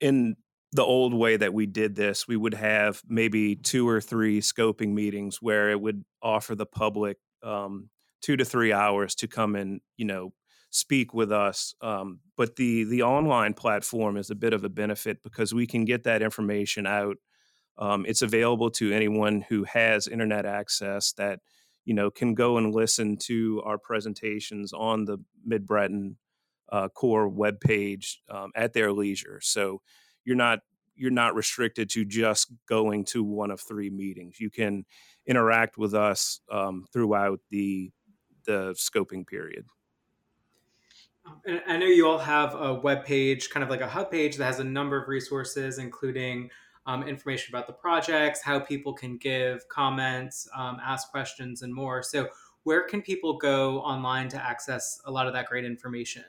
in 0.00 0.36
the 0.72 0.84
old 0.84 1.14
way 1.14 1.36
that 1.36 1.54
we 1.54 1.66
did 1.66 1.94
this, 1.94 2.28
we 2.28 2.36
would 2.36 2.54
have 2.54 3.02
maybe 3.08 3.56
two 3.56 3.88
or 3.88 4.00
three 4.00 4.40
scoping 4.40 4.92
meetings 4.92 5.40
where 5.40 5.70
it 5.70 5.80
would 5.80 6.04
offer 6.22 6.54
the 6.54 6.66
public 6.66 7.16
um, 7.42 7.88
two 8.20 8.36
to 8.36 8.44
three 8.44 8.72
hours 8.72 9.14
to 9.14 9.28
come 9.28 9.54
and 9.54 9.80
you 9.96 10.04
know 10.04 10.32
speak 10.70 11.14
with 11.14 11.32
us. 11.32 11.74
Um, 11.80 12.20
but 12.36 12.56
the 12.56 12.84
the 12.84 13.02
online 13.02 13.54
platform 13.54 14.16
is 14.16 14.30
a 14.30 14.34
bit 14.34 14.52
of 14.52 14.64
a 14.64 14.68
benefit 14.68 15.22
because 15.22 15.54
we 15.54 15.66
can 15.66 15.84
get 15.84 16.04
that 16.04 16.20
information 16.20 16.86
out. 16.86 17.16
Um, 17.78 18.04
it's 18.06 18.22
available 18.22 18.70
to 18.72 18.92
anyone 18.92 19.44
who 19.48 19.64
has 19.64 20.08
internet 20.08 20.44
access 20.44 21.12
that 21.12 21.40
you 21.84 21.94
know 21.94 22.10
can 22.10 22.34
go 22.34 22.58
and 22.58 22.74
listen 22.74 23.16
to 23.16 23.62
our 23.64 23.78
presentations 23.78 24.72
on 24.72 25.04
the 25.04 25.18
Mid 25.44 25.66
Breton 25.66 26.16
uh, 26.70 26.88
Corps 26.88 27.30
webpage 27.30 28.16
um, 28.28 28.50
at 28.54 28.72
their 28.72 28.92
leisure. 28.92 29.40
So 29.42 29.80
you're 30.24 30.36
not 30.36 30.60
you're 30.96 31.10
not 31.10 31.34
restricted 31.36 31.88
to 31.90 32.04
just 32.04 32.52
going 32.68 33.04
to 33.04 33.22
one 33.22 33.52
of 33.52 33.60
three 33.60 33.88
meetings. 33.88 34.40
You 34.40 34.50
can 34.50 34.84
interact 35.26 35.78
with 35.78 35.94
us 35.94 36.40
um, 36.50 36.86
throughout 36.92 37.40
the 37.50 37.92
the 38.44 38.74
scoping 38.76 39.26
period. 39.26 39.64
And 41.46 41.60
I 41.68 41.76
know 41.76 41.86
you 41.86 42.08
all 42.08 42.18
have 42.18 42.54
a 42.54 42.74
web 42.74 43.04
page, 43.04 43.50
kind 43.50 43.62
of 43.62 43.68
like 43.68 43.82
a 43.82 43.88
hub 43.88 44.10
page 44.10 44.36
that 44.36 44.44
has 44.44 44.60
a 44.60 44.64
number 44.64 45.00
of 45.00 45.08
resources, 45.08 45.78
including 45.78 46.50
um, 46.88 47.06
information 47.06 47.54
about 47.54 47.66
the 47.66 47.72
projects, 47.74 48.42
how 48.42 48.58
people 48.58 48.94
can 48.94 49.18
give 49.18 49.68
comments, 49.68 50.48
um, 50.56 50.78
ask 50.82 51.10
questions, 51.10 51.60
and 51.60 51.72
more. 51.72 52.02
So, 52.02 52.28
where 52.64 52.82
can 52.82 53.02
people 53.02 53.36
go 53.36 53.80
online 53.80 54.28
to 54.30 54.44
access 54.44 55.00
a 55.04 55.10
lot 55.10 55.26
of 55.26 55.34
that 55.34 55.46
great 55.46 55.64
information? 55.64 56.24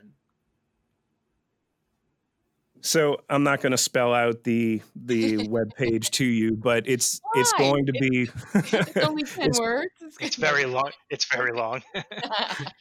So 2.81 3.21
I'm 3.29 3.43
not 3.43 3.61
going 3.61 3.71
to 3.71 3.77
spell 3.77 4.13
out 4.13 4.43
the 4.43 4.81
the 4.95 5.47
web 5.49 5.75
page 5.75 6.11
to 6.11 6.25
you, 6.25 6.55
but 6.55 6.87
it's 6.87 7.19
Why? 7.23 7.41
it's 7.41 7.53
going 7.53 7.85
to 7.85 7.91
be 7.93 8.29
it's 8.53 8.97
only 9.05 9.23
ten 9.23 9.49
it's, 9.49 9.59
words. 9.59 9.89
It's 10.19 10.35
very 10.35 10.65
long. 10.65 10.91
It's 11.09 11.25
very 11.25 11.51
long. 11.51 11.81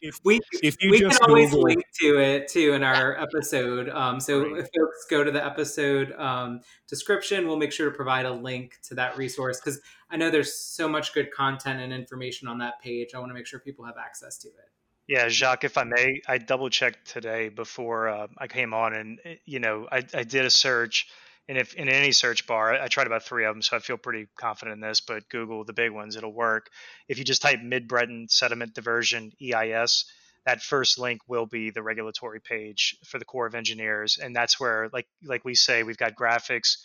if 0.02 0.20
we 0.24 0.40
if 0.62 0.76
you 0.80 0.90
we 0.90 1.00
can 1.00 1.12
always 1.22 1.50
Google, 1.50 1.64
link 1.64 1.84
to 2.00 2.18
it 2.20 2.48
too 2.48 2.72
in 2.72 2.82
our 2.82 3.18
episode. 3.20 3.88
Um, 3.88 4.20
so 4.20 4.40
right. 4.40 4.60
if 4.60 4.68
folks 4.76 5.06
go 5.10 5.24
to 5.24 5.30
the 5.30 5.44
episode 5.44 6.12
um, 6.12 6.60
description, 6.86 7.46
we'll 7.46 7.58
make 7.58 7.72
sure 7.72 7.90
to 7.90 7.96
provide 7.96 8.26
a 8.26 8.32
link 8.32 8.78
to 8.84 8.94
that 8.94 9.16
resource 9.16 9.60
because 9.60 9.80
I 10.10 10.16
know 10.16 10.30
there's 10.30 10.54
so 10.54 10.88
much 10.88 11.12
good 11.12 11.30
content 11.32 11.80
and 11.80 11.92
information 11.92 12.48
on 12.48 12.58
that 12.58 12.80
page. 12.80 13.10
I 13.14 13.18
want 13.18 13.30
to 13.30 13.34
make 13.34 13.46
sure 13.46 13.60
people 13.60 13.84
have 13.84 13.96
access 13.98 14.38
to 14.38 14.48
it. 14.48 14.77
Yeah, 15.08 15.28
Jacques, 15.28 15.64
if 15.64 15.78
I 15.78 15.84
may, 15.84 16.20
I 16.28 16.38
double 16.38 16.68
checked 16.70 17.06
today 17.08 17.48
before 17.48 18.08
uh, 18.08 18.26
I 18.36 18.46
came 18.46 18.74
on, 18.74 18.94
and 18.94 19.20
eh, 19.24 19.36
you 19.46 19.58
know, 19.58 19.88
I, 19.90 20.04
I 20.14 20.22
did 20.24 20.44
a 20.44 20.50
search, 20.50 21.08
and 21.48 21.56
if 21.58 21.74
in 21.74 21.88
any 21.88 22.12
search 22.12 22.46
bar, 22.46 22.74
I 22.74 22.88
tried 22.88 23.06
about 23.06 23.22
three 23.24 23.46
of 23.46 23.54
them, 23.54 23.62
so 23.62 23.76
I 23.76 23.80
feel 23.80 23.96
pretty 23.96 24.28
confident 24.38 24.74
in 24.74 24.80
this. 24.80 25.00
But 25.00 25.28
Google 25.30 25.64
the 25.64 25.72
big 25.72 25.92
ones, 25.92 26.14
it'll 26.16 26.32
work. 26.34 26.68
If 27.08 27.18
you 27.18 27.24
just 27.24 27.42
type 27.42 27.60
Mid 27.62 27.88
Breton 27.88 28.28
Sediment 28.28 28.74
Diversion 28.74 29.32
EIS, 29.42 30.04
that 30.44 30.62
first 30.62 30.98
link 30.98 31.22
will 31.26 31.46
be 31.46 31.70
the 31.70 31.82
regulatory 31.82 32.40
page 32.40 32.96
for 33.06 33.18
the 33.18 33.24
Corps 33.24 33.46
of 33.46 33.54
Engineers, 33.54 34.18
and 34.18 34.36
that's 34.36 34.60
where, 34.60 34.90
like 34.92 35.08
like 35.24 35.44
we 35.44 35.54
say, 35.54 35.84
we've 35.84 35.96
got 35.98 36.16
graphics, 36.16 36.76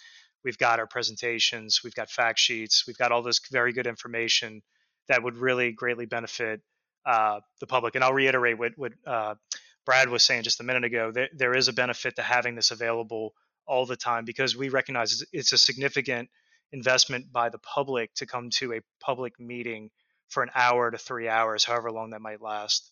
we've 0.46 0.58
got 0.58 0.80
our 0.80 0.88
presentations, 0.88 1.82
we've 1.84 1.96
got 1.96 2.10
fact 2.10 2.40
sheets, 2.40 2.86
we've 2.88 2.98
got 2.98 3.12
all 3.12 3.22
this 3.22 3.42
very 3.52 3.74
good 3.74 3.86
information 3.88 4.62
that 5.10 5.22
would 5.24 5.36
really 5.38 5.74
greatly 5.74 6.06
benefit 6.06 6.62
uh, 7.06 7.40
the 7.60 7.68
public. 7.68 7.96
And 7.96 8.04
I'll 8.04 8.14
reiterate 8.14 8.58
what, 8.58 8.74
what 8.76 8.94
uh, 9.06 9.36
Brad 9.86 10.10
was 10.10 10.24
saying 10.24 10.44
just 10.44 10.60
a 10.60 10.64
minute 10.64 10.84
ago. 10.84 11.12
There, 11.12 11.30
there 11.34 11.56
is 11.56 11.68
a 11.68 11.74
benefit 11.74 12.16
to 12.16 12.22
having 12.22 12.56
this 12.56 12.72
available 12.72 13.34
all 13.66 13.86
the 13.86 13.96
time 13.96 14.26
because 14.26 14.56
we 14.56 14.70
recognize 14.70 15.24
it's 15.32 15.54
a 15.54 15.58
significant 15.58 16.30
investment 16.72 17.32
by 17.32 17.50
the 17.50 17.60
public 17.60 18.14
to 18.16 18.26
come 18.26 18.50
to 18.50 18.74
a 18.74 18.82
public 19.00 19.40
meeting 19.40 19.90
for 20.30 20.44
an 20.44 20.50
hour 20.56 20.90
to 20.90 20.98
three 20.98 21.30
hours, 21.30 21.64
however 21.64 21.92
long 21.92 22.10
that 22.10 22.22
might 22.22 22.42
last. 22.42 22.92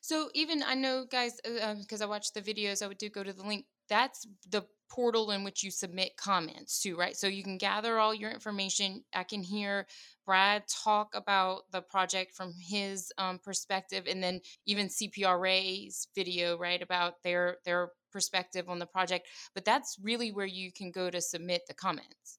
So 0.00 0.30
even 0.34 0.62
I 0.62 0.74
know, 0.74 1.04
guys, 1.04 1.38
because 1.44 2.00
uh, 2.00 2.04
um, 2.04 2.08
I 2.08 2.10
watched 2.10 2.34
the 2.34 2.40
videos, 2.40 2.82
I 2.82 2.86
would 2.86 2.98
do 2.98 3.10
go 3.10 3.22
to 3.22 3.32
the 3.32 3.42
link. 3.42 3.66
That's 3.88 4.26
the 4.48 4.64
portal 4.90 5.30
in 5.30 5.44
which 5.44 5.62
you 5.62 5.70
submit 5.70 6.16
comments 6.16 6.80
to, 6.82 6.96
right? 6.96 7.16
So 7.16 7.26
you 7.26 7.42
can 7.42 7.58
gather 7.58 7.98
all 7.98 8.14
your 8.14 8.30
information. 8.30 9.04
I 9.14 9.24
can 9.24 9.42
hear 9.42 9.86
Brad 10.26 10.64
talk 10.68 11.14
about 11.14 11.62
the 11.70 11.80
project 11.80 12.34
from 12.34 12.52
his 12.60 13.12
um, 13.16 13.38
perspective, 13.38 14.04
and 14.08 14.22
then 14.22 14.40
even 14.66 14.88
CPRA's 14.88 16.08
video, 16.14 16.58
right, 16.58 16.82
about 16.82 17.22
their 17.22 17.58
their 17.64 17.90
perspective 18.12 18.68
on 18.68 18.78
the 18.78 18.86
project. 18.86 19.28
But 19.54 19.64
that's 19.64 19.96
really 20.02 20.32
where 20.32 20.46
you 20.46 20.72
can 20.72 20.90
go 20.90 21.10
to 21.10 21.20
submit 21.20 21.62
the 21.68 21.74
comments. 21.74 22.38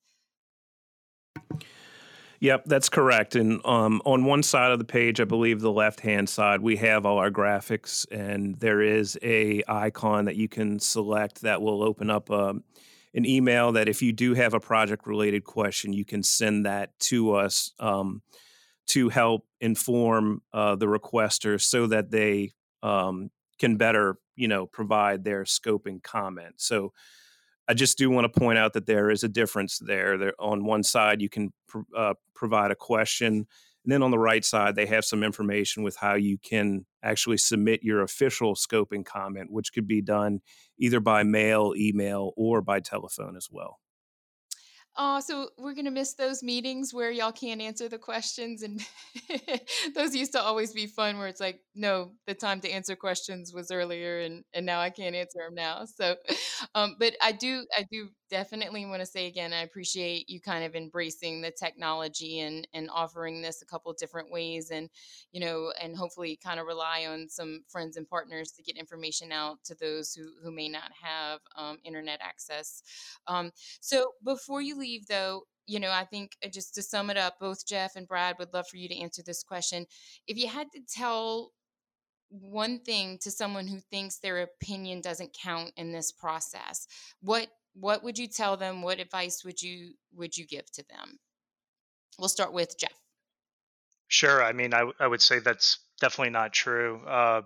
Yep, 2.42 2.64
that's 2.66 2.90
correct. 2.90 3.36
And 3.36 3.64
um, 3.66 4.02
on 4.04 4.26
one 4.26 4.42
side 4.42 4.72
of 4.72 4.80
the 4.80 4.84
page, 4.86 5.22
I 5.22 5.26
believe 5.26 5.62
the 5.62 5.72
left-hand 5.72 6.28
side, 6.28 6.60
we 6.60 6.76
have 6.78 7.06
all 7.06 7.20
our 7.20 7.30
graphics, 7.30 8.08
and 8.12 8.60
there 8.60 8.82
is 8.82 9.18
a 9.22 9.62
icon 9.68 10.26
that 10.26 10.36
you 10.36 10.50
can 10.50 10.80
select 10.80 11.42
that 11.42 11.62
will 11.62 11.84
open 11.84 12.10
up 12.10 12.32
um, 12.32 12.64
an 13.14 13.28
email. 13.28 13.72
That 13.74 13.88
if 13.88 14.02
you 14.02 14.12
do 14.12 14.34
have 14.34 14.56
a 14.56 14.60
project-related 14.60 15.44
question, 15.44 15.94
you 15.94 16.04
can 16.04 16.24
send 16.24 16.66
that 16.66 16.98
to 17.02 17.36
us 17.36 17.74
um, 17.80 18.24
to 18.88 19.10
help 19.10 19.46
inform 19.60 20.42
uh, 20.52 20.76
the 20.76 20.88
requester 20.88 21.62
so 21.62 21.86
that 21.88 22.10
they 22.10 22.54
um, 22.82 23.30
can 23.60 23.78
better, 23.78 24.18
you 24.36 24.48
know, 24.48 24.66
provide 24.66 25.24
their 25.24 25.44
scoping 25.44 26.02
comment. 26.02 26.56
So 26.58 26.92
I 27.72 27.74
just 27.74 27.98
do 27.98 28.10
want 28.10 28.26
to 28.26 28.38
point 28.38 28.58
out 28.58 28.74
that 28.74 28.86
there 28.86 29.10
is 29.10 29.24
a 29.24 29.30
difference 29.30 29.80
there. 29.80 30.18
There 30.18 30.34
on 30.38 30.66
one 30.66 30.84
side 30.84 31.22
you 31.22 31.30
can 31.30 31.54
pr- 31.70 31.80
uh, 31.96 32.16
provide 32.36 32.70
a 32.70 32.76
question, 32.76 33.34
and 33.34 33.46
then 33.86 34.04
on 34.04 34.12
the 34.12 34.20
right 34.20 34.44
side 34.44 34.76
they 34.76 34.88
have 34.88 35.06
some 35.06 35.24
information 35.24 35.82
with 35.82 35.96
how 35.96 36.16
you 36.16 36.38
can 36.38 36.86
actually 37.02 37.38
submit 37.38 37.82
your 37.82 38.02
official 38.02 38.56
scoping 38.56 39.06
comment, 39.06 39.54
which 39.54 39.72
could 39.72 39.88
be 39.88 40.02
done 40.02 40.42
either 40.80 41.00
by 41.00 41.24
mail, 41.24 41.72
email, 41.78 42.34
or 42.36 42.62
by 42.62 42.82
telephone 42.82 43.38
as 43.38 43.48
well. 43.50 43.80
Oh, 44.98 45.22
so 45.22 45.50
we're 45.58 45.74
gonna 45.74 45.90
miss 45.92 46.14
those 46.16 46.44
meetings 46.44 46.94
where 46.94 47.12
y'all 47.12 47.32
can't 47.32 47.62
answer 47.62 47.88
the 47.88 47.98
questions, 47.98 48.62
and 48.62 48.82
those 49.96 50.14
used 50.14 50.34
to 50.34 50.42
always 50.42 50.74
be 50.74 50.86
fun. 50.86 51.18
Where 51.18 51.28
it's 51.28 51.40
like, 51.40 51.62
no, 51.76 52.12
the 52.28 52.34
time 52.34 52.60
to 52.62 52.70
answer 52.70 52.96
questions 52.98 53.54
was 53.54 53.72
earlier, 53.72 54.20
and 54.20 54.44
and 54.54 54.66
now 54.66 54.82
I 54.82 54.90
can't 54.90 55.16
answer 55.16 55.40
them 55.46 55.56
now. 55.56 55.86
So, 55.86 56.18
um, 56.76 56.98
but 57.00 57.16
I 57.22 57.32
do, 57.32 57.66
I 57.78 57.86
do 57.90 58.10
definitely 58.32 58.86
want 58.86 59.02
to 59.02 59.06
say 59.06 59.28
again, 59.28 59.54
I 59.54 59.62
appreciate 59.62 60.30
you 60.30 60.40
kind 60.40 60.64
of 60.64 60.74
embracing 60.74 61.42
the 61.42 61.52
technology 61.52 62.40
and 62.40 62.68
and 62.74 62.90
offering 62.92 63.42
this 63.42 63.62
a 63.62 63.66
couple 63.66 63.94
different 63.94 64.32
ways, 64.32 64.72
and 64.72 64.90
you 65.34 65.42
know, 65.42 65.72
and 65.80 65.96
hopefully 65.96 66.40
kind 66.44 66.60
of 66.60 66.66
rely 66.66 67.06
on 67.08 67.28
some 67.30 67.64
friends 67.68 67.98
and 67.98 68.08
partners 68.08 68.52
to 68.54 68.64
get 68.64 68.78
information 68.78 69.32
out 69.32 69.58
to 69.66 69.76
those 69.76 70.14
who 70.14 70.32
who 70.42 70.52
may 70.52 70.70
not 70.70 70.92
have 71.00 71.42
um, 71.58 71.78
internet 71.84 72.20
access. 72.24 72.82
Um, 73.28 73.52
so 73.82 74.14
before 74.24 74.62
you 74.62 74.80
leave, 74.80 75.06
though, 75.08 75.44
you 75.68 75.80
know, 75.80 75.92
I 75.92 76.06
think 76.06 76.38
uh, 76.44 76.48
just 76.48 76.74
to 76.76 76.82
sum 76.82 77.10
it 77.10 77.18
up, 77.18 77.36
both 77.40 77.68
Jeff 77.68 77.96
and 77.96 78.08
Brad 78.08 78.38
would 78.40 78.54
love 78.54 78.68
for 78.68 78.78
you 78.78 78.88
to 78.88 78.98
answer 78.98 79.22
this 79.22 79.44
question. 79.44 79.86
If 80.26 80.38
you 80.38 80.48
had 80.48 80.68
to 80.72 80.80
tell 80.88 81.52
one 82.30 82.80
thing 82.80 83.18
to 83.22 83.30
someone 83.30 83.68
who 83.68 83.80
thinks 83.92 84.18
their 84.18 84.42
opinion 84.42 85.02
doesn't 85.02 85.36
count 85.44 85.72
in 85.76 85.92
this 85.92 86.14
process, 86.14 86.88
what 87.22 87.50
what 87.74 88.04
would 88.04 88.18
you 88.18 88.28
tell 88.28 88.58
them? 88.58 88.82
What 88.82 89.00
advice 89.00 89.44
would 89.44 89.62
you 89.62 89.94
would 90.14 90.38
you 90.38 90.46
give 90.46 90.70
to 90.74 90.84
them? 90.90 91.20
We'll 92.20 92.30
start 92.30 92.54
with 92.54 92.78
jeff. 92.78 92.94
Sure 94.08 94.44
i 94.44 94.52
mean 94.52 94.74
i, 94.74 94.84
I 95.00 95.08
would 95.08 95.22
say 95.22 95.40
that's 95.40 95.80
definitely 96.02 96.32
not 96.32 96.52
true 96.52 97.02
uh, 97.08 97.44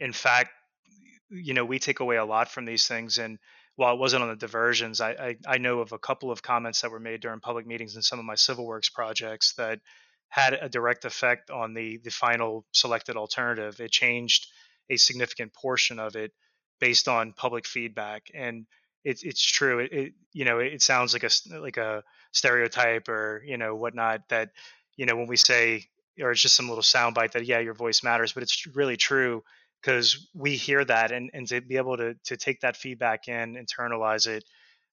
in 0.00 0.12
fact 0.12 0.50
you 1.28 1.52
know 1.52 1.64
we 1.64 1.78
take 1.78 2.00
away 2.00 2.16
a 2.16 2.24
lot 2.24 2.50
from 2.50 2.64
these 2.64 2.86
things 2.86 3.18
and 3.18 3.38
while 3.74 3.92
it 3.92 3.98
wasn't 3.98 4.22
on 4.22 4.30
the 4.30 4.36
diversions 4.36 5.02
I, 5.02 5.10
I, 5.10 5.36
I 5.46 5.58
know 5.58 5.80
of 5.80 5.92
a 5.92 5.98
couple 5.98 6.30
of 6.30 6.42
comments 6.42 6.80
that 6.80 6.90
were 6.90 7.00
made 7.00 7.20
during 7.20 7.40
public 7.40 7.66
meetings 7.66 7.96
in 7.96 8.02
some 8.02 8.18
of 8.18 8.24
my 8.24 8.34
civil 8.34 8.66
works 8.66 8.88
projects 8.88 9.52
that 9.58 9.80
had 10.28 10.54
a 10.54 10.68
direct 10.68 11.04
effect 11.04 11.50
on 11.50 11.74
the 11.74 11.98
the 11.98 12.10
final 12.10 12.64
selected 12.72 13.16
alternative. 13.16 13.80
It 13.80 13.90
changed 13.90 14.46
a 14.90 14.96
significant 14.96 15.52
portion 15.54 15.98
of 15.98 16.16
it 16.16 16.32
based 16.80 17.08
on 17.08 17.32
public 17.32 17.66
feedback 17.66 18.30
and 18.34 18.66
it's 19.06 19.22
it's 19.22 19.42
true. 19.42 19.78
It, 19.80 19.92
it, 19.92 20.12
you 20.32 20.44
know 20.44 20.58
it 20.58 20.82
sounds 20.82 21.12
like 21.12 21.24
a 21.24 21.30
like 21.60 21.76
a 21.78 22.02
stereotype 22.32 23.08
or 23.08 23.42
you 23.46 23.56
know 23.56 23.74
whatnot 23.74 24.28
that 24.30 24.50
you 24.96 25.06
know 25.06 25.16
when 25.16 25.28
we 25.28 25.36
say 25.36 25.84
or 26.20 26.32
it's 26.32 26.42
just 26.42 26.56
some 26.56 26.68
little 26.68 26.82
soundbite 26.82 27.32
that 27.32 27.46
yeah 27.46 27.60
your 27.60 27.74
voice 27.74 28.02
matters, 28.02 28.32
but 28.32 28.42
it's 28.42 28.66
really 28.74 28.96
true 28.96 29.42
because 29.80 30.28
we 30.34 30.56
hear 30.56 30.84
that 30.84 31.12
and 31.12 31.30
and 31.34 31.46
to 31.48 31.60
be 31.60 31.76
able 31.76 31.96
to 31.96 32.14
to 32.24 32.36
take 32.36 32.60
that 32.60 32.76
feedback 32.76 33.28
in, 33.28 33.54
internalize 33.54 34.26
it, 34.26 34.44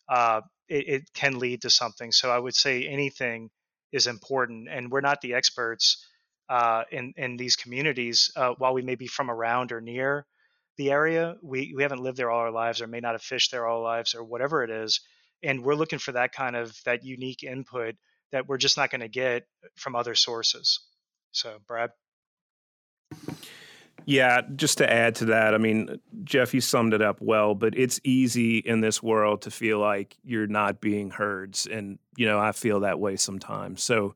uh, 0.09 0.41
it, 0.69 0.87
it 0.87 1.13
can 1.13 1.39
lead 1.39 1.61
to 1.63 1.69
something. 1.69 2.11
So 2.11 2.31
I 2.31 2.39
would 2.39 2.55
say 2.55 2.87
anything 2.87 3.49
is 3.91 4.07
important, 4.07 4.67
and 4.69 4.91
we're 4.91 5.01
not 5.01 5.21
the 5.21 5.33
experts 5.33 6.05
uh, 6.49 6.83
in 6.91 7.13
in 7.17 7.37
these 7.37 7.55
communities. 7.55 8.31
Uh, 8.35 8.53
while 8.57 8.73
we 8.73 8.81
may 8.81 8.95
be 8.95 9.07
from 9.07 9.31
around 9.31 9.71
or 9.71 9.81
near, 9.81 10.25
the 10.77 10.91
area. 10.91 11.35
We 11.41 11.73
we 11.75 11.83
haven't 11.83 12.01
lived 12.01 12.17
there 12.17 12.31
all 12.31 12.39
our 12.39 12.51
lives, 12.51 12.81
or 12.81 12.87
may 12.87 12.99
not 12.99 13.13
have 13.13 13.21
fished 13.21 13.51
there 13.51 13.67
all 13.67 13.79
our 13.79 13.83
lives, 13.83 14.15
or 14.15 14.23
whatever 14.23 14.63
it 14.63 14.69
is. 14.69 15.01
And 15.41 15.63
we're 15.63 15.75
looking 15.75 15.99
for 15.99 16.13
that 16.13 16.31
kind 16.31 16.55
of 16.55 16.75
that 16.85 17.03
unique 17.03 17.43
input 17.43 17.95
that 18.31 18.47
we're 18.47 18.57
just 18.57 18.77
not 18.77 18.89
going 18.89 19.01
to 19.01 19.07
get 19.07 19.45
from 19.75 19.95
other 19.95 20.15
sources. 20.15 20.79
So, 21.31 21.57
Brad. 21.67 21.91
Yeah, 24.05 24.41
just 24.55 24.79
to 24.79 24.91
add 24.91 25.15
to 25.15 25.25
that, 25.25 25.53
I 25.53 25.57
mean, 25.57 25.99
Jeff, 26.23 26.53
you 26.53 26.59
summed 26.59 26.93
it 26.93 27.01
up 27.01 27.21
well, 27.21 27.55
but 27.55 27.77
it's 27.77 28.01
easy 28.03 28.57
in 28.57 28.81
this 28.81 29.01
world 29.01 29.43
to 29.43 29.51
feel 29.51 29.79
like 29.79 30.17
you're 30.23 30.47
not 30.47 30.81
being 30.81 31.09
heard. 31.09 31.57
And, 31.71 31.99
you 32.17 32.25
know, 32.25 32.37
I 32.37 32.51
feel 32.51 32.81
that 32.81 32.99
way 32.99 33.15
sometimes. 33.15 33.81
So 33.81 34.15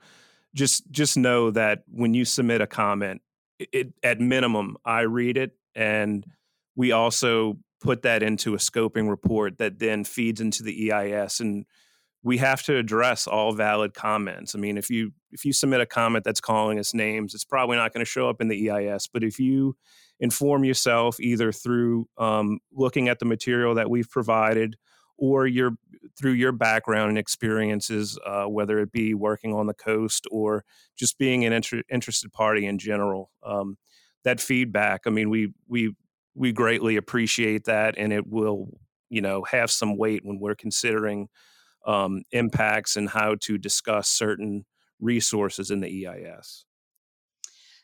just 0.54 0.89
just 0.91 1.17
know 1.17 1.52
that 1.52 1.84
when 1.89 2.13
you 2.13 2.26
submit 2.26 2.60
a 2.62 2.67
comment, 2.67 3.22
it, 3.60 3.93
at 4.04 4.20
minimum, 4.20 4.78
I 4.84 5.02
read 5.02 5.38
it 5.38 5.56
and 5.76 6.26
we 6.77 6.93
also 6.93 7.57
put 7.81 8.03
that 8.03 8.23
into 8.23 8.53
a 8.53 8.57
scoping 8.57 9.09
report 9.09 9.57
that 9.57 9.79
then 9.79 10.05
feeds 10.05 10.39
into 10.39 10.63
the 10.63 10.91
EIS 10.91 11.41
and 11.41 11.65
we 12.23 12.37
have 12.37 12.63
to 12.63 12.75
address 12.75 13.27
all 13.27 13.53
valid 13.53 13.93
comments. 13.93 14.55
I 14.55 14.59
mean, 14.59 14.77
if 14.77 14.89
you 14.89 15.13
if 15.31 15.45
you 15.45 15.53
submit 15.53 15.81
a 15.81 15.85
comment 15.85 16.23
that's 16.23 16.41
calling 16.41 16.79
us 16.79 16.93
names, 16.93 17.33
it's 17.33 17.45
probably 17.45 17.77
not 17.77 17.93
going 17.93 18.03
to 18.03 18.09
show 18.09 18.29
up 18.29 18.41
in 18.41 18.47
the 18.47 18.69
EIS. 18.69 19.07
But 19.07 19.23
if 19.23 19.39
you 19.39 19.75
inform 20.19 20.63
yourself 20.63 21.19
either 21.19 21.51
through 21.51 22.07
um, 22.17 22.59
looking 22.71 23.07
at 23.07 23.19
the 23.19 23.25
material 23.25 23.75
that 23.75 23.89
we've 23.89 24.09
provided 24.09 24.75
or 25.17 25.47
you're 25.47 25.77
through 26.17 26.33
your 26.33 26.51
background 26.51 27.09
and 27.09 27.17
experiences, 27.17 28.19
uh, 28.25 28.45
whether 28.45 28.79
it 28.79 28.91
be 28.91 29.13
working 29.13 29.53
on 29.53 29.67
the 29.67 29.73
coast 29.73 30.27
or 30.31 30.63
just 30.97 31.17
being 31.17 31.45
an 31.45 31.53
inter- 31.53 31.83
interested 31.89 32.31
party 32.33 32.65
in 32.65 32.77
general. 32.77 33.31
Um, 33.43 33.77
that 34.23 34.41
feedback, 34.41 35.01
I 35.05 35.11
mean, 35.11 35.29
we 35.29 35.53
we 35.67 35.93
we 36.38 36.52
greatly 36.52 36.95
appreciate 36.95 37.65
that, 37.65 37.95
and 37.97 38.13
it 38.13 38.28
will, 38.28 38.69
you 39.10 39.21
know, 39.21 39.43
have 39.50 39.71
some 39.71 39.97
weight 39.97 40.23
when 40.23 40.39
we're 40.39 40.56
considering 40.56 41.30
um, 41.86 42.23
impacts 42.32 42.95
and 42.95 43.10
how 43.10 43.36
to 43.41 43.58
discuss 43.58 44.08
certain 44.08 44.65
resources 45.00 45.71
in 45.71 45.82
the 45.82 46.08
EIS. 46.08 46.65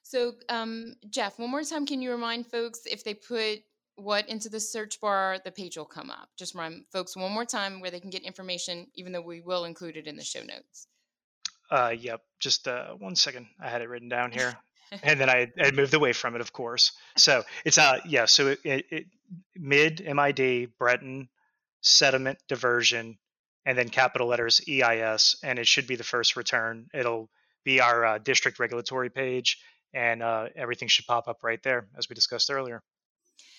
So, 0.04 0.34
um, 0.50 0.94
Jeff, 1.10 1.40
one 1.40 1.50
more 1.50 1.64
time, 1.64 1.86
can 1.86 2.02
you 2.02 2.12
remind 2.12 2.48
folks 2.48 2.82
if 2.86 3.04
they 3.04 3.14
put 3.14 3.64
what 3.96 4.28
into 4.28 4.50
the 4.50 4.60
search 4.60 5.00
bar, 5.00 5.38
the 5.44 5.52
page 5.52 5.78
will 5.78 5.86
come 5.86 6.10
up. 6.10 6.30
Just 6.38 6.56
remind 6.56 6.86
folks 6.92 7.16
one 7.16 7.32
more 7.32 7.46
time 7.46 7.80
where 7.80 7.92
they 7.92 8.00
can 8.00 8.10
get 8.10 8.24
information, 8.24 8.88
even 8.96 9.12
though 9.12 9.22
we 9.22 9.42
will 9.42 9.66
include 9.66 9.98
it 9.98 10.08
in 10.08 10.16
the 10.16 10.24
show 10.24 10.42
notes. 10.42 10.88
Uh, 11.70 11.94
yep. 11.98 12.22
Just 12.40 12.68
uh, 12.68 12.94
one 12.94 13.16
second. 13.16 13.48
I 13.60 13.70
had 13.70 13.82
it 13.82 13.90
written 13.90 14.10
down 14.10 14.32
here, 14.32 14.56
and 15.04 15.20
then 15.20 15.30
I, 15.30 15.52
I 15.60 15.72
moved 15.72 15.94
away 15.94 16.14
from 16.14 16.36
it, 16.36 16.42
of 16.42 16.54
course. 16.54 16.92
So 17.18 17.44
it's 17.66 17.78
uh 17.78 18.00
yeah. 18.06 18.26
So 18.26 18.48
it, 18.48 18.60
it, 18.64 18.86
it 18.92 19.06
mid 19.56 20.04
MID 20.06 20.78
Breton 20.78 21.30
sediment 21.82 22.40
diversion, 22.48 23.18
and 23.66 23.78
then 23.78 23.90
capital 23.90 24.28
letters 24.28 24.62
EIS, 24.68 25.38
and 25.44 25.60
it 25.60 25.68
should 25.68 25.88
be 25.88 25.96
the 25.96 26.04
first 26.04 26.36
return. 26.36 26.88
It'll 26.94 27.30
be 27.64 27.80
our 27.80 28.06
uh, 28.06 28.18
district 28.18 28.60
regulatory 28.60 29.10
page, 29.10 29.60
and 29.94 30.22
uh, 30.22 30.48
everything 30.56 30.88
should 30.88 31.06
pop 31.06 31.28
up 31.28 31.44
right 31.44 31.62
there, 31.64 31.88
as 31.98 32.10
we 32.10 32.14
discussed 32.14 32.52
earlier. 32.52 32.82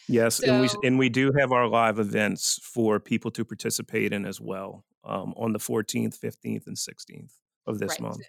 Yes, 0.09 0.37
so, 0.37 0.53
and 0.53 0.61
we 0.61 0.69
and 0.87 0.99
we 0.99 1.09
do 1.09 1.33
have 1.39 1.53
our 1.53 1.67
live 1.67 1.99
events 1.99 2.61
for 2.63 3.01
people 3.01 3.31
to 3.33 3.45
participate 3.45 4.13
in 4.13 4.27
as 4.27 4.41
well 4.41 4.85
um, 5.05 5.33
on 5.37 5.53
the 5.53 5.59
14th, 5.59 6.19
15th, 6.19 6.67
and 6.67 6.77
16th 6.77 7.33
of 7.67 7.79
this 7.79 7.93
right. 7.93 8.01
month. 8.03 8.23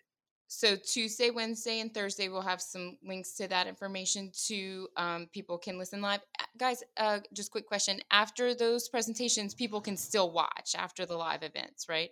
So 0.47 0.75
Tuesday, 0.75 1.31
Wednesday, 1.31 1.79
and 1.79 1.93
Thursday 1.93 2.29
we'll 2.29 2.41
have 2.41 2.61
some 2.61 2.97
links 3.03 3.33
to 3.33 3.47
that 3.47 3.67
information 3.67 4.31
to 4.47 4.87
um, 4.95 5.27
people 5.33 5.57
can 5.57 5.77
listen 5.77 6.01
live. 6.01 6.21
Guys, 6.57 6.83
uh, 6.97 7.19
just 7.33 7.51
quick 7.51 7.67
question: 7.67 7.99
after 8.11 8.53
those 8.53 8.87
presentations, 8.87 9.53
people 9.53 9.81
can 9.81 9.97
still 9.97 10.31
watch 10.31 10.75
after 10.77 11.05
the 11.05 11.15
live 11.15 11.43
events, 11.43 11.89
right? 11.89 12.09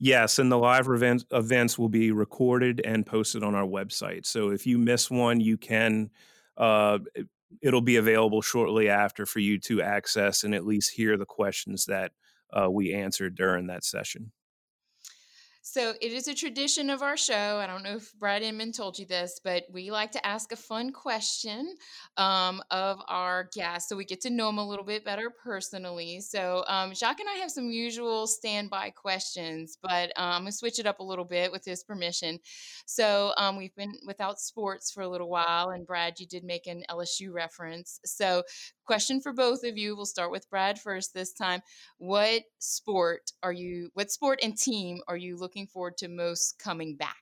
Yes, 0.00 0.38
and 0.38 0.50
the 0.50 0.58
live 0.58 0.88
event, 0.88 1.24
events 1.30 1.78
will 1.78 1.88
be 1.88 2.10
recorded 2.10 2.82
and 2.84 3.06
posted 3.06 3.44
on 3.44 3.54
our 3.54 3.66
website. 3.66 4.26
So 4.26 4.50
if 4.50 4.66
you 4.66 4.76
miss 4.76 5.10
one, 5.10 5.40
you 5.40 5.56
can 5.56 6.10
uh, 6.56 6.98
it'll 7.62 7.80
be 7.80 7.96
available 7.96 8.42
shortly 8.42 8.88
after 8.88 9.26
for 9.26 9.38
you 9.38 9.58
to 9.60 9.82
access 9.82 10.44
and 10.44 10.54
at 10.54 10.66
least 10.66 10.92
hear 10.92 11.16
the 11.16 11.26
questions 11.26 11.86
that 11.86 12.12
uh, 12.52 12.70
we 12.70 12.92
answered 12.92 13.34
during 13.34 13.68
that 13.68 13.84
session. 13.84 14.32
So 15.66 15.94
it 16.02 16.12
is 16.12 16.28
a 16.28 16.34
tradition 16.34 16.90
of 16.90 17.00
our 17.00 17.16
show. 17.16 17.56
I 17.56 17.66
don't 17.66 17.82
know 17.82 17.96
if 17.96 18.12
Brad 18.18 18.42
Inman 18.42 18.70
told 18.70 18.98
you 18.98 19.06
this, 19.06 19.40
but 19.42 19.64
we 19.72 19.90
like 19.90 20.12
to 20.12 20.24
ask 20.24 20.52
a 20.52 20.56
fun 20.56 20.92
question 20.92 21.76
um, 22.18 22.62
of 22.70 23.00
our 23.08 23.48
guests 23.54 23.88
so 23.88 23.96
we 23.96 24.04
get 24.04 24.20
to 24.20 24.30
know 24.30 24.48
them 24.48 24.58
a 24.58 24.68
little 24.68 24.84
bit 24.84 25.06
better 25.06 25.30
personally. 25.30 26.20
So 26.20 26.64
um, 26.68 26.92
Jacques 26.92 27.20
and 27.20 27.30
I 27.30 27.36
have 27.36 27.50
some 27.50 27.70
usual 27.70 28.26
standby 28.26 28.90
questions, 28.90 29.78
but 29.80 30.12
um, 30.16 30.32
I'm 30.32 30.42
going 30.42 30.52
to 30.52 30.52
switch 30.52 30.78
it 30.78 30.86
up 30.86 31.00
a 31.00 31.02
little 31.02 31.24
bit 31.24 31.50
with 31.50 31.64
his 31.64 31.82
permission. 31.82 32.40
So 32.84 33.32
um, 33.38 33.56
we've 33.56 33.74
been 33.74 33.94
without 34.06 34.40
sports 34.40 34.90
for 34.90 35.00
a 35.02 35.08
little 35.08 35.30
while, 35.30 35.70
and 35.70 35.86
Brad, 35.86 36.20
you 36.20 36.26
did 36.26 36.44
make 36.44 36.66
an 36.66 36.82
LSU 36.90 37.32
reference. 37.32 38.00
So 38.04 38.42
question 38.84 39.18
for 39.18 39.32
both 39.32 39.64
of 39.64 39.78
you. 39.78 39.96
We'll 39.96 40.04
start 40.04 40.30
with 40.30 40.50
Brad 40.50 40.78
first 40.78 41.14
this 41.14 41.32
time. 41.32 41.62
What 41.96 42.42
sport 42.58 43.32
are 43.42 43.52
you, 43.52 43.88
what 43.94 44.10
sport 44.10 44.40
and 44.42 44.56
team 44.56 45.00
are 45.08 45.16
you 45.16 45.36
looking 45.36 45.53
forward 45.66 45.96
to 45.98 46.08
most 46.08 46.58
coming 46.58 46.96
back? 46.96 47.16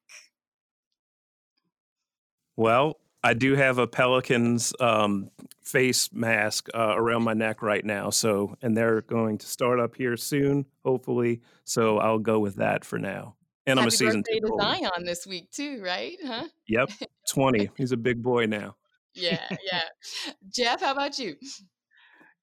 Well, 2.57 2.99
I 3.23 3.35
do 3.35 3.55
have 3.55 3.79
a 3.79 3.87
Pelicans 3.87 4.73
um, 4.81 5.31
face 5.63 6.13
mask 6.13 6.69
uh, 6.75 6.95
around 6.97 7.23
my 7.23 7.35
neck 7.35 7.63
right 7.63 7.85
now. 7.85 8.11
So, 8.11 8.57
and 8.63 8.77
they're 8.77 9.03
going 9.03 9.39
to 9.39 9.47
start 9.47 9.79
up 9.79 9.95
here 9.95 10.17
soon, 10.17 10.67
hopefully. 10.85 11.41
So 11.65 11.99
I'll 11.99 12.19
go 12.19 12.41
with 12.41 12.57
that 12.57 12.85
for 12.85 12.99
now. 12.99 13.37
And 13.67 13.79
Happy 13.79 13.85
I'm 13.85 13.89
a 13.89 13.91
season 13.93 14.23
birthday 14.23 14.41
to 14.41 14.57
Zion 14.61 15.05
this 15.05 15.27
week 15.27 15.51
too, 15.51 15.81
right? 15.83 16.17
Huh? 16.25 16.49
Yep, 16.67 16.91
20. 17.31 17.71
He's 17.77 17.93
a 17.93 17.97
big 17.97 18.23
boy 18.23 18.47
now 18.47 18.75
yeah, 19.15 19.47
yeah. 19.71 19.83
Jeff, 20.49 20.81
how 20.81 20.93
about 20.93 21.19
you? 21.19 21.37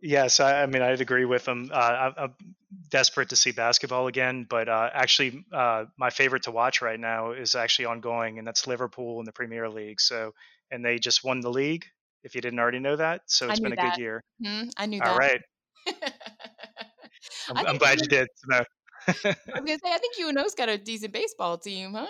Yes, 0.01 0.39
I, 0.39 0.63
I 0.63 0.65
mean 0.65 0.81
I'd 0.81 1.01
agree 1.01 1.25
with 1.25 1.45
them. 1.45 1.69
Uh, 1.73 2.11
I'm, 2.17 2.33
desperate 2.89 3.29
to 3.29 3.35
see 3.35 3.51
basketball 3.51 4.07
again, 4.07 4.45
but 4.49 4.69
uh, 4.69 4.89
actually, 4.93 5.43
uh, 5.51 5.85
my 5.97 6.09
favorite 6.09 6.43
to 6.43 6.51
watch 6.51 6.81
right 6.81 6.99
now 6.99 7.31
is 7.31 7.55
actually 7.55 7.85
ongoing, 7.85 8.37
and 8.37 8.47
that's 8.47 8.67
Liverpool 8.67 9.19
in 9.19 9.25
the 9.25 9.31
Premier 9.31 9.69
League. 9.69 9.99
So, 9.99 10.33
and 10.71 10.85
they 10.85 10.99
just 10.99 11.23
won 11.23 11.41
the 11.41 11.49
league. 11.49 11.85
If 12.23 12.35
you 12.35 12.41
didn't 12.41 12.59
already 12.59 12.79
know 12.79 12.95
that, 12.95 13.21
so 13.27 13.49
it's 13.49 13.59
been 13.59 13.73
a 13.73 13.75
that. 13.75 13.95
good 13.95 14.01
year. 14.01 14.23
Mm-hmm. 14.45 14.69
I 14.77 14.85
knew 14.85 15.01
All 15.01 15.05
that. 15.05 15.11
All 15.11 15.17
right. 15.17 15.41
I'm, 17.55 17.65
I'm 17.65 17.77
glad 17.77 18.01
you 18.01 18.07
did. 18.07 18.27
I 18.51 18.65
was 19.07 19.15
gonna 19.23 19.79
say, 19.83 19.91
I 19.91 19.97
think 19.97 20.15
UNO's 20.19 20.53
got 20.53 20.69
a 20.69 20.77
decent 20.77 21.13
baseball 21.13 21.57
team, 21.57 21.93
huh? 21.93 22.07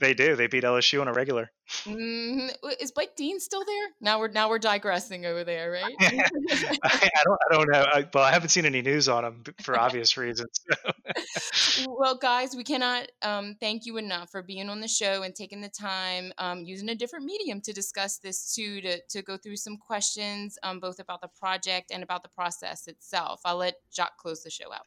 They 0.00 0.14
do. 0.14 0.36
They 0.36 0.46
beat 0.46 0.62
LSU 0.62 1.00
on 1.00 1.08
a 1.08 1.12
regular. 1.12 1.50
Mm-hmm. 1.84 2.48
Is 2.80 2.92
Blake 2.92 3.16
Dean 3.16 3.40
still 3.40 3.64
there? 3.64 3.88
Now 4.00 4.20
we're 4.20 4.28
now 4.28 4.48
we're 4.48 4.60
digressing 4.60 5.26
over 5.26 5.42
there, 5.44 5.70
right? 5.72 5.94
I, 6.00 6.24
I, 6.84 7.22
don't 7.24 7.38
I 7.50 7.54
don't 7.54 7.70
know. 7.70 7.86
I, 7.92 8.06
well, 8.14 8.24
I 8.24 8.30
haven't 8.30 8.50
seen 8.50 8.64
any 8.64 8.80
news 8.80 9.08
on 9.08 9.24
him 9.24 9.44
for 9.62 9.78
obvious 9.78 10.16
reasons. 10.16 10.60
well, 11.88 12.16
guys, 12.16 12.54
we 12.56 12.64
cannot 12.64 13.08
um, 13.22 13.56
thank 13.60 13.86
you 13.86 13.96
enough 13.96 14.30
for 14.30 14.42
being 14.42 14.70
on 14.70 14.80
the 14.80 14.88
show 14.88 15.24
and 15.24 15.34
taking 15.34 15.60
the 15.60 15.68
time, 15.68 16.32
um, 16.38 16.64
using 16.64 16.88
a 16.88 16.94
different 16.94 17.24
medium 17.24 17.60
to 17.62 17.72
discuss 17.72 18.18
this 18.18 18.54
too, 18.54 18.80
to 18.80 19.00
to 19.10 19.22
go 19.22 19.36
through 19.36 19.56
some 19.56 19.76
questions, 19.76 20.58
um, 20.62 20.78
both 20.78 21.00
about 21.00 21.20
the 21.20 21.28
project 21.38 21.90
and 21.92 22.02
about 22.02 22.22
the 22.22 22.30
process 22.30 22.86
itself. 22.86 23.40
I'll 23.44 23.56
let 23.56 23.74
Jacques 23.92 24.16
close 24.16 24.42
the 24.42 24.50
show 24.50 24.72
out. 24.72 24.86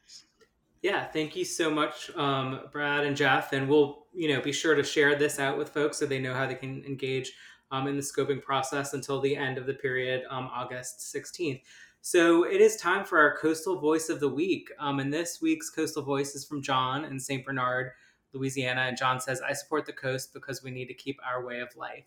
Yeah, 0.82 1.04
thank 1.06 1.36
you 1.36 1.44
so 1.44 1.70
much, 1.70 2.10
um, 2.16 2.62
Brad 2.72 3.04
and 3.04 3.16
Jeff, 3.16 3.52
and 3.52 3.68
we'll 3.68 4.06
you 4.12 4.28
know 4.28 4.40
be 4.40 4.52
sure 4.52 4.74
to 4.74 4.82
share 4.82 5.14
this 5.14 5.38
out 5.38 5.56
with 5.56 5.68
folks 5.68 5.98
so 5.98 6.06
they 6.06 6.18
know 6.18 6.34
how 6.34 6.44
they 6.44 6.56
can 6.56 6.84
engage 6.84 7.32
um, 7.70 7.86
in 7.86 7.96
the 7.96 8.02
scoping 8.02 8.42
process 8.42 8.92
until 8.92 9.20
the 9.20 9.36
end 9.36 9.58
of 9.58 9.66
the 9.66 9.74
period, 9.74 10.24
um, 10.28 10.50
August 10.52 10.98
16th. 11.14 11.62
So 12.00 12.44
it 12.44 12.60
is 12.60 12.76
time 12.76 13.04
for 13.04 13.18
our 13.20 13.36
coastal 13.38 13.78
voice 13.78 14.08
of 14.08 14.18
the 14.18 14.28
week, 14.28 14.70
um, 14.80 14.98
and 14.98 15.14
this 15.14 15.40
week's 15.40 15.70
coastal 15.70 16.02
voice 16.02 16.34
is 16.34 16.44
from 16.44 16.60
John 16.60 17.04
in 17.04 17.20
Saint 17.20 17.46
Bernard, 17.46 17.92
Louisiana, 18.32 18.82
and 18.82 18.96
John 18.96 19.20
says, 19.20 19.40
"I 19.40 19.52
support 19.52 19.86
the 19.86 19.92
coast 19.92 20.34
because 20.34 20.64
we 20.64 20.72
need 20.72 20.86
to 20.86 20.94
keep 20.94 21.20
our 21.24 21.44
way 21.44 21.60
of 21.60 21.76
life." 21.76 22.06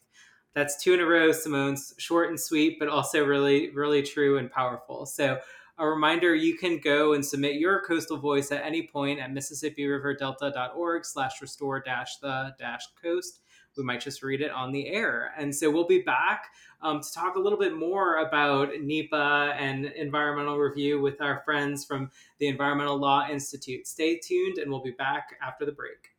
That's 0.54 0.82
two 0.84 0.94
in 0.94 1.00
a 1.00 1.06
row, 1.06 1.32
Simone's 1.32 1.94
short 1.98 2.30
and 2.30 2.40
sweet, 2.40 2.78
but 2.78 2.90
also 2.90 3.26
really, 3.26 3.70
really 3.70 4.02
true 4.02 4.38
and 4.38 4.52
powerful. 4.52 5.06
So 5.06 5.40
a 5.78 5.88
reminder, 5.88 6.34
you 6.34 6.58
can 6.58 6.80
go 6.80 7.14
and 7.14 7.26
submit 7.26 7.56
your 7.56 7.82
coastal 7.86 8.18
voice 8.18 8.52
at 8.52 8.64
any 8.64 8.88
point 8.88 9.20
at 9.20 9.32
MississippiRiverDelta.org 9.32 11.06
slash 11.06 11.42
restore 11.42 11.82
dash 11.82 12.18
the 12.18 12.56
dash 12.58 12.84
coast. 13.02 13.42
We 13.78 13.84
might 13.84 14.00
just 14.00 14.24
read 14.24 14.40
it 14.40 14.52
on 14.52 14.72
the 14.72 14.88
air. 14.88 15.34
And 15.38 15.54
so 15.54 15.70
we'll 15.70 15.86
be 15.86 16.02
back 16.02 16.46
um, 16.82 17.02
to 17.02 17.14
talk 17.14 17.36
a 17.36 17.40
little 17.40 17.60
bit 17.60 17.76
more 17.76 18.20
about 18.20 18.70
NEPA 18.80 19.56
and 19.60 19.86
environmental 19.86 20.58
review 20.58 21.02
with 21.02 21.20
our 21.22 21.42
friends 21.44 21.84
from 21.84 22.10
the 22.40 22.48
Environmental 22.48 22.98
Law 22.98 23.28
Institute. 23.30 23.86
Stay 23.86 24.18
tuned, 24.18 24.60
and 24.60 24.72
we'll 24.72 24.82
be 24.82 24.92
back 24.92 25.36
after 25.46 25.66
the 25.66 25.74
break. 25.74 26.15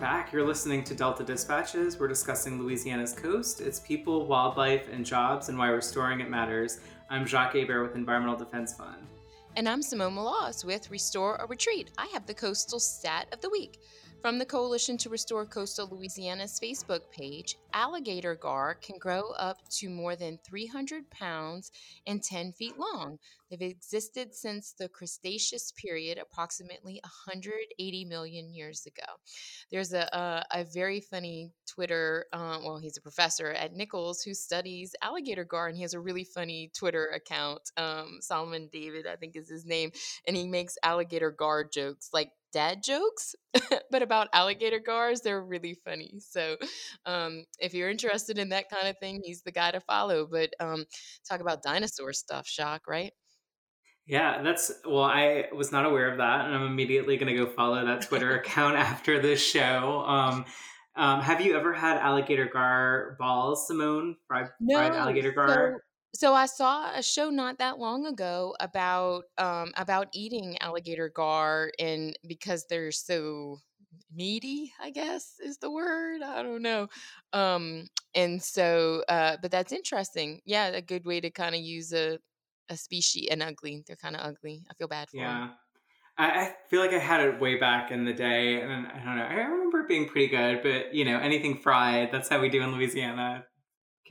Back. 0.00 0.32
You're 0.32 0.46
listening 0.46 0.82
to 0.84 0.94
Delta 0.94 1.22
Dispatches. 1.22 1.98
We're 1.98 2.08
discussing 2.08 2.58
Louisiana's 2.58 3.12
coast, 3.12 3.60
its 3.60 3.80
people, 3.80 4.24
wildlife, 4.24 4.88
and 4.90 5.04
jobs, 5.04 5.50
and 5.50 5.58
why 5.58 5.68
restoring 5.68 6.20
it 6.20 6.30
matters. 6.30 6.80
I'm 7.10 7.26
Jacques 7.26 7.52
Hebert 7.52 7.82
with 7.82 7.96
Environmental 7.96 8.38
Defense 8.38 8.72
Fund. 8.72 9.06
And 9.56 9.68
I'm 9.68 9.82
Simone 9.82 10.14
Maloz 10.14 10.64
with 10.64 10.90
Restore 10.90 11.38
or 11.38 11.46
Retreat. 11.48 11.90
I 11.98 12.06
have 12.14 12.24
the 12.24 12.32
coastal 12.32 12.80
stat 12.80 13.26
of 13.30 13.42
the 13.42 13.50
week. 13.50 13.78
From 14.20 14.38
the 14.38 14.44
Coalition 14.44 14.98
to 14.98 15.08
Restore 15.08 15.46
Coastal 15.46 15.88
Louisiana's 15.90 16.60
Facebook 16.60 17.10
page, 17.10 17.56
alligator 17.72 18.34
gar 18.34 18.74
can 18.74 18.98
grow 18.98 19.30
up 19.30 19.66
to 19.70 19.88
more 19.88 20.14
than 20.14 20.38
300 20.44 21.08
pounds 21.08 21.72
and 22.06 22.22
10 22.22 22.52
feet 22.52 22.78
long. 22.78 23.18
They've 23.50 23.62
existed 23.62 24.34
since 24.34 24.74
the 24.78 24.90
Cretaceous 24.90 25.72
period, 25.72 26.18
approximately 26.18 27.00
180 27.02 28.04
million 28.04 28.52
years 28.52 28.84
ago. 28.84 29.10
There's 29.72 29.94
a, 29.94 30.02
a, 30.12 30.44
a 30.60 30.64
very 30.64 31.00
funny 31.00 31.52
Twitter, 31.66 32.26
um, 32.34 32.62
well, 32.62 32.78
he's 32.78 32.98
a 32.98 33.02
professor 33.02 33.52
at 33.52 33.74
Nicholls 33.74 34.22
who 34.22 34.34
studies 34.34 34.94
alligator 35.00 35.44
gar, 35.44 35.68
and 35.68 35.76
he 35.76 35.82
has 35.82 35.94
a 35.94 36.00
really 36.00 36.24
funny 36.24 36.70
Twitter 36.76 37.06
account. 37.14 37.62
Um, 37.78 38.18
Solomon 38.20 38.68
David, 38.70 39.06
I 39.06 39.16
think 39.16 39.34
is 39.34 39.48
his 39.48 39.64
name, 39.64 39.92
and 40.26 40.36
he 40.36 40.46
makes 40.46 40.76
alligator 40.84 41.30
gar 41.30 41.64
jokes 41.64 42.10
like 42.12 42.32
dad 42.52 42.82
jokes, 42.82 43.34
but 43.90 44.02
about 44.02 44.28
alligator 44.32 44.78
gars, 44.78 45.20
they're 45.20 45.42
really 45.42 45.74
funny. 45.84 46.20
So 46.20 46.56
um, 47.06 47.44
if 47.58 47.74
you're 47.74 47.90
interested 47.90 48.38
in 48.38 48.50
that 48.50 48.70
kind 48.70 48.88
of 48.88 48.98
thing, 48.98 49.20
he's 49.24 49.42
the 49.42 49.52
guy 49.52 49.70
to 49.70 49.80
follow. 49.80 50.26
But 50.30 50.50
um, 50.60 50.84
talk 51.28 51.40
about 51.40 51.62
dinosaur 51.62 52.12
stuff, 52.12 52.46
shock, 52.46 52.82
right? 52.88 53.12
Yeah, 54.06 54.42
that's 54.42 54.72
well, 54.84 55.04
I 55.04 55.44
was 55.54 55.70
not 55.70 55.86
aware 55.86 56.10
of 56.10 56.18
that, 56.18 56.46
and 56.46 56.54
I'm 56.54 56.66
immediately 56.66 57.16
going 57.16 57.32
to 57.32 57.44
go 57.44 57.50
follow 57.50 57.84
that 57.84 58.02
Twitter 58.02 58.36
account 58.40 58.76
after 58.76 59.20
this 59.20 59.40
show. 59.40 60.04
Um, 60.06 60.44
um, 60.96 61.20
have 61.20 61.40
you 61.40 61.56
ever 61.56 61.72
had 61.72 61.98
alligator 61.98 62.46
gar 62.52 63.16
balls, 63.18 63.68
Simone? 63.68 64.16
Fried, 64.26 64.48
no, 64.58 64.76
fried 64.76 64.92
alligator 64.92 65.30
gar? 65.30 65.48
So 65.48 65.78
I 66.34 66.46
saw 66.46 66.92
a 66.92 67.02
show 67.02 67.30
not 67.30 67.58
that 67.58 67.78
long 67.78 68.06
ago 68.06 68.54
about 68.60 69.24
um, 69.38 69.72
about 69.76 70.08
eating 70.12 70.58
alligator 70.60 71.08
gar, 71.08 71.70
and 71.78 72.18
because 72.26 72.66
they're 72.68 72.92
so 72.92 73.58
meaty, 74.14 74.72
I 74.80 74.90
guess 74.90 75.34
is 75.44 75.58
the 75.58 75.70
word. 75.70 76.22
I 76.22 76.42
don't 76.42 76.62
know. 76.62 76.88
Um, 77.32 77.86
and 78.14 78.42
so, 78.42 79.04
uh, 79.08 79.36
but 79.40 79.50
that's 79.50 79.72
interesting. 79.72 80.40
Yeah, 80.44 80.68
a 80.68 80.82
good 80.82 81.04
way 81.04 81.20
to 81.20 81.30
kind 81.30 81.54
of 81.54 81.60
use 81.60 81.92
a 81.92 82.18
a 82.68 82.76
species 82.76 83.28
and 83.30 83.42
ugly. 83.42 83.82
They're 83.86 83.96
kind 83.96 84.16
of 84.16 84.22
ugly. 84.22 84.64
I 84.70 84.74
feel 84.74 84.88
bad 84.88 85.10
for 85.10 85.16
yeah. 85.16 85.38
them. 85.38 85.50
I, 86.18 86.54
feel 86.68 86.80
like 86.80 86.92
I 86.92 86.98
had 86.98 87.20
it 87.20 87.40
way 87.40 87.56
back 87.56 87.90
in 87.90 88.04
the 88.04 88.12
day, 88.12 88.60
and 88.60 88.86
I 88.86 89.02
don't 89.02 89.16
know. 89.16 89.22
I 89.22 89.34
remember 89.34 89.80
it 89.80 89.88
being 89.88 90.06
pretty 90.06 90.26
good, 90.26 90.60
but 90.62 90.94
you 90.94 91.04
know, 91.04 91.18
anything 91.18 91.56
fried, 91.56 92.10
that's 92.12 92.28
how 92.28 92.40
we 92.40 92.50
do 92.50 92.62
in 92.62 92.72
Louisiana 92.72 93.46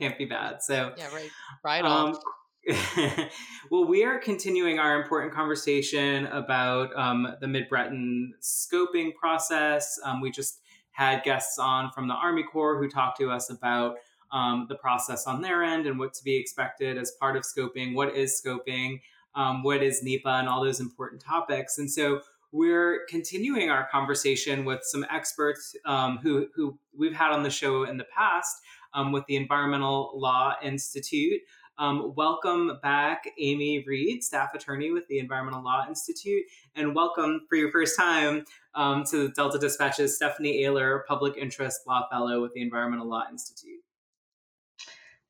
can't 0.00 0.18
be 0.18 0.24
bad. 0.24 0.62
So 0.62 0.92
yeah, 0.96 1.14
right, 1.14 1.30
right 1.62 1.84
um, 1.84 2.18
well, 3.70 3.86
we 3.86 4.04
are 4.04 4.18
continuing 4.18 4.78
our 4.78 5.00
important 5.00 5.32
conversation 5.32 6.26
about 6.26 6.94
um, 6.96 7.36
the 7.40 7.48
Mid 7.48 7.68
Breton 7.68 8.34
scoping 8.40 9.14
process. 9.14 9.98
Um, 10.04 10.20
we 10.20 10.30
just 10.30 10.60
had 10.92 11.22
guests 11.22 11.58
on 11.58 11.90
from 11.92 12.08
the 12.08 12.14
Army 12.14 12.42
Corps 12.42 12.78
who 12.78 12.88
talked 12.88 13.18
to 13.20 13.30
us 13.30 13.50
about 13.50 13.96
um, 14.32 14.66
the 14.68 14.74
process 14.76 15.26
on 15.26 15.40
their 15.40 15.62
end 15.62 15.86
and 15.86 15.98
what 15.98 16.14
to 16.14 16.24
be 16.24 16.36
expected 16.36 16.98
as 16.98 17.12
part 17.18 17.36
of 17.36 17.42
scoping. 17.42 17.94
What 17.94 18.14
is 18.14 18.40
scoping? 18.44 19.00
Um, 19.34 19.62
what 19.62 19.82
is 19.82 20.02
NEPA? 20.02 20.28
And 20.28 20.48
all 20.48 20.62
those 20.62 20.80
important 20.80 21.22
topics. 21.22 21.78
And 21.78 21.90
so 21.90 22.20
we're 22.52 23.06
continuing 23.08 23.70
our 23.70 23.88
conversation 23.90 24.64
with 24.64 24.80
some 24.82 25.06
experts 25.10 25.74
um, 25.86 26.18
who, 26.18 26.48
who 26.54 26.78
we've 26.96 27.14
had 27.14 27.30
on 27.30 27.42
the 27.42 27.50
show 27.50 27.84
in 27.84 27.96
the 27.96 28.06
past 28.14 28.56
um, 28.94 29.12
with 29.12 29.24
the 29.26 29.36
Environmental 29.36 30.12
Law 30.14 30.54
Institute. 30.62 31.40
Um, 31.78 32.12
welcome 32.14 32.78
back, 32.82 33.24
Amy 33.38 33.82
Reed, 33.86 34.22
staff 34.22 34.50
attorney 34.54 34.90
with 34.90 35.08
the 35.08 35.18
Environmental 35.18 35.64
Law 35.64 35.86
Institute, 35.88 36.44
and 36.76 36.94
welcome 36.94 37.46
for 37.48 37.56
your 37.56 37.70
first 37.70 37.96
time 37.98 38.44
um, 38.74 39.04
to 39.10 39.28
the 39.28 39.28
Delta 39.30 39.58
Dispatch's 39.58 40.14
Stephanie 40.14 40.62
Ehler, 40.62 41.06
public 41.06 41.38
interest 41.38 41.80
law 41.86 42.06
fellow 42.10 42.42
with 42.42 42.52
the 42.52 42.60
Environmental 42.60 43.08
Law 43.08 43.24
Institute. 43.30 43.80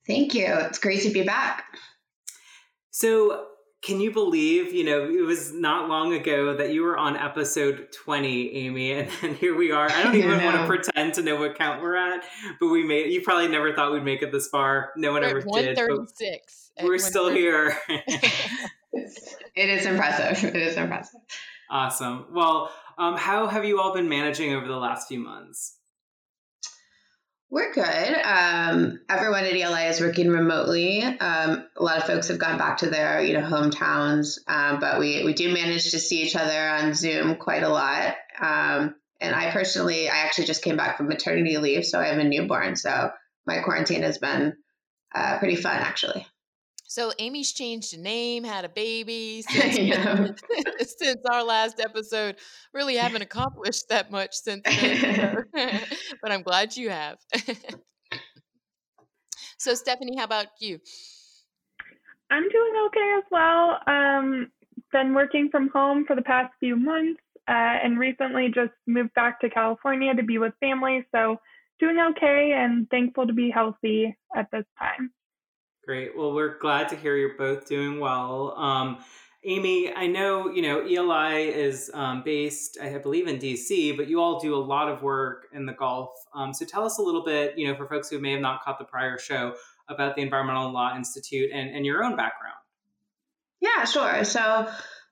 Thank 0.07 0.35
you. 0.35 0.47
It's 0.47 0.81
great 0.81 1.03
to 1.03 1.11
be 1.11 1.23
back. 1.23 1.67
So, 2.91 3.47
can 3.83 3.99
you 3.99 4.13
believe, 4.13 4.75
you 4.75 4.85
know, 4.85 5.05
it 5.05 5.25
was 5.25 5.55
not 5.55 5.89
long 5.89 6.13
ago 6.13 6.55
that 6.55 6.73
you 6.73 6.83
were 6.83 6.99
on 6.99 7.17
episode 7.17 7.89
20, 7.93 8.55
Amy, 8.55 8.93
and 8.93 9.11
then 9.23 9.35
here 9.35 9.57
we 9.57 9.73
are. 9.73 9.91
I 9.91 10.03
don't 10.03 10.15
even 10.17 10.45
want 10.45 10.57
to 10.57 10.67
pretend 10.67 11.15
to 11.15 11.23
know 11.23 11.37
what 11.37 11.57
count 11.57 11.83
we're 11.83 11.97
at, 11.97 12.23
but 12.59 12.69
we 12.69 12.85
made 12.85 13.13
you 13.13 13.23
probably 13.23 13.49
never 13.49 13.75
thought 13.75 13.93
we'd 13.93 14.05
make 14.05 14.23
it 14.23 14.33
this 14.33 14.49
far. 14.49 14.93
No 14.97 15.13
one 15.13 15.23
we're 15.23 15.29
ever 15.29 15.41
136 15.41 16.71
did. 16.77 16.87
We're 16.87 16.99
still 16.99 17.31
here. 17.31 17.77
it 17.89 19.69
is 19.69 19.87
impressive. 19.87 20.55
It 20.55 20.57
is 20.57 20.77
impressive. 20.77 21.21
Awesome. 21.71 22.27
Well, 22.33 22.71
um, 22.99 23.17
how 23.17 23.47
have 23.47 23.65
you 23.65 23.81
all 23.81 23.95
been 23.95 24.09
managing 24.09 24.53
over 24.55 24.67
the 24.67 24.77
last 24.77 25.09
few 25.09 25.21
months? 25.21 25.77
We're 27.53 27.73
good. 27.73 27.85
Um, 27.85 29.01
everyone 29.09 29.45
at 29.45 29.57
ELI 29.57 29.89
is 29.89 30.01
working 30.01 30.29
remotely. 30.29 31.03
Um, 31.03 31.67
a 31.77 31.83
lot 31.83 31.99
of 31.99 32.05
folks 32.05 32.29
have 32.29 32.39
gone 32.39 32.59
back 32.59 32.79
to 32.79 32.91
their, 32.91 33.21
you 33.21 33.35
know, 33.35 33.43
hometowns, 33.43 34.39
um, 34.47 34.79
but 34.79 35.01
we 35.01 35.25
we 35.25 35.35
do 35.35 35.53
manage 35.53 35.91
to 35.91 35.99
see 35.99 36.23
each 36.23 36.37
other 36.37 36.69
on 36.69 36.95
Zoom 36.95 37.35
quite 37.35 37.65
a 37.65 37.69
lot. 37.69 38.15
Um, 38.41 38.95
and 39.21 39.35
I 39.35 39.51
personally, 39.51 40.09
I 40.09 40.19
actually 40.19 40.47
just 40.47 40.63
came 40.63 40.77
back 40.77 40.97
from 40.97 41.09
maternity 41.09 41.59
leave, 41.59 41.85
so 41.85 41.99
I 41.99 42.07
have 42.07 42.19
a 42.19 42.25
newborn. 42.25 42.77
So 42.77 43.11
my 43.47 43.59
quarantine 43.63 44.03
has 44.03 44.19
been 44.19 44.55
uh, 45.13 45.39
pretty 45.39 45.57
fun, 45.57 45.77
actually. 45.77 46.27
So 46.91 47.13
Amy's 47.21 47.53
changed 47.53 47.95
a 47.95 48.01
name, 48.01 48.43
had 48.43 48.65
a 48.65 48.69
baby 48.69 49.43
since, 49.49 50.43
since 50.99 51.21
our 51.31 51.45
last 51.45 51.79
episode. 51.79 52.35
Really 52.75 52.97
haven't 53.05 53.23
accomplished 53.23 53.89
that 53.91 54.11
much 54.11 54.35
since 54.35 54.63
then, 54.65 55.45
but 56.21 56.33
I'm 56.33 56.43
glad 56.43 56.77
you 56.77 56.91
have. 56.91 57.19
so 59.57 59.73
Stephanie, 59.75 60.17
how 60.17 60.25
about 60.25 60.47
you? 60.59 60.81
I'm 62.29 62.49
doing 62.49 62.73
okay 62.87 63.19
as 63.19 63.25
well. 63.31 63.79
Um, 63.87 64.51
been 64.91 65.15
working 65.15 65.49
from 65.49 65.69
home 65.69 66.07
for 66.09 66.17
the 66.17 66.23
past 66.23 66.53
few 66.59 66.75
months, 66.75 67.21
uh, 67.47 67.79
and 67.85 68.01
recently 68.01 68.49
just 68.53 68.73
moved 68.89 69.15
back 69.15 69.41
to 69.43 69.51
California 69.51 70.13
to 70.13 70.25
be 70.25 70.39
with 70.39 70.55
family. 70.59 71.07
So 71.15 71.37
doing 71.79 72.01
okay, 72.17 72.51
and 72.57 72.91
thankful 72.91 73.29
to 73.29 73.33
be 73.33 73.49
healthy 73.49 74.17
at 74.35 74.49
this 74.51 74.65
time. 74.77 75.13
Great. 75.91 76.17
Well, 76.17 76.33
we're 76.33 76.57
glad 76.57 76.89
to 76.91 76.97
hear 76.97 77.17
you're 77.17 77.37
both 77.37 77.67
doing 77.67 77.99
well. 77.99 78.55
Um, 78.57 78.99
Amy, 79.43 79.93
I 79.93 80.07
know 80.07 80.49
you 80.49 80.63
know 80.63 80.87
ELI 80.87 81.49
is 81.49 81.91
um, 81.93 82.23
based, 82.23 82.79
I 82.81 82.97
believe, 82.99 83.27
in 83.27 83.41
DC, 83.41 83.97
but 83.97 84.07
you 84.07 84.21
all 84.21 84.39
do 84.39 84.55
a 84.55 84.63
lot 84.63 84.89
of 84.89 85.03
work 85.03 85.49
in 85.53 85.67
the 85.67 85.73
Gulf. 85.73 86.11
Um, 86.33 86.55
so 86.55 86.65
tell 86.65 86.85
us 86.85 86.99
a 86.99 87.03
little 87.03 87.25
bit, 87.25 87.59
you 87.59 87.67
know, 87.67 87.75
for 87.75 87.89
folks 87.89 88.09
who 88.09 88.21
may 88.21 88.31
have 88.31 88.41
not 88.41 88.63
caught 88.63 88.79
the 88.79 88.85
prior 88.85 89.19
show, 89.19 89.57
about 89.89 90.15
the 90.15 90.23
Environmental 90.23 90.71
Law 90.71 90.95
Institute 90.95 91.51
and, 91.53 91.75
and 91.75 91.85
your 91.85 92.05
own 92.05 92.15
background. 92.15 92.55
Yeah, 93.59 93.85
sure. 93.85 94.23
So, 94.23 94.69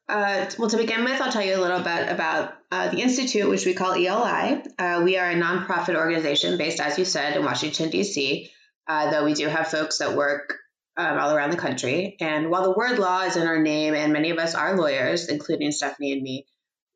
uh, 0.09 0.47
well, 0.61 0.71
to 0.71 0.77
begin 0.77 1.03
with, 1.03 1.21
I'll 1.21 1.33
tell 1.33 1.45
you 1.45 1.57
a 1.57 1.61
little 1.61 1.81
bit 1.81 2.09
about 2.09 2.55
uh, 2.71 2.91
the 2.91 3.01
institute, 3.01 3.51
which 3.51 3.67
we 3.67 3.75
call 3.75 3.95
ELI. 3.95 4.63
Uh, 4.79 5.01
we 5.03 5.19
are 5.19 5.29
a 5.29 5.35
nonprofit 5.35 5.97
organization 5.97 6.57
based, 6.57 6.79
as 6.79 7.01
you 7.01 7.05
said, 7.05 7.37
in 7.37 7.45
Washington 7.45 7.91
D.C. 7.91 8.53
Uh, 8.87 9.11
though 9.11 9.25
we 9.25 9.35
do 9.35 9.49
have 9.49 9.67
folks 9.67 9.99
that 9.99 10.17
work 10.17 10.58
um, 10.99 11.17
all 11.19 11.35
around 11.35 11.51
the 11.51 11.57
country. 11.57 12.17
And 12.21 12.51
while 12.51 12.65
the 12.65 12.73
word 12.73 12.99
law 12.99 13.23
is 13.23 13.37
in 13.37 13.47
our 13.47 13.63
name, 13.63 13.95
and 13.95 14.13
many 14.13 14.31
of 14.31 14.39
us 14.39 14.57
are 14.57 14.77
lawyers, 14.77 15.29
including 15.29 15.71
Stephanie 15.71 16.13
and 16.13 16.23
me, 16.23 16.47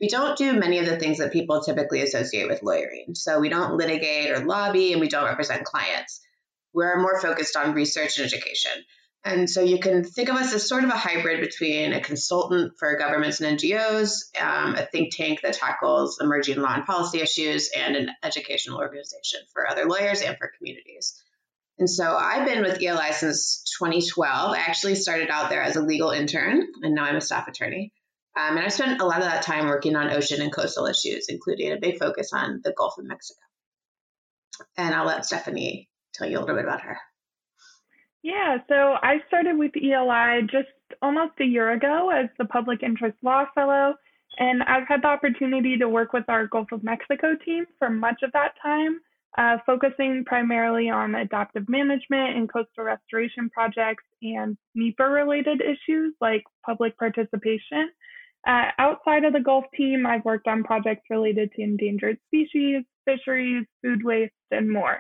we 0.01 0.09
don't 0.09 0.37
do 0.37 0.53
many 0.55 0.81
of 0.81 0.87
the 0.87 0.99
things 0.99 1.19
that 1.19 1.33
people 1.33 1.63
typically 1.63 2.03
associate 2.03 2.49
with 2.49 2.65
lawyering. 2.65 3.15
So 3.15 3.39
we 3.39 3.49
don't 3.49 3.77
litigate 3.77 4.33
or 4.33 4.45
lobby, 4.45 4.91
and 4.93 5.01
we 5.01 5.09
don't 5.09 5.27
represent 5.27 5.65
clients. 5.65 6.21
We're 6.75 7.01
more 7.01 7.21
focused 7.21 7.57
on 7.57 7.75
research 7.75 8.19
and 8.19 8.27
education. 8.27 8.73
And 9.25 9.49
so 9.49 9.63
you 9.63 9.79
can 9.79 10.03
think 10.03 10.29
of 10.29 10.35
us 10.35 10.53
as 10.53 10.69
sort 10.69 10.83
of 10.83 10.91
a 10.91 10.97
hybrid 10.97 11.41
between 11.41 11.93
a 11.93 12.01
consultant 12.01 12.73
for 12.81 12.97
governments 12.97 13.41
and 13.41 13.57
NGOs, 13.57 14.37
um, 14.41 14.75
a 14.75 14.85
think 14.85 15.15
tank 15.15 15.43
that 15.43 15.55
tackles 15.55 16.19
emerging 16.21 16.61
law 16.61 16.75
and 16.75 16.85
policy 16.85 17.21
issues, 17.21 17.71
and 17.77 17.95
an 17.95 18.11
educational 18.25 18.79
organization 18.79 19.39
for 19.53 19.71
other 19.71 19.85
lawyers 19.85 20.23
and 20.23 20.37
for 20.39 20.51
communities. 20.59 21.23
And 21.79 21.89
so 21.89 22.17
I've 22.17 22.47
been 22.47 22.63
with 22.63 22.83
ELI 22.83 23.13
since 23.13 23.65
2012. 23.79 24.53
I 24.53 24.59
actually 24.59 24.95
started 24.95 25.31
out 25.31 25.51
there 25.51 25.63
as 25.63 25.77
a 25.77 25.83
legal 25.83 26.11
intern, 26.11 26.67
and 26.83 26.95
now 26.95 27.05
I'm 27.05 27.17
a 27.17 27.21
staff 27.21 27.49
attorney. 27.49 27.93
Um, 28.37 28.57
and 28.57 28.65
I 28.65 28.69
spent 28.69 29.01
a 29.01 29.05
lot 29.05 29.19
of 29.19 29.25
that 29.25 29.43
time 29.43 29.67
working 29.67 29.97
on 29.97 30.11
ocean 30.11 30.41
and 30.41 30.53
coastal 30.53 30.87
issues, 30.87 31.27
including 31.29 31.73
a 31.73 31.81
big 31.81 31.99
focus 31.99 32.33
on 32.33 32.61
the 32.65 32.73
Gulf 32.73 32.95
of 32.99 33.05
Mexico. 33.05 33.41
And 34.77 34.95
I'll 34.95 35.07
let 35.07 35.27
Stephanie 35.27 35.89
tell 36.15 36.29
you 36.29 36.39
a 36.39 36.41
little 36.41 36.57
bit 36.57 36.65
about 36.65 36.83
her. 36.83 36.99
Yeah, 38.23 38.59
so 38.69 38.75
I 39.03 39.17
started 39.27 39.59
with 39.59 39.73
ELI 39.77 40.43
just 40.43 40.69
almost 41.03 41.33
a 41.41 41.45
year 41.45 41.73
ago 41.73 42.11
as 42.11 42.29
the 42.39 42.45
Public 42.45 42.83
Interest 42.83 43.17
Law 43.23 43.47
Fellow, 43.55 43.95
and 44.39 44.63
I've 44.63 44.87
had 44.87 45.03
the 45.03 45.09
opportunity 45.09 45.77
to 45.79 45.89
work 45.89 46.13
with 46.13 46.25
our 46.29 46.47
Gulf 46.47 46.71
of 46.73 46.85
Mexico 46.85 47.35
team 47.45 47.67
for 47.79 47.91
much 47.91 48.23
of 48.23 48.33
that 48.33 48.53
time 48.63 49.01
uh, 49.39 49.57
focusing 49.65 50.25
primarily 50.27 50.91
on 50.91 51.15
adaptive 51.15 51.69
management 51.69 52.37
and 52.37 52.53
coastal 52.53 52.85
restoration 52.85 53.49
projects 53.51 54.05
and 54.23 54.57
NEPA 54.75 55.05
related 55.05 55.63
issues 55.63 56.15
like 56.21 56.43
public 56.65 56.97
participation. 56.99 57.91
Uh, 58.47 58.67
outside 58.79 59.25
of 59.25 59.33
the 59.33 59.41
Gulf 59.41 59.65
team, 59.75 60.05
I've 60.07 60.25
worked 60.25 60.49
on 60.49 60.65
projects 60.65 61.03
related 61.09 61.53
to 61.53 61.63
endangered 61.63 62.19
species, 62.27 62.83
fisheries, 63.05 63.65
food 63.83 64.05
waste, 64.05 64.33
and 64.51 64.71
more. 64.71 64.99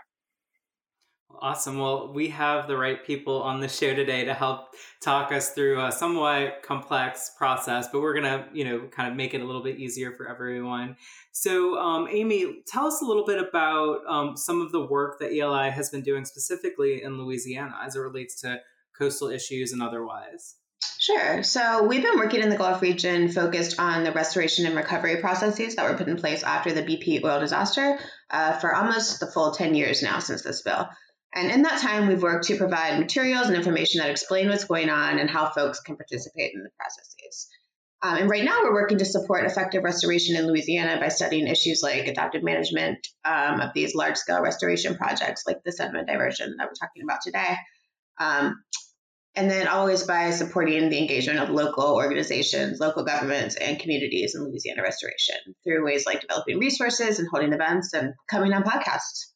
Awesome. 1.40 1.78
Well, 1.78 2.12
we 2.12 2.28
have 2.28 2.68
the 2.68 2.76
right 2.76 3.04
people 3.04 3.42
on 3.42 3.60
the 3.60 3.68
show 3.68 3.94
today 3.94 4.24
to 4.24 4.34
help 4.34 4.74
talk 5.00 5.32
us 5.32 5.50
through 5.50 5.84
a 5.84 5.90
somewhat 5.90 6.62
complex 6.62 7.32
process, 7.36 7.88
but 7.90 8.00
we're 8.00 8.14
going 8.14 8.24
to, 8.24 8.46
you 8.52 8.64
know, 8.64 8.88
kind 8.90 9.10
of 9.10 9.16
make 9.16 9.34
it 9.34 9.40
a 9.40 9.44
little 9.44 9.62
bit 9.62 9.78
easier 9.78 10.12
for 10.12 10.28
everyone. 10.28 10.96
So, 11.32 11.78
um, 11.78 12.08
Amy, 12.10 12.62
tell 12.66 12.86
us 12.86 13.02
a 13.02 13.04
little 13.04 13.24
bit 13.24 13.42
about 13.42 14.00
um, 14.06 14.36
some 14.36 14.60
of 14.60 14.70
the 14.72 14.86
work 14.86 15.18
that 15.20 15.36
ELI 15.36 15.70
has 15.70 15.90
been 15.90 16.02
doing 16.02 16.24
specifically 16.24 17.02
in 17.02 17.18
Louisiana 17.18 17.76
as 17.82 17.96
it 17.96 18.00
relates 18.00 18.40
to 18.42 18.60
coastal 18.96 19.28
issues 19.28 19.72
and 19.72 19.82
otherwise. 19.82 20.56
Sure. 20.98 21.42
So 21.42 21.84
we've 21.84 22.02
been 22.02 22.18
working 22.18 22.42
in 22.42 22.48
the 22.48 22.56
Gulf 22.56 22.80
region 22.82 23.28
focused 23.28 23.80
on 23.80 24.04
the 24.04 24.12
restoration 24.12 24.66
and 24.66 24.76
recovery 24.76 25.16
processes 25.16 25.74
that 25.74 25.90
were 25.90 25.96
put 25.96 26.08
in 26.08 26.16
place 26.16 26.42
after 26.42 26.72
the 26.72 26.82
BP 26.82 27.24
oil 27.24 27.40
disaster 27.40 27.98
uh, 28.30 28.52
for 28.58 28.74
almost 28.74 29.18
the 29.18 29.26
full 29.26 29.50
10 29.50 29.74
years 29.74 30.02
now 30.02 30.20
since 30.20 30.42
this 30.42 30.62
bill. 30.62 30.88
And 31.34 31.50
in 31.50 31.62
that 31.62 31.80
time, 31.80 32.08
we've 32.08 32.22
worked 32.22 32.46
to 32.48 32.56
provide 32.56 32.98
materials 32.98 33.46
and 33.46 33.56
information 33.56 34.00
that 34.00 34.10
explain 34.10 34.48
what's 34.48 34.64
going 34.64 34.90
on 34.90 35.18
and 35.18 35.30
how 35.30 35.50
folks 35.50 35.80
can 35.80 35.96
participate 35.96 36.52
in 36.54 36.62
the 36.62 36.70
processes. 36.78 37.48
Um, 38.02 38.16
and 38.18 38.30
right 38.30 38.44
now, 38.44 38.58
we're 38.62 38.74
working 38.74 38.98
to 38.98 39.04
support 39.04 39.46
effective 39.46 39.84
restoration 39.84 40.36
in 40.36 40.46
Louisiana 40.46 41.00
by 41.00 41.08
studying 41.08 41.46
issues 41.46 41.80
like 41.82 42.08
adaptive 42.08 42.42
management 42.42 42.98
um, 43.24 43.60
of 43.60 43.70
these 43.74 43.94
large 43.94 44.16
scale 44.16 44.42
restoration 44.42 44.96
projects, 44.96 45.44
like 45.46 45.58
the 45.64 45.72
sediment 45.72 46.08
diversion 46.08 46.56
that 46.58 46.66
we're 46.66 46.86
talking 46.86 47.04
about 47.04 47.20
today. 47.24 47.56
Um, 48.18 48.56
and 49.34 49.50
then 49.50 49.68
always 49.68 50.02
by 50.02 50.30
supporting 50.30 50.90
the 50.90 50.98
engagement 50.98 51.38
of 51.38 51.48
local 51.48 51.94
organizations, 51.94 52.80
local 52.80 53.04
governments, 53.04 53.56
and 53.56 53.78
communities 53.78 54.34
in 54.34 54.44
Louisiana 54.44 54.82
restoration 54.82 55.36
through 55.64 55.84
ways 55.84 56.04
like 56.04 56.20
developing 56.20 56.58
resources 56.58 57.18
and 57.18 57.28
holding 57.30 57.52
events 57.54 57.94
and 57.94 58.12
coming 58.28 58.52
on 58.52 58.62
podcasts. 58.64 59.31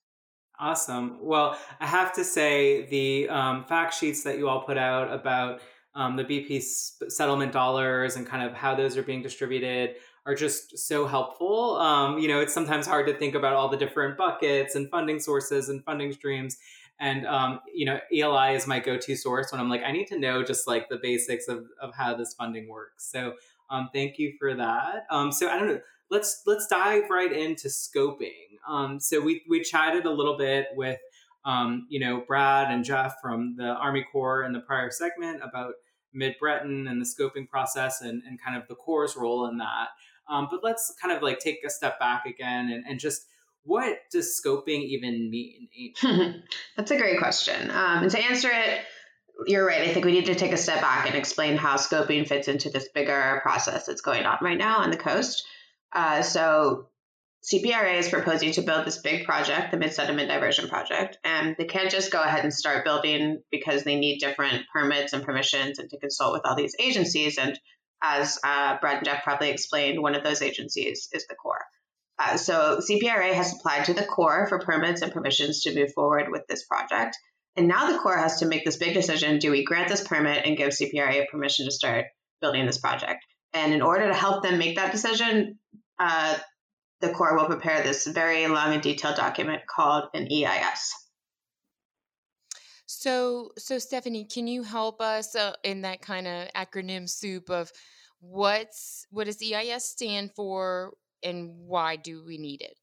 Awesome. 0.58 1.18
Well, 1.20 1.58
I 1.80 1.86
have 1.86 2.14
to 2.14 2.24
say 2.24 2.86
the 2.86 3.28
um, 3.28 3.64
fact 3.64 3.94
sheets 3.94 4.22
that 4.22 4.38
you 4.38 4.48
all 4.48 4.62
put 4.62 4.78
out 4.78 5.12
about 5.12 5.60
um, 5.94 6.16
the 6.16 6.24
BP 6.24 6.62
settlement 7.10 7.52
dollars 7.52 8.16
and 8.16 8.26
kind 8.26 8.46
of 8.46 8.54
how 8.54 8.74
those 8.74 8.96
are 8.96 9.02
being 9.02 9.22
distributed 9.22 9.96
are 10.24 10.34
just 10.34 10.78
so 10.78 11.06
helpful. 11.06 11.76
Um, 11.76 12.18
you 12.18 12.28
know, 12.28 12.40
it's 12.40 12.54
sometimes 12.54 12.86
hard 12.86 13.06
to 13.06 13.14
think 13.14 13.34
about 13.34 13.52
all 13.52 13.68
the 13.68 13.76
different 13.76 14.16
buckets 14.16 14.74
and 14.74 14.90
funding 14.90 15.20
sources 15.20 15.68
and 15.68 15.84
funding 15.84 16.12
streams. 16.12 16.56
And 16.98 17.26
um, 17.26 17.60
you 17.72 17.84
know, 17.84 18.00
ELI 18.14 18.54
is 18.54 18.66
my 18.66 18.80
go-to 18.80 19.14
source 19.14 19.52
when 19.52 19.60
I'm 19.60 19.68
like, 19.68 19.82
I 19.84 19.92
need 19.92 20.06
to 20.08 20.18
know 20.18 20.42
just 20.42 20.66
like 20.66 20.88
the 20.88 20.98
basics 21.02 21.48
of, 21.48 21.66
of 21.80 21.94
how 21.94 22.16
this 22.16 22.34
funding 22.34 22.68
works. 22.68 23.10
So 23.10 23.34
um, 23.68 23.90
thank 23.92 24.18
you 24.18 24.32
for 24.38 24.54
that. 24.54 25.06
Um, 25.10 25.30
so 25.32 25.48
I 25.50 25.58
don't 25.58 25.68
know 25.68 25.80
let's 26.10 26.42
let's 26.46 26.66
dive 26.66 27.10
right 27.10 27.32
into 27.32 27.68
scoping. 27.68 28.58
Um, 28.68 29.00
so 29.00 29.20
we 29.20 29.42
we 29.48 29.62
chatted 29.62 30.06
a 30.06 30.10
little 30.10 30.36
bit 30.36 30.68
with 30.74 30.98
um, 31.44 31.86
you 31.88 32.00
know 32.00 32.22
Brad 32.26 32.72
and 32.72 32.84
Jeff 32.84 33.16
from 33.22 33.56
the 33.56 33.68
Army 33.68 34.04
Corps 34.10 34.44
in 34.44 34.52
the 34.52 34.60
prior 34.60 34.90
segment 34.90 35.42
about 35.42 35.74
Mid 36.12 36.36
Breton 36.38 36.88
and 36.88 37.00
the 37.00 37.06
scoping 37.06 37.48
process 37.48 38.00
and, 38.00 38.22
and 38.26 38.40
kind 38.40 38.56
of 38.56 38.66
the 38.68 38.74
Corps' 38.74 39.14
role 39.16 39.46
in 39.46 39.58
that. 39.58 39.88
Um, 40.28 40.48
but 40.50 40.64
let's 40.64 40.92
kind 41.00 41.16
of 41.16 41.22
like 41.22 41.38
take 41.38 41.60
a 41.64 41.70
step 41.70 42.00
back 42.00 42.26
again 42.26 42.70
and, 42.70 42.84
and 42.88 42.98
just 42.98 43.26
what 43.66 43.98
does 44.12 44.40
scoping 44.40 44.84
even 44.84 45.28
mean? 45.28 45.68
That's 46.76 46.90
a 46.90 46.96
great 46.96 47.18
question. 47.18 47.70
Um, 47.70 48.04
and 48.04 48.10
to 48.12 48.18
answer 48.18 48.48
it, 48.50 48.80
you're 49.46 49.66
right. 49.66 49.82
I 49.82 49.92
think 49.92 50.06
we 50.06 50.12
need 50.12 50.26
to 50.26 50.34
take 50.34 50.52
a 50.52 50.56
step 50.56 50.80
back 50.80 51.06
and 51.06 51.14
explain 51.14 51.56
how 51.56 51.76
scoping 51.76 52.26
fits 52.26 52.48
into 52.48 52.70
this 52.70 52.88
bigger 52.94 53.40
process 53.42 53.86
that's 53.86 54.00
going 54.00 54.24
on 54.24 54.38
right 54.40 54.56
now 54.56 54.78
on 54.78 54.90
the 54.90 54.96
coast. 54.96 55.46
Uh, 55.92 56.22
so 56.22 56.88
CPRA 57.44 57.98
is 57.98 58.08
proposing 58.08 58.52
to 58.52 58.62
build 58.62 58.84
this 58.84 58.98
big 58.98 59.24
project, 59.24 59.70
the 59.70 59.76
Mid 59.76 59.92
Sediment 59.92 60.28
Diversion 60.28 60.68
Project, 60.68 61.18
and 61.22 61.54
they 61.56 61.64
can't 61.64 61.90
just 61.90 62.10
go 62.10 62.20
ahead 62.20 62.42
and 62.42 62.52
start 62.52 62.84
building 62.84 63.40
because 63.52 63.84
they 63.84 63.96
need 63.96 64.18
different 64.18 64.64
permits 64.72 65.12
and 65.12 65.22
permissions 65.22 65.78
and 65.78 65.88
to 65.90 65.98
consult 65.98 66.32
with 66.32 66.42
all 66.44 66.56
these 66.56 66.74
agencies. 66.80 67.38
And 67.38 67.58
as 68.02 68.38
uh, 68.42 68.78
Brad 68.80 68.96
and 68.96 69.06
Jeff 69.06 69.22
probably 69.22 69.50
explained, 69.50 70.02
one 70.02 70.16
of 70.16 70.24
those 70.24 70.42
agencies 70.42 71.08
is 71.12 71.26
the 71.28 71.36
Corps. 71.36 71.64
Uh, 72.18 72.36
so 72.36 72.80
CPRA 72.80 73.32
has 73.34 73.52
applied 73.52 73.84
to 73.84 73.94
the 73.94 74.04
Corps 74.04 74.48
for 74.48 74.58
permits 74.58 75.02
and 75.02 75.12
permissions 75.12 75.62
to 75.62 75.74
move 75.74 75.92
forward 75.92 76.26
with 76.30 76.46
this 76.48 76.64
project. 76.64 77.16
And 77.54 77.68
now 77.68 77.92
the 77.92 77.98
Corps 77.98 78.18
has 78.18 78.40
to 78.40 78.46
make 78.46 78.64
this 78.64 78.76
big 78.76 78.94
decision 78.94 79.38
do 79.38 79.52
we 79.52 79.64
grant 79.64 79.88
this 79.88 80.06
permit 80.06 80.44
and 80.44 80.56
give 80.56 80.70
CPRA 80.70 81.28
permission 81.28 81.66
to 81.66 81.70
start 81.70 82.06
building 82.40 82.66
this 82.66 82.78
project? 82.78 83.24
And 83.56 83.72
in 83.72 83.80
order 83.80 84.06
to 84.06 84.14
help 84.14 84.42
them 84.42 84.58
make 84.58 84.76
that 84.76 84.92
decision, 84.92 85.58
uh, 85.98 86.36
the 87.00 87.08
Corps 87.10 87.36
will 87.36 87.46
prepare 87.46 87.82
this 87.82 88.06
very 88.06 88.46
long 88.46 88.74
and 88.74 88.82
detailed 88.82 89.16
document 89.16 89.62
called 89.66 90.04
an 90.12 90.28
EIS. 90.30 90.92
So, 92.84 93.52
so 93.56 93.78
Stephanie, 93.78 94.26
can 94.26 94.46
you 94.46 94.62
help 94.62 95.00
us 95.00 95.34
uh, 95.34 95.54
in 95.64 95.82
that 95.82 96.02
kind 96.02 96.26
of 96.26 96.48
acronym 96.52 97.08
soup 97.08 97.50
of 97.50 97.72
what's 98.20 99.06
what 99.10 99.24
does 99.24 99.42
EIS 99.42 99.84
stand 99.84 100.32
for 100.34 100.92
and 101.22 101.50
why 101.56 101.96
do 101.96 102.24
we 102.24 102.36
need 102.36 102.60
it? 102.60 102.76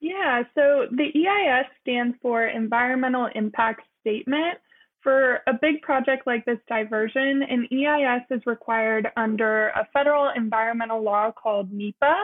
Yeah, 0.00 0.42
so 0.54 0.86
the 0.90 1.10
EIS 1.14 1.66
stands 1.80 2.16
for 2.22 2.46
Environmental 2.46 3.28
Impact 3.34 3.82
Statement. 4.00 4.58
For 5.02 5.40
a 5.48 5.54
big 5.60 5.82
project 5.82 6.26
like 6.26 6.44
this 6.44 6.58
diversion, 6.68 7.42
an 7.42 7.66
EIS 7.72 8.22
is 8.30 8.46
required 8.46 9.08
under 9.16 9.68
a 9.68 9.88
federal 9.92 10.30
environmental 10.36 11.02
law 11.02 11.32
called 11.32 11.72
NEPA 11.72 12.14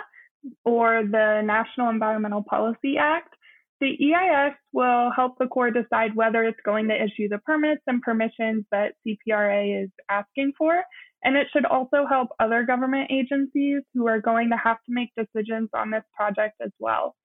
or 0.65 1.03
the 1.03 1.43
National 1.45 1.91
Environmental 1.91 2.45
Policy 2.49 2.97
Act. 2.97 3.35
The 3.81 3.97
EIS 4.15 4.55
will 4.73 5.11
help 5.15 5.39
the 5.39 5.47
Corps 5.47 5.73
decide 5.73 6.15
whether 6.15 6.45
it's 6.45 6.61
going 6.65 6.89
to 6.89 6.95
issue 6.95 7.29
the 7.29 7.39
permits 7.39 7.83
and 7.87 8.03
permissions 8.03 8.65
that 8.71 8.95
CPRA 9.07 9.85
is 9.85 9.91
asking 10.09 10.53
for. 10.57 10.83
And 11.25 11.37
it 11.37 11.49
should 11.53 11.65
also 11.65 12.07
help 12.09 12.29
other 12.39 12.65
government 12.65 13.11
agencies 13.11 13.83
who 13.93 14.07
are 14.07 14.21
going 14.21 14.51
to 14.51 14.57
have 14.57 14.79
to 14.87 14.93
make 14.93 15.11
decisions 15.17 15.69
on 15.75 15.91
this 15.91 16.05
project 16.15 16.55
as 16.65 16.71
well. 16.79 17.17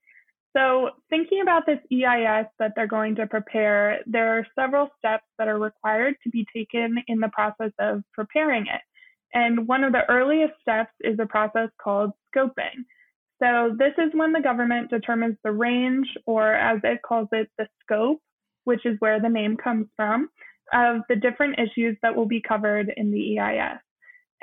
So, 0.56 0.92
thinking 1.10 1.42
about 1.42 1.66
this 1.66 1.80
EIS 1.92 2.46
that 2.60 2.74
they're 2.76 2.88
going 2.88 3.16
to 3.16 3.26
prepare, 3.26 4.02
there 4.06 4.38
are 4.38 4.48
several 4.58 4.90
steps 5.00 5.26
that 5.40 5.48
are 5.48 5.58
required 5.58 6.16
to 6.24 6.30
be 6.30 6.46
taken 6.56 6.96
in 7.08 7.20
the 7.20 7.30
process 7.30 7.72
of 7.80 8.04
preparing 8.14 8.68
it. 8.68 8.82
And 9.34 9.68
one 9.68 9.84
of 9.84 9.94
the 9.94 10.08
earliest 10.10 10.54
steps 10.62 10.92
is 11.00 11.18
a 11.20 11.26
process 11.26 11.70
called 11.82 12.12
scoping. 12.34 12.86
So, 13.42 13.76
this 13.80 13.94
is 13.98 14.12
when 14.14 14.32
the 14.32 14.42
government 14.42 14.92
determines 14.92 15.38
the 15.44 15.52
range, 15.52 16.08
or 16.28 16.54
as 16.54 16.80
it 16.84 17.02
calls 17.02 17.30
it, 17.32 17.50
the 17.58 17.68
scope, 17.82 18.22
which 18.66 18.86
is 18.86 18.96
where 19.00 19.20
the 19.20 19.30
name 19.30 19.58
comes 19.58 19.88
from, 19.96 20.30
of 20.72 21.02
the 21.10 21.16
different 21.16 21.58
issues 21.58 21.98
that 22.04 22.16
will 22.16 22.28
be 22.28 22.42
covered 22.42 22.94
in 22.96 23.12
the 23.12 23.40
EIS. 23.40 23.80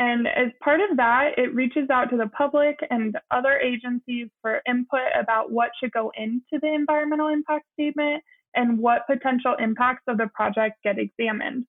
And 0.00 0.26
as 0.28 0.50
part 0.64 0.80
of 0.80 0.96
that, 0.96 1.32
it 1.36 1.54
reaches 1.54 1.90
out 1.90 2.08
to 2.08 2.16
the 2.16 2.28
public 2.28 2.78
and 2.88 3.18
other 3.30 3.58
agencies 3.58 4.28
for 4.40 4.62
input 4.66 5.12
about 5.14 5.52
what 5.52 5.72
should 5.78 5.92
go 5.92 6.10
into 6.16 6.58
the 6.62 6.72
environmental 6.72 7.28
impact 7.28 7.66
statement 7.74 8.24
and 8.54 8.78
what 8.78 9.06
potential 9.06 9.56
impacts 9.58 10.04
of 10.08 10.16
the 10.16 10.28
project 10.34 10.76
get 10.82 10.98
examined. 10.98 11.66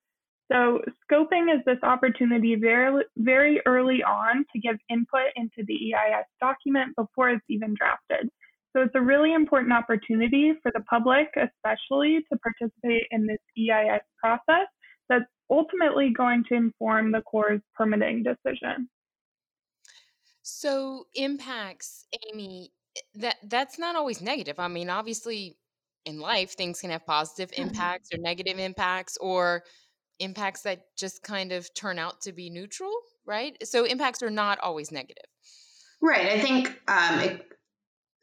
So 0.49 0.79
scoping 1.11 1.53
is 1.53 1.59
this 1.65 1.83
opportunity 1.83 2.55
very, 2.55 3.03
very 3.17 3.61
early 3.65 4.01
on 4.01 4.45
to 4.53 4.59
give 4.61 4.77
input 4.89 5.27
into 5.35 5.65
the 5.67 5.93
EIS 5.93 6.25
document 6.39 6.95
before 6.95 7.31
it's 7.31 7.45
even 7.49 7.75
drafted. 7.77 8.29
So 8.73 8.81
it's 8.81 8.95
a 8.95 9.01
really 9.01 9.33
important 9.33 9.73
opportunity 9.73 10.53
for 10.63 10.71
the 10.73 10.81
public, 10.89 11.27
especially 11.35 12.19
to 12.31 12.39
participate 12.39 13.07
in 13.11 13.27
this 13.27 13.39
EIS 13.57 14.03
process 14.23 14.67
that's 15.11 15.25
ultimately 15.49 16.11
going 16.11 16.45
to 16.45 16.55
inform 16.55 17.11
the 17.11 17.21
Corps' 17.21 17.61
permitting 17.75 18.23
decision. 18.23 18.89
So 20.41 21.05
impacts, 21.13 22.05
Amy, 22.31 22.71
that 23.15 23.35
that's 23.43 23.77
not 23.77 23.95
always 23.95 24.21
negative. 24.21 24.59
I 24.59 24.67
mean, 24.69 24.89
obviously 24.89 25.57
in 26.05 26.19
life 26.19 26.55
things 26.55 26.81
can 26.81 26.89
have 26.89 27.05
positive 27.05 27.51
mm-hmm. 27.51 27.69
impacts 27.69 28.09
or 28.13 28.17
negative 28.17 28.57
impacts 28.57 29.17
or 29.17 29.63
impacts 30.19 30.61
that 30.61 30.81
just 30.97 31.21
kind 31.23 31.51
of 31.51 31.71
turn 31.73 31.99
out 31.99 32.21
to 32.21 32.31
be 32.31 32.49
neutral, 32.49 32.93
right? 33.25 33.55
So 33.63 33.85
impacts 33.85 34.23
are 34.23 34.31
not 34.31 34.59
always 34.59 34.91
negative. 34.91 35.25
Right. 36.01 36.27
I 36.27 36.39
think 36.39 36.67
um, 36.87 37.19
it, 37.19 37.45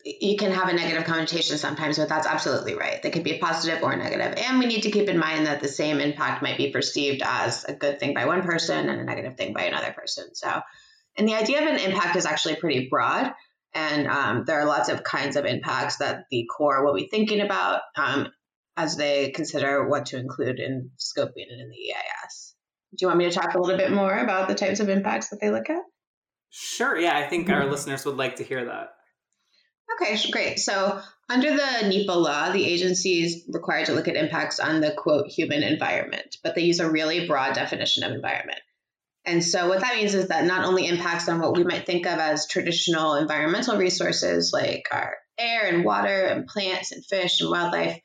you 0.05 0.37
can 0.37 0.53
have 0.53 0.69
a 0.69 0.73
negative 0.73 1.05
connotation 1.05 1.59
sometimes, 1.59 1.99
but 1.99 2.09
that's 2.09 2.27
absolutely 2.27 2.75
right. 2.75 3.03
They 3.03 3.11
could 3.11 3.25
be 3.25 3.39
positive 3.39 3.83
or 3.83 3.97
negative. 3.97 4.35
And 4.37 4.59
we 4.59 4.67
need 4.67 4.83
to 4.83 4.91
keep 4.91 5.09
in 5.09 5.19
mind 5.19 5.47
that 5.47 5.61
the 5.61 5.69
same 5.69 6.01
impact 6.01 6.43
might 6.43 6.57
be 6.57 6.71
perceived 6.71 7.23
as 7.25 7.65
a 7.65 7.75
good 7.75 7.99
thing 7.99 8.15
by 8.15 8.27
one 8.27 8.43
person 8.43 8.89
and 8.89 9.01
a 9.01 9.05
negative 9.05 9.37
thing 9.37 9.53
by 9.53 9.65
another 9.65 9.93
person. 9.93 10.35
So, 10.35 10.61
and 11.17 11.29
the 11.29 11.35
idea 11.35 11.61
of 11.61 11.69
an 11.69 11.81
impact 11.81 12.17
is 12.17 12.27
actually 12.27 12.57
pretty 12.57 12.89
broad. 12.89 13.33
And 13.75 14.07
um, 14.07 14.45
there 14.47 14.61
are 14.61 14.67
lots 14.67 14.89
of 14.89 15.03
kinds 15.03 15.37
of 15.37 15.45
impacts 15.45 15.99
that 15.99 16.25
the 16.31 16.47
Corps 16.47 16.85
will 16.85 16.95
be 16.95 17.09
thinking 17.09 17.41
about 17.41 17.83
um, 17.97 18.29
as 18.77 18.97
they 18.97 19.31
consider 19.31 19.89
what 19.89 20.07
to 20.07 20.19
include 20.19 20.61
in 20.61 20.91
scoping 20.99 21.51
and 21.51 21.61
in 21.61 21.69
the 21.69 21.93
EIS. 21.93 22.55
Do 22.97 23.05
you 23.05 23.09
want 23.09 23.19
me 23.19 23.29
to 23.29 23.33
talk 23.33 23.55
a 23.55 23.61
little 23.61 23.77
bit 23.77 23.93
more 23.93 24.17
about 24.17 24.49
the 24.49 24.55
types 24.55 24.81
of 24.81 24.89
impacts 24.89 25.29
that 25.29 25.41
they 25.41 25.51
look 25.51 25.69
at? 25.69 25.83
Sure. 26.51 26.97
Yeah, 26.97 27.17
I 27.19 27.29
think 27.29 27.51
our 27.51 27.67
listeners 27.67 28.07
would 28.07 28.17
like 28.17 28.37
to 28.37 28.45
hear 28.45 28.65
that. 28.65 28.95
Okay, 29.95 30.19
great. 30.31 30.59
So, 30.59 31.01
under 31.31 31.51
the 31.51 31.89
NEPA 31.89 32.13
law, 32.13 32.53
the 32.53 32.65
agency 32.65 33.23
is 33.23 33.45
required 33.49 33.87
to 33.87 33.93
look 33.93 34.09
at 34.09 34.17
impacts 34.17 34.61
on 34.61 34.81
the 34.81 34.93
quote 34.93 35.29
human 35.29 35.63
environment, 35.63 36.37
but 36.43 36.55
they 36.55 36.63
use 36.63 36.81
a 36.81 36.91
really 36.91 37.27
broad 37.27 37.55
definition 37.55 38.03
of 38.05 38.13
environment. 38.13 38.61
And 39.25 39.45
so, 39.45 39.69
what 39.69 39.81
that 39.81 39.97
means 39.97 40.15
is 40.15 40.29
that 40.29 40.45
not 40.45 40.65
only 40.65 40.87
impacts 40.87 41.29
on 41.29 41.41
what 41.41 41.57
we 41.57 41.65
might 41.65 41.87
think 41.87 42.07
of 42.07 42.19
as 42.19 42.47
traditional 42.47 43.15
environmental 43.15 43.77
resources 43.77 44.53
like 44.53 44.89
our 44.91 45.17
air 45.39 45.67
and 45.67 45.85
water 45.85 46.25
and 46.25 46.47
plants 46.47 46.93
and 46.93 47.05
fish 47.05 47.41
and 47.41 47.51
wildlife 47.51 48.01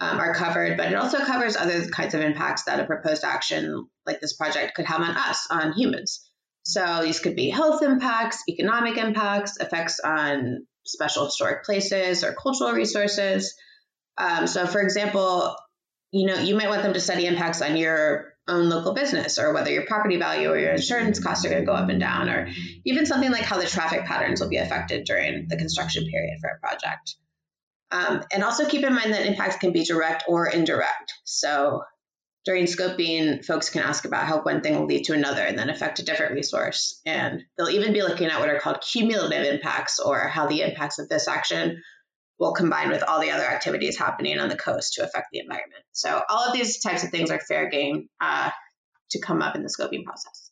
um, 0.00 0.18
are 0.18 0.34
covered, 0.34 0.76
but 0.76 0.90
it 0.90 0.96
also 0.96 1.18
covers 1.18 1.56
other 1.56 1.86
kinds 1.88 2.14
of 2.14 2.20
impacts 2.20 2.64
that 2.64 2.80
a 2.80 2.84
proposed 2.84 3.24
action 3.24 3.86
like 4.06 4.20
this 4.20 4.36
project 4.36 4.74
could 4.74 4.86
have 4.86 5.00
on 5.00 5.16
us, 5.16 5.46
on 5.50 5.72
humans. 5.72 6.28
So, 6.64 7.00
these 7.02 7.20
could 7.20 7.36
be 7.36 7.50
health 7.50 7.82
impacts, 7.82 8.42
economic 8.48 8.96
impacts, 8.96 9.58
effects 9.58 10.00
on 10.00 10.66
special 10.84 11.26
historic 11.26 11.64
places 11.64 12.24
or 12.24 12.32
cultural 12.34 12.72
resources. 12.72 13.54
Um, 14.18 14.46
so, 14.46 14.66
for 14.66 14.80
example, 14.80 15.56
you 16.12 16.26
know, 16.26 16.38
you 16.38 16.54
might 16.54 16.68
want 16.68 16.82
them 16.82 16.92
to 16.92 17.00
study 17.00 17.26
impacts 17.26 17.62
on 17.62 17.76
your 17.76 18.32
own 18.46 18.68
local 18.68 18.92
business 18.92 19.38
or 19.38 19.54
whether 19.54 19.70
your 19.70 19.86
property 19.86 20.18
value 20.18 20.50
or 20.50 20.58
your 20.58 20.72
insurance 20.72 21.18
costs 21.18 21.44
are 21.44 21.48
going 21.48 21.62
to 21.62 21.66
go 21.66 21.72
up 21.72 21.88
and 21.88 21.98
down, 21.98 22.28
or 22.28 22.48
even 22.84 23.06
something 23.06 23.32
like 23.32 23.42
how 23.42 23.58
the 23.58 23.66
traffic 23.66 24.04
patterns 24.04 24.40
will 24.40 24.50
be 24.50 24.58
affected 24.58 25.04
during 25.04 25.46
the 25.48 25.56
construction 25.56 26.04
period 26.04 26.38
for 26.40 26.50
a 26.50 26.60
project. 26.60 27.16
Um, 27.90 28.22
and 28.32 28.44
also 28.44 28.68
keep 28.68 28.84
in 28.84 28.94
mind 28.94 29.12
that 29.12 29.26
impacts 29.26 29.56
can 29.56 29.72
be 29.72 29.84
direct 29.84 30.24
or 30.28 30.46
indirect. 30.48 31.14
So 31.24 31.82
during 32.44 32.66
scoping, 32.66 33.44
folks 33.44 33.70
can 33.70 33.82
ask 33.82 34.04
about 34.04 34.26
how 34.26 34.42
one 34.42 34.60
thing 34.60 34.78
will 34.78 34.86
lead 34.86 35.04
to 35.04 35.14
another 35.14 35.42
and 35.42 35.58
then 35.58 35.70
affect 35.70 35.98
a 35.98 36.04
different 36.04 36.34
resource. 36.34 37.00
And 37.06 37.42
they'll 37.56 37.70
even 37.70 37.92
be 37.92 38.02
looking 38.02 38.28
at 38.28 38.38
what 38.38 38.50
are 38.50 38.60
called 38.60 38.82
cumulative 38.82 39.54
impacts 39.54 39.98
or 39.98 40.28
how 40.28 40.46
the 40.46 40.60
impacts 40.60 40.98
of 40.98 41.08
this 41.08 41.26
action 41.26 41.82
will 42.38 42.52
combine 42.52 42.90
with 42.90 43.02
all 43.02 43.20
the 43.20 43.30
other 43.30 43.44
activities 43.44 43.96
happening 43.96 44.38
on 44.38 44.48
the 44.48 44.56
coast 44.56 44.94
to 44.94 45.04
affect 45.04 45.28
the 45.32 45.38
environment. 45.38 45.84
So 45.92 46.20
all 46.28 46.46
of 46.46 46.52
these 46.52 46.80
types 46.80 47.02
of 47.02 47.10
things 47.10 47.30
are 47.30 47.40
fair 47.40 47.70
game 47.70 48.08
uh, 48.20 48.50
to 49.12 49.20
come 49.20 49.40
up 49.40 49.56
in 49.56 49.62
the 49.62 49.68
scoping 49.68 50.04
process. 50.04 50.50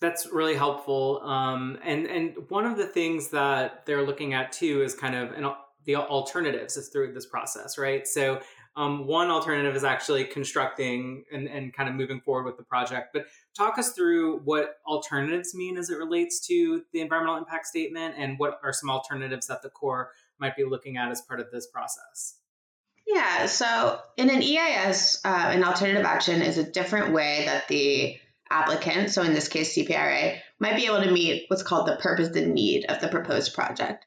That's 0.00 0.26
really 0.26 0.54
helpful. 0.54 1.20
Um, 1.22 1.78
and 1.84 2.06
and 2.06 2.34
one 2.48 2.64
of 2.64 2.78
the 2.78 2.86
things 2.86 3.28
that 3.28 3.84
they're 3.86 4.02
looking 4.02 4.32
at 4.32 4.52
too 4.52 4.82
is 4.82 4.94
kind 4.94 5.14
of 5.14 5.32
an, 5.32 5.50
the 5.84 5.96
alternatives 5.96 6.76
is 6.76 6.88
through 6.88 7.12
this 7.12 7.26
process, 7.26 7.76
right? 7.78 8.06
So 8.06 8.40
um, 8.76 9.06
one 9.06 9.30
alternative 9.30 9.74
is 9.74 9.84
actually 9.84 10.24
constructing 10.24 11.24
and, 11.32 11.48
and 11.48 11.72
kind 11.72 11.88
of 11.88 11.94
moving 11.94 12.20
forward 12.20 12.44
with 12.44 12.56
the 12.56 12.62
project. 12.62 13.08
But 13.12 13.26
talk 13.56 13.78
us 13.78 13.92
through 13.92 14.40
what 14.40 14.76
alternatives 14.86 15.54
mean 15.54 15.76
as 15.76 15.90
it 15.90 15.98
relates 15.98 16.46
to 16.46 16.82
the 16.92 17.00
environmental 17.00 17.36
impact 17.36 17.66
statement 17.66 18.14
and 18.16 18.38
what 18.38 18.60
are 18.62 18.72
some 18.72 18.90
alternatives 18.90 19.48
that 19.48 19.62
the 19.62 19.70
Corps 19.70 20.10
might 20.38 20.56
be 20.56 20.64
looking 20.64 20.96
at 20.96 21.10
as 21.10 21.20
part 21.20 21.40
of 21.40 21.50
this 21.50 21.66
process. 21.66 22.36
Yeah, 23.06 23.46
so 23.46 23.98
in 24.16 24.30
an 24.30 24.40
EIS, 24.42 25.20
uh, 25.24 25.28
an 25.28 25.64
alternative 25.64 26.04
action 26.04 26.42
is 26.42 26.58
a 26.58 26.70
different 26.70 27.12
way 27.12 27.42
that 27.46 27.66
the 27.66 28.16
applicant, 28.50 29.10
so 29.10 29.22
in 29.22 29.32
this 29.32 29.48
case 29.48 29.76
CPRA, 29.76 30.38
might 30.60 30.76
be 30.76 30.86
able 30.86 31.02
to 31.02 31.10
meet 31.10 31.46
what's 31.48 31.62
called 31.62 31.88
the 31.88 31.96
purpose, 31.96 32.28
and 32.36 32.54
need 32.54 32.84
of 32.86 33.00
the 33.00 33.08
proposed 33.08 33.54
project. 33.54 34.04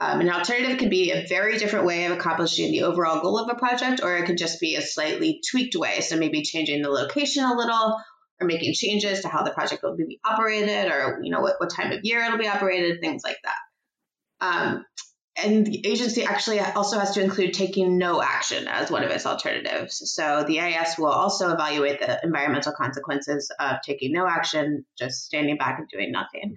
Um, 0.00 0.20
an 0.20 0.28
alternative 0.28 0.78
could 0.78 0.90
be 0.90 1.12
a 1.12 1.26
very 1.26 1.56
different 1.56 1.86
way 1.86 2.06
of 2.06 2.12
accomplishing 2.12 2.72
the 2.72 2.82
overall 2.82 3.20
goal 3.20 3.38
of 3.38 3.48
a 3.48 3.58
project, 3.58 4.00
or 4.02 4.16
it 4.16 4.26
could 4.26 4.38
just 4.38 4.60
be 4.60 4.74
a 4.74 4.82
slightly 4.82 5.40
tweaked 5.50 5.76
way. 5.76 6.00
So 6.00 6.16
maybe 6.16 6.42
changing 6.42 6.82
the 6.82 6.90
location 6.90 7.44
a 7.44 7.54
little, 7.54 7.96
or 8.40 8.46
making 8.46 8.74
changes 8.74 9.20
to 9.20 9.28
how 9.28 9.44
the 9.44 9.52
project 9.52 9.82
will 9.82 9.96
be 9.96 10.18
operated, 10.24 10.90
or 10.90 11.20
you 11.22 11.30
know 11.30 11.40
what, 11.40 11.56
what 11.58 11.70
time 11.70 11.92
of 11.92 12.00
year 12.02 12.20
it'll 12.20 12.38
be 12.38 12.48
operated, 12.48 13.00
things 13.00 13.22
like 13.24 13.38
that. 13.44 14.46
Um, 14.46 14.84
and 15.36 15.66
the 15.66 15.84
agency 15.86 16.24
actually 16.24 16.60
also 16.60 16.98
has 16.98 17.12
to 17.12 17.22
include 17.22 17.54
taking 17.54 17.98
no 17.98 18.22
action 18.22 18.68
as 18.68 18.90
one 18.90 19.02
of 19.02 19.10
its 19.10 19.26
alternatives. 19.26 20.12
So 20.12 20.44
the 20.46 20.60
EIS 20.60 20.96
will 20.96 21.06
also 21.06 21.52
evaluate 21.52 22.00
the 22.00 22.20
environmental 22.22 22.72
consequences 22.72 23.50
of 23.58 23.76
taking 23.84 24.12
no 24.12 24.28
action, 24.28 24.84
just 24.96 25.24
standing 25.24 25.56
back 25.56 25.78
and 25.78 25.88
doing 25.88 26.12
nothing. 26.12 26.56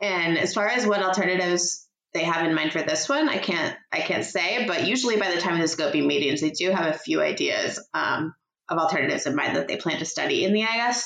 And 0.00 0.36
as 0.36 0.52
far 0.52 0.66
as 0.66 0.84
what 0.84 1.02
alternatives 1.02 1.87
they 2.14 2.24
have 2.24 2.46
in 2.46 2.54
mind 2.54 2.72
for 2.72 2.82
this 2.82 3.08
one, 3.08 3.28
I 3.28 3.38
can't 3.38 3.76
I 3.92 4.00
can't 4.00 4.24
say, 4.24 4.66
but 4.66 4.86
usually 4.86 5.16
by 5.16 5.30
the 5.30 5.40
time 5.40 5.54
of 5.54 5.60
the 5.60 5.76
scoping 5.76 6.06
meetings, 6.06 6.40
they 6.40 6.50
do 6.50 6.70
have 6.70 6.86
a 6.86 6.98
few 6.98 7.20
ideas 7.20 7.78
um, 7.94 8.34
of 8.68 8.78
alternatives 8.78 9.26
in 9.26 9.34
mind 9.34 9.56
that 9.56 9.68
they 9.68 9.76
plan 9.76 9.98
to 9.98 10.04
study 10.04 10.44
in 10.44 10.52
the 10.52 10.62
IS. 10.62 11.04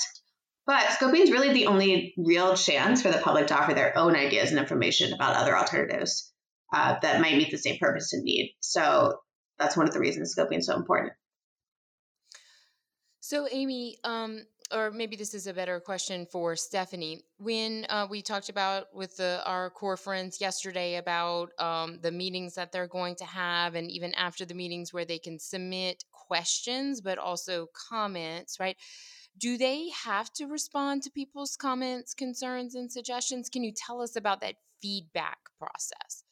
But 0.65 0.87
scoping 0.91 1.21
is 1.21 1.33
really 1.33 1.53
the 1.53 1.67
only 1.67 2.15
real 2.17 2.55
chance 2.55 3.03
for 3.03 3.11
the 3.11 3.19
public 3.19 3.49
to 3.49 3.59
offer 3.59 3.75
their 3.75 3.99
own 3.99 4.15
ideas 4.15 4.51
and 4.51 4.61
information 4.61 5.13
about 5.13 5.35
other 5.35 5.57
alternatives 5.57 6.33
uh, 6.73 6.97
that 7.03 7.21
might 7.21 7.37
meet 7.37 7.51
the 7.51 7.59
same 7.59 7.79
purpose 7.79 8.13
and 8.13 8.23
need. 8.23 8.55
So 8.61 9.19
that's 9.59 9.77
one 9.77 9.89
of 9.89 9.95
the 9.95 10.01
reasons 10.01 10.35
scoping 10.37 10.59
is 10.59 10.67
so 10.67 10.77
important. 10.77 11.13
So, 13.21 13.49
Amy, 13.51 13.99
um, 14.05 14.43
or 14.73 14.91
maybe 14.91 15.17
this 15.17 15.35
is 15.35 15.47
a 15.47 15.53
better 15.53 15.81
question 15.81 16.27
for 16.31 16.57
Stephanie. 16.57 17.23
When 17.39 17.87
uh, 17.89 18.07
we 18.09 18.23
talked 18.23 18.49
about 18.49 18.87
with 18.95 19.17
the, 19.17 19.43
our 19.45 19.71
Corps 19.71 19.97
friends 19.97 20.41
yesterday 20.41 20.97
about 20.97 21.51
um, 21.59 21.99
the 22.03 22.11
meetings 22.11 22.55
that 22.55 22.73
they're 22.73 22.89
going 22.89 23.17
to 23.17 23.25
have, 23.25 23.75
and 23.75 23.91
even 23.91 24.15
after 24.15 24.45
the 24.45 24.55
meetings 24.55 24.93
where 24.93 25.05
they 25.05 25.19
can 25.19 25.39
submit 25.39 26.05
questions 26.13 27.01
but 27.01 27.19
also 27.19 27.67
comments, 27.91 28.59
right? 28.59 28.77
Do 29.39 29.57
they 29.57 29.89
have 30.05 30.33
to 30.35 30.47
respond 30.47 31.03
to 31.03 31.11
people's 31.11 31.57
comments, 31.57 32.15
concerns, 32.15 32.75
and 32.75 32.91
suggestions? 32.91 33.49
Can 33.49 33.65
you 33.65 33.73
tell 33.75 34.01
us 34.03 34.17
about 34.17 34.41
that 34.41 34.57
feedback 34.81 35.39
process? 35.59 36.25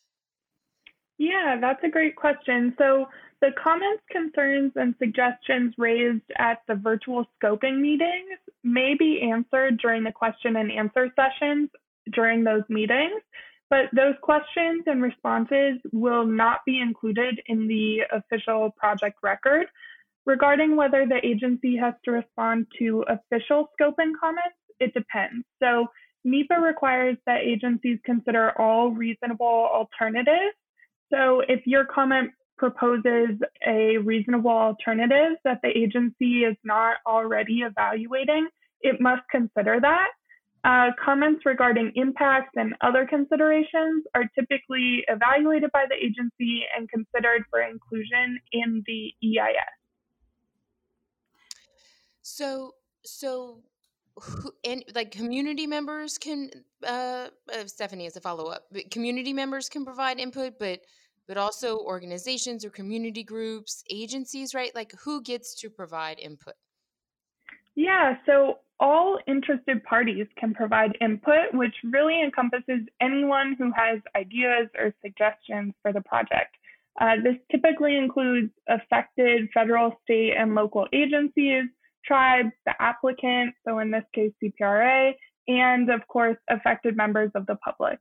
Yeah, 1.18 1.58
that's 1.60 1.82
a 1.84 1.88
great 1.88 2.16
question. 2.16 2.74
So, 2.78 3.06
the 3.40 3.50
comments, 3.62 4.02
concerns, 4.10 4.72
and 4.76 4.94
suggestions 4.98 5.74
raised 5.78 6.24
at 6.38 6.58
the 6.68 6.74
virtual 6.74 7.26
scoping 7.40 7.80
meetings 7.80 8.38
may 8.62 8.94
be 8.98 9.22
answered 9.22 9.78
during 9.78 10.04
the 10.04 10.12
question 10.12 10.56
and 10.56 10.70
answer 10.70 11.10
sessions 11.16 11.70
during 12.12 12.44
those 12.44 12.62
meetings, 12.68 13.22
but 13.70 13.86
those 13.94 14.14
questions 14.20 14.82
and 14.86 15.02
responses 15.02 15.78
will 15.92 16.26
not 16.26 16.60
be 16.66 16.80
included 16.80 17.40
in 17.46 17.66
the 17.66 18.00
official 18.12 18.70
project 18.76 19.16
record. 19.22 19.66
Regarding 20.26 20.76
whether 20.76 21.06
the 21.06 21.24
agency 21.26 21.76
has 21.76 21.94
to 22.04 22.10
respond 22.10 22.66
to 22.78 23.04
official 23.08 23.70
scoping 23.80 24.12
comments, 24.20 24.56
it 24.80 24.92
depends. 24.92 25.46
So, 25.62 25.86
NEPA 26.24 26.60
requires 26.60 27.16
that 27.24 27.40
agencies 27.40 27.98
consider 28.04 28.52
all 28.60 28.90
reasonable 28.90 29.46
alternatives 29.46 30.54
so 31.12 31.42
if 31.48 31.66
your 31.66 31.84
comment 31.84 32.30
proposes 32.60 33.40
a 33.66 33.96
reasonable 33.96 34.50
alternative 34.50 35.32
that 35.44 35.60
the 35.62 35.70
agency 35.70 36.44
is 36.44 36.56
not 36.62 36.98
already 37.06 37.60
evaluating, 37.62 38.46
it 38.82 39.00
must 39.00 39.22
consider 39.30 39.80
that. 39.80 40.08
Uh, 40.62 40.90
comments 41.02 41.40
regarding 41.46 41.90
impacts 41.94 42.50
and 42.56 42.74
other 42.82 43.06
considerations 43.06 44.04
are 44.14 44.24
typically 44.38 45.02
evaluated 45.08 45.72
by 45.72 45.86
the 45.88 45.96
agency 45.96 46.64
and 46.76 46.86
considered 46.90 47.42
for 47.48 47.62
inclusion 47.62 48.38
in 48.52 48.84
the 48.86 49.10
EIS. 49.24 49.74
So, 52.20 52.74
so 53.06 53.62
who, 54.16 54.52
and 54.66 54.84
like 54.94 55.12
community 55.12 55.66
members 55.66 56.18
can 56.18 56.50
uh, 56.86 57.28
uh, 57.50 57.64
stephanie 57.64 58.06
as 58.06 58.16
a 58.16 58.20
follow-up 58.20 58.64
community 58.90 59.32
members 59.32 59.70
can 59.70 59.84
provide 59.84 60.18
input 60.18 60.58
but 60.58 60.80
but 61.30 61.38
also 61.38 61.78
organizations 61.78 62.64
or 62.64 62.70
community 62.70 63.22
groups 63.22 63.84
agencies 63.88 64.52
right? 64.52 64.74
Like 64.74 64.92
who 65.04 65.22
gets 65.22 65.54
to 65.60 65.70
provide 65.70 66.18
input? 66.18 66.54
Yeah 67.76 68.16
so 68.26 68.58
all 68.80 69.20
interested 69.28 69.84
parties 69.84 70.26
can 70.36 70.52
provide 70.52 70.98
input 71.00 71.54
which 71.54 71.74
really 71.84 72.20
encompasses 72.20 72.80
anyone 73.00 73.54
who 73.56 73.70
has 73.76 74.00
ideas 74.16 74.66
or 74.76 74.92
suggestions 75.04 75.72
for 75.82 75.92
the 75.92 76.00
project. 76.00 76.56
Uh, 77.00 77.14
this 77.22 77.36
typically 77.52 77.96
includes 77.96 78.50
affected 78.68 79.48
federal 79.54 80.00
state 80.02 80.32
and 80.36 80.56
local 80.56 80.88
agencies 80.92 81.66
tribes, 82.04 82.50
the 82.66 82.72
applicant, 82.80 83.54
so 83.64 83.78
in 83.78 83.90
this 83.90 84.04
case, 84.14 84.32
CPRA, 84.42 85.12
and 85.48 85.90
of 85.90 86.00
course, 86.08 86.38
affected 86.48 86.96
members 86.96 87.30
of 87.34 87.46
the 87.46 87.56
public. 87.56 87.98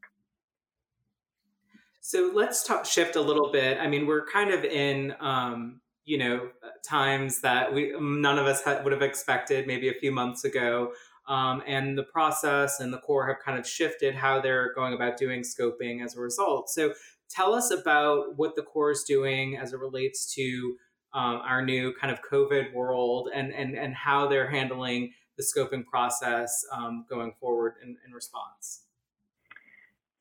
So 2.01 2.31
let's 2.33 2.63
talk, 2.63 2.85
shift 2.85 3.15
a 3.15 3.21
little 3.21 3.51
bit. 3.51 3.77
I 3.77 3.87
mean, 3.87 4.07
we're 4.07 4.25
kind 4.25 4.51
of 4.51 4.63
in, 4.63 5.13
um, 5.19 5.81
you 6.05 6.17
know, 6.17 6.49
times 6.87 7.41
that 7.41 7.73
we 7.73 7.93
none 7.99 8.39
of 8.39 8.47
us 8.47 8.63
would 8.65 8.91
have 8.91 9.01
expected 9.01 9.67
maybe 9.67 9.89
a 9.89 9.93
few 9.93 10.11
months 10.11 10.43
ago. 10.43 10.93
Um, 11.27 11.61
and 11.67 11.95
the 11.95 12.03
process 12.03 12.79
and 12.79 12.91
the 12.91 12.97
Corps 12.97 13.27
have 13.27 13.37
kind 13.45 13.59
of 13.59 13.67
shifted 13.67 14.15
how 14.15 14.41
they're 14.41 14.73
going 14.73 14.93
about 14.93 15.17
doing 15.17 15.41
scoping 15.41 16.03
as 16.03 16.17
a 16.17 16.19
result. 16.19 16.69
So 16.69 16.93
tell 17.29 17.53
us 17.53 17.69
about 17.69 18.37
what 18.37 18.55
the 18.55 18.63
Corps 18.63 18.91
is 18.91 19.03
doing 19.03 19.55
as 19.55 19.71
it 19.71 19.79
relates 19.79 20.33
to 20.33 20.75
um, 21.13 21.41
our 21.45 21.63
new 21.63 21.93
kind 22.01 22.11
of 22.11 22.19
COVID 22.23 22.73
world 22.73 23.29
and, 23.33 23.53
and, 23.53 23.77
and 23.77 23.93
how 23.93 24.27
they're 24.27 24.49
handling 24.49 25.11
the 25.37 25.43
scoping 25.43 25.85
process 25.85 26.65
um, 26.75 27.05
going 27.07 27.33
forward 27.39 27.75
in, 27.83 27.95
in 28.05 28.11
response? 28.13 28.85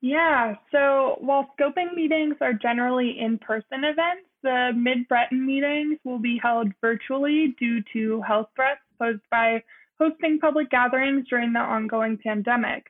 Yeah, 0.01 0.55
so 0.71 1.17
while 1.21 1.51
scoping 1.59 1.95
meetings 1.95 2.37
are 2.41 2.53
generally 2.53 3.19
in 3.19 3.39
person 3.39 3.83
events, 3.83 4.29
the 4.43 4.71
Mid 4.77 5.09
Breton 5.09 5.45
meetings 5.45 5.99
will 6.05 6.21
be 6.21 6.39
held 6.41 6.73
virtually 6.81 7.57
due 7.59 7.83
to 7.93 8.23
health 8.23 8.49
threats 8.55 8.81
posed 9.01 9.23
by 9.31 9.63
hosting 9.99 10.39
public 10.39 10.71
gatherings 10.71 11.27
during 11.29 11.53
the 11.53 11.59
ongoing 11.59 12.17
pandemic. 12.23 12.87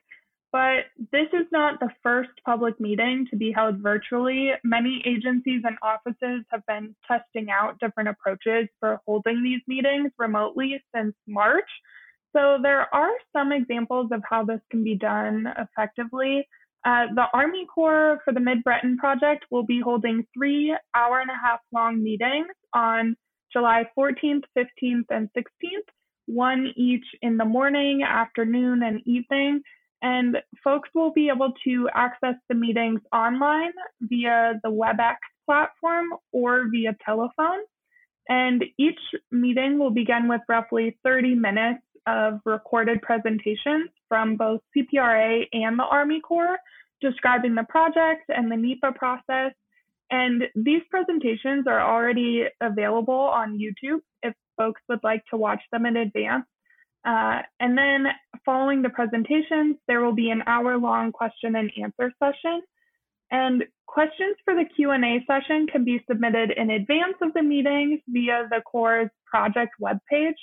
But 0.51 0.85
this 1.11 1.27
is 1.33 1.45
not 1.51 1.79
the 1.79 1.89
first 2.01 2.31
public 2.43 2.79
meeting 2.79 3.27
to 3.29 3.37
be 3.37 3.51
held 3.51 3.77
virtually. 3.79 4.51
Many 4.63 5.01
agencies 5.05 5.61
and 5.63 5.77
offices 5.83 6.43
have 6.49 6.65
been 6.67 6.95
testing 7.07 7.49
out 7.51 7.79
different 7.79 8.09
approaches 8.09 8.67
for 8.79 8.99
holding 9.05 9.43
these 9.43 9.61
meetings 9.67 10.11
remotely 10.17 10.81
since 10.93 11.13
March. 11.27 11.69
So 12.35 12.57
there 12.61 12.93
are 12.93 13.11
some 13.33 13.51
examples 13.51 14.11
of 14.11 14.23
how 14.27 14.43
this 14.43 14.61
can 14.71 14.83
be 14.83 14.95
done 14.95 15.47
effectively. 15.57 16.47
Uh, 16.85 17.07
the 17.13 17.25
Army 17.33 17.65
Corps 17.73 18.19
for 18.23 18.33
the 18.33 18.39
Mid 18.39 18.63
Breton 18.63 18.97
project 18.97 19.45
will 19.51 19.65
be 19.65 19.81
holding 19.83 20.25
three 20.33 20.75
hour 20.95 21.19
and 21.19 21.29
a 21.29 21.33
half 21.33 21.59
long 21.73 22.01
meetings 22.01 22.47
on 22.73 23.15
July 23.51 23.83
14th, 23.97 24.43
15th, 24.57 25.05
and 25.09 25.29
16th, 25.37 25.89
one 26.27 26.71
each 26.77 27.05
in 27.21 27.37
the 27.37 27.45
morning, 27.45 28.03
afternoon, 28.03 28.83
and 28.83 29.01
evening. 29.05 29.61
And 30.01 30.37
folks 30.63 30.87
will 30.95 31.11
be 31.11 31.29
able 31.29 31.51
to 31.65 31.89
access 31.93 32.35
the 32.47 32.55
meetings 32.55 33.01
online 33.11 33.71
via 34.01 34.53
the 34.63 34.69
WebEx 34.69 35.15
platform 35.45 36.05
or 36.31 36.69
via 36.71 36.95
telephone. 37.03 37.59
And 38.29 38.63
each 38.77 38.99
meeting 39.31 39.79
will 39.79 39.89
begin 39.89 40.29
with 40.29 40.41
roughly 40.47 40.97
30 41.03 41.35
minutes 41.35 41.81
of 42.07 42.39
recorded 42.45 43.01
presentations 43.01 43.89
from 44.07 44.35
both 44.35 44.61
CPRA 44.75 45.45
and 45.53 45.77
the 45.77 45.83
Army 45.83 46.19
Corps 46.21 46.57
describing 47.01 47.55
the 47.55 47.65
project 47.69 48.23
and 48.29 48.51
the 48.51 48.57
NEPA 48.57 48.93
process. 48.93 49.53
And 50.11 50.43
these 50.55 50.81
presentations 50.89 51.67
are 51.67 51.81
already 51.81 52.45
available 52.61 53.13
on 53.13 53.59
YouTube 53.59 54.01
if 54.23 54.33
folks 54.57 54.81
would 54.89 55.03
like 55.03 55.23
to 55.29 55.37
watch 55.37 55.61
them 55.71 55.85
in 55.85 55.97
advance. 55.97 56.45
Uh, 57.05 57.41
and 57.59 57.77
then 57.77 58.07
following 58.43 58.81
the 58.81 58.89
presentations, 58.89 59.77
there 59.87 60.01
will 60.01 60.13
be 60.13 60.31
an 60.31 60.43
hour 60.47 60.77
long 60.77 61.11
question 61.11 61.55
and 61.55 61.71
answer 61.81 62.11
session. 62.19 62.61
And 63.31 63.63
questions 63.87 64.35
for 64.43 64.55
the 64.55 64.65
Q&A 64.75 65.23
session 65.27 65.67
can 65.67 65.85
be 65.85 66.03
submitted 66.09 66.51
in 66.51 66.71
advance 66.71 67.15
of 67.21 67.33
the 67.33 67.43
meetings 67.43 67.99
via 68.07 68.47
the 68.49 68.61
Corps' 68.61 69.11
project 69.25 69.73
webpage 69.81 70.35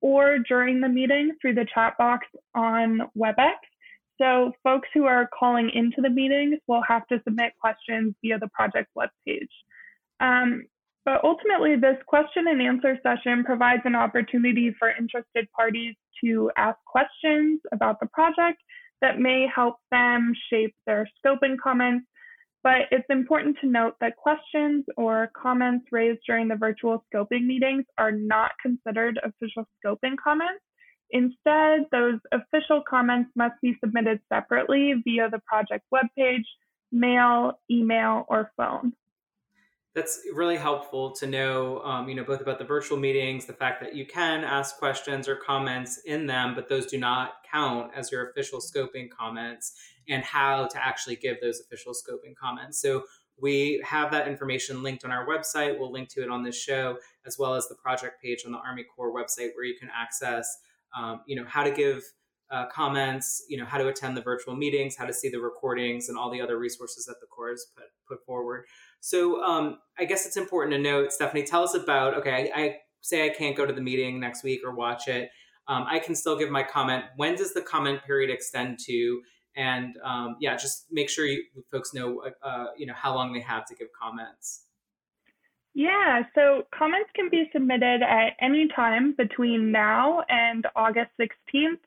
or 0.00 0.38
during 0.38 0.80
the 0.80 0.88
meeting 0.88 1.32
through 1.40 1.54
the 1.54 1.66
chat 1.72 1.96
box 1.98 2.26
on 2.54 3.00
WebEx. 3.16 3.56
So 4.20 4.52
folks 4.62 4.88
who 4.94 5.04
are 5.04 5.28
calling 5.38 5.70
into 5.74 6.00
the 6.00 6.10
meetings 6.10 6.58
will 6.66 6.82
have 6.88 7.06
to 7.08 7.20
submit 7.24 7.52
questions 7.60 8.14
via 8.22 8.38
the 8.38 8.48
project 8.48 8.88
webpage. 8.96 9.48
Um, 10.20 10.64
but 11.04 11.22
ultimately, 11.22 11.76
this 11.76 11.96
question 12.06 12.48
and 12.48 12.60
answer 12.60 12.98
session 13.02 13.44
provides 13.44 13.82
an 13.84 13.94
opportunity 13.94 14.74
for 14.76 14.90
interested 14.90 15.48
parties 15.52 15.94
to 16.24 16.50
ask 16.56 16.78
questions 16.84 17.60
about 17.72 18.00
the 18.00 18.06
project 18.06 18.60
that 19.02 19.20
may 19.20 19.46
help 19.54 19.76
them 19.90 20.32
shape 20.50 20.74
their 20.86 21.08
scope 21.18 21.40
and 21.42 21.60
comments. 21.60 22.06
But 22.66 22.88
it's 22.90 23.06
important 23.10 23.56
to 23.60 23.68
note 23.68 23.94
that 24.00 24.16
questions 24.16 24.84
or 24.96 25.30
comments 25.40 25.86
raised 25.92 26.18
during 26.26 26.48
the 26.48 26.56
virtual 26.56 27.04
scoping 27.06 27.46
meetings 27.46 27.84
are 27.96 28.10
not 28.10 28.50
considered 28.60 29.20
official 29.22 29.68
scoping 29.78 30.16
comments. 30.16 30.64
Instead, 31.12 31.86
those 31.92 32.18
official 32.32 32.82
comments 32.90 33.30
must 33.36 33.54
be 33.62 33.76
submitted 33.78 34.18
separately 34.28 34.94
via 35.04 35.30
the 35.30 35.40
project 35.46 35.84
webpage, 35.94 36.42
mail, 36.90 37.52
email, 37.70 38.26
or 38.28 38.50
phone 38.56 38.92
that's 39.94 40.20
really 40.34 40.58
helpful 40.58 41.10
to 41.10 41.26
know 41.26 41.80
um, 41.80 42.06
you 42.06 42.14
know 42.14 42.22
both 42.22 42.42
about 42.42 42.58
the 42.58 42.64
virtual 42.64 42.98
meetings 42.98 43.46
the 43.46 43.52
fact 43.54 43.80
that 43.80 43.96
you 43.96 44.04
can 44.04 44.44
ask 44.44 44.76
questions 44.76 45.26
or 45.26 45.36
comments 45.36 46.02
in 46.04 46.26
them 46.26 46.54
but 46.54 46.68
those 46.68 46.84
do 46.84 46.98
not 46.98 47.36
count 47.50 47.90
as 47.96 48.12
your 48.12 48.28
official 48.28 48.60
scoping 48.60 49.08
comments 49.08 49.72
and 50.08 50.22
how 50.24 50.66
to 50.66 50.84
actually 50.84 51.16
give 51.16 51.40
those 51.40 51.60
official 51.60 51.92
scoping 51.92 52.34
comments 52.34 52.80
so 52.80 53.02
we 53.38 53.82
have 53.84 54.10
that 54.10 54.26
information 54.26 54.82
linked 54.82 55.04
on 55.04 55.10
our 55.10 55.26
website 55.26 55.78
we'll 55.78 55.92
link 55.92 56.08
to 56.08 56.22
it 56.22 56.30
on 56.30 56.42
this 56.42 56.56
show 56.60 56.96
as 57.26 57.38
well 57.38 57.54
as 57.54 57.68
the 57.68 57.74
project 57.74 58.22
page 58.22 58.44
on 58.46 58.52
the 58.52 58.58
army 58.58 58.84
corps 58.94 59.12
website 59.12 59.50
where 59.54 59.64
you 59.64 59.76
can 59.78 59.90
access 59.94 60.58
um, 60.96 61.20
you 61.26 61.36
know 61.36 61.44
how 61.46 61.62
to 61.62 61.70
give 61.70 62.02
uh, 62.50 62.66
comments 62.66 63.44
you 63.48 63.56
know 63.56 63.64
how 63.64 63.76
to 63.76 63.88
attend 63.88 64.16
the 64.16 64.22
virtual 64.22 64.54
meetings 64.54 64.96
how 64.96 65.04
to 65.04 65.12
see 65.12 65.28
the 65.28 65.40
recordings 65.40 66.08
and 66.08 66.16
all 66.16 66.30
the 66.30 66.40
other 66.40 66.58
resources 66.58 67.04
that 67.04 67.16
the 67.20 67.26
corps 67.26 67.50
has 67.50 67.66
put, 67.76 67.86
put 68.08 68.24
forward 68.24 68.64
so 69.06 69.40
um, 69.42 69.78
I 69.98 70.04
guess 70.04 70.26
it's 70.26 70.36
important 70.36 70.72
to 70.74 70.80
note, 70.80 71.12
Stephanie, 71.12 71.44
tell 71.44 71.62
us 71.62 71.74
about, 71.74 72.14
okay, 72.14 72.50
I, 72.52 72.60
I, 72.60 72.76
say 73.02 73.24
I 73.24 73.28
can't 73.32 73.56
go 73.56 73.64
to 73.64 73.72
the 73.72 73.80
meeting 73.80 74.18
next 74.18 74.42
week 74.42 74.62
or 74.64 74.74
watch 74.74 75.06
it. 75.06 75.30
Um, 75.68 75.86
I 75.88 76.00
can 76.00 76.16
still 76.16 76.36
give 76.36 76.50
my 76.50 76.64
comment. 76.64 77.04
When 77.14 77.36
does 77.36 77.54
the 77.54 77.62
comment 77.62 78.00
period 78.04 78.30
extend 78.30 78.80
to? 78.86 79.22
And 79.56 79.96
um, 80.04 80.36
yeah, 80.40 80.56
just 80.56 80.86
make 80.90 81.08
sure 81.08 81.26
you 81.26 81.42
folks 81.70 81.94
know, 81.94 82.22
uh, 82.22 82.46
uh, 82.46 82.66
you 82.76 82.86
know, 82.86 82.94
how 82.94 83.14
long 83.14 83.32
they 83.32 83.40
have 83.40 83.66
to 83.66 83.74
give 83.74 83.88
comments. 83.98 84.64
Yeah, 85.74 86.22
so 86.34 86.66
comments 86.74 87.10
can 87.14 87.28
be 87.28 87.50
submitted 87.52 88.02
at 88.02 88.34
any 88.40 88.68
time 88.74 89.14
between 89.16 89.70
now 89.70 90.22
and 90.28 90.66
August 90.74 91.10
16th. 91.20 91.78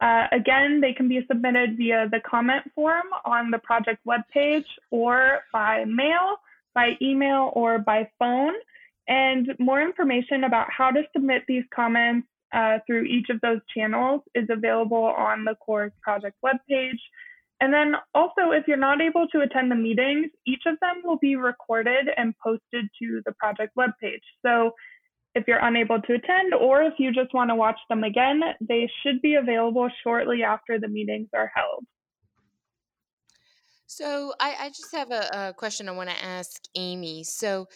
Uh, 0.00 0.26
again, 0.32 0.80
they 0.80 0.92
can 0.92 1.08
be 1.08 1.20
submitted 1.26 1.76
via 1.76 2.08
the 2.10 2.20
comment 2.28 2.62
form 2.74 3.06
on 3.24 3.50
the 3.50 3.58
project 3.58 4.00
webpage 4.06 4.66
or 4.90 5.40
by 5.52 5.84
mail 5.86 6.38
by 6.78 6.96
email 7.02 7.50
or 7.54 7.78
by 7.78 8.08
phone. 8.20 8.54
And 9.08 9.48
more 9.58 9.82
information 9.82 10.44
about 10.44 10.68
how 10.70 10.90
to 10.92 11.02
submit 11.12 11.42
these 11.48 11.64
comments 11.74 12.28
uh, 12.52 12.78
through 12.86 13.04
each 13.04 13.28
of 13.30 13.40
those 13.40 13.60
channels 13.74 14.22
is 14.34 14.48
available 14.50 15.14
on 15.16 15.44
the 15.44 15.54
Corps 15.56 15.92
project 16.02 16.36
webpage. 16.44 16.98
And 17.60 17.72
then 17.72 17.94
also, 18.14 18.52
if 18.52 18.68
you're 18.68 18.76
not 18.76 19.00
able 19.00 19.26
to 19.28 19.40
attend 19.40 19.70
the 19.70 19.76
meetings, 19.76 20.30
each 20.46 20.62
of 20.66 20.78
them 20.80 21.02
will 21.04 21.18
be 21.18 21.34
recorded 21.36 22.08
and 22.16 22.34
posted 22.42 22.86
to 23.00 23.20
the 23.26 23.32
project 23.32 23.74
webpage. 23.76 24.22
So 24.44 24.72
if 25.34 25.44
you're 25.46 25.58
unable 25.58 26.00
to 26.02 26.14
attend 26.14 26.54
or 26.54 26.82
if 26.82 26.94
you 26.98 27.12
just 27.12 27.34
want 27.34 27.50
to 27.50 27.56
watch 27.56 27.78
them 27.88 28.04
again, 28.04 28.40
they 28.60 28.88
should 29.02 29.20
be 29.22 29.34
available 29.34 29.88
shortly 30.02 30.42
after 30.42 30.78
the 30.78 30.88
meetings 30.88 31.28
are 31.34 31.50
held. 31.54 31.84
So 33.86 34.34
I, 34.38 34.54
I 34.60 34.68
just 34.68 34.94
have 34.94 35.10
a, 35.10 35.28
a 35.32 35.54
question 35.54 35.88
I 35.88 35.92
want 35.92 36.10
to 36.10 36.24
ask 36.24 36.62
Amy. 36.76 37.24
So, 37.24 37.68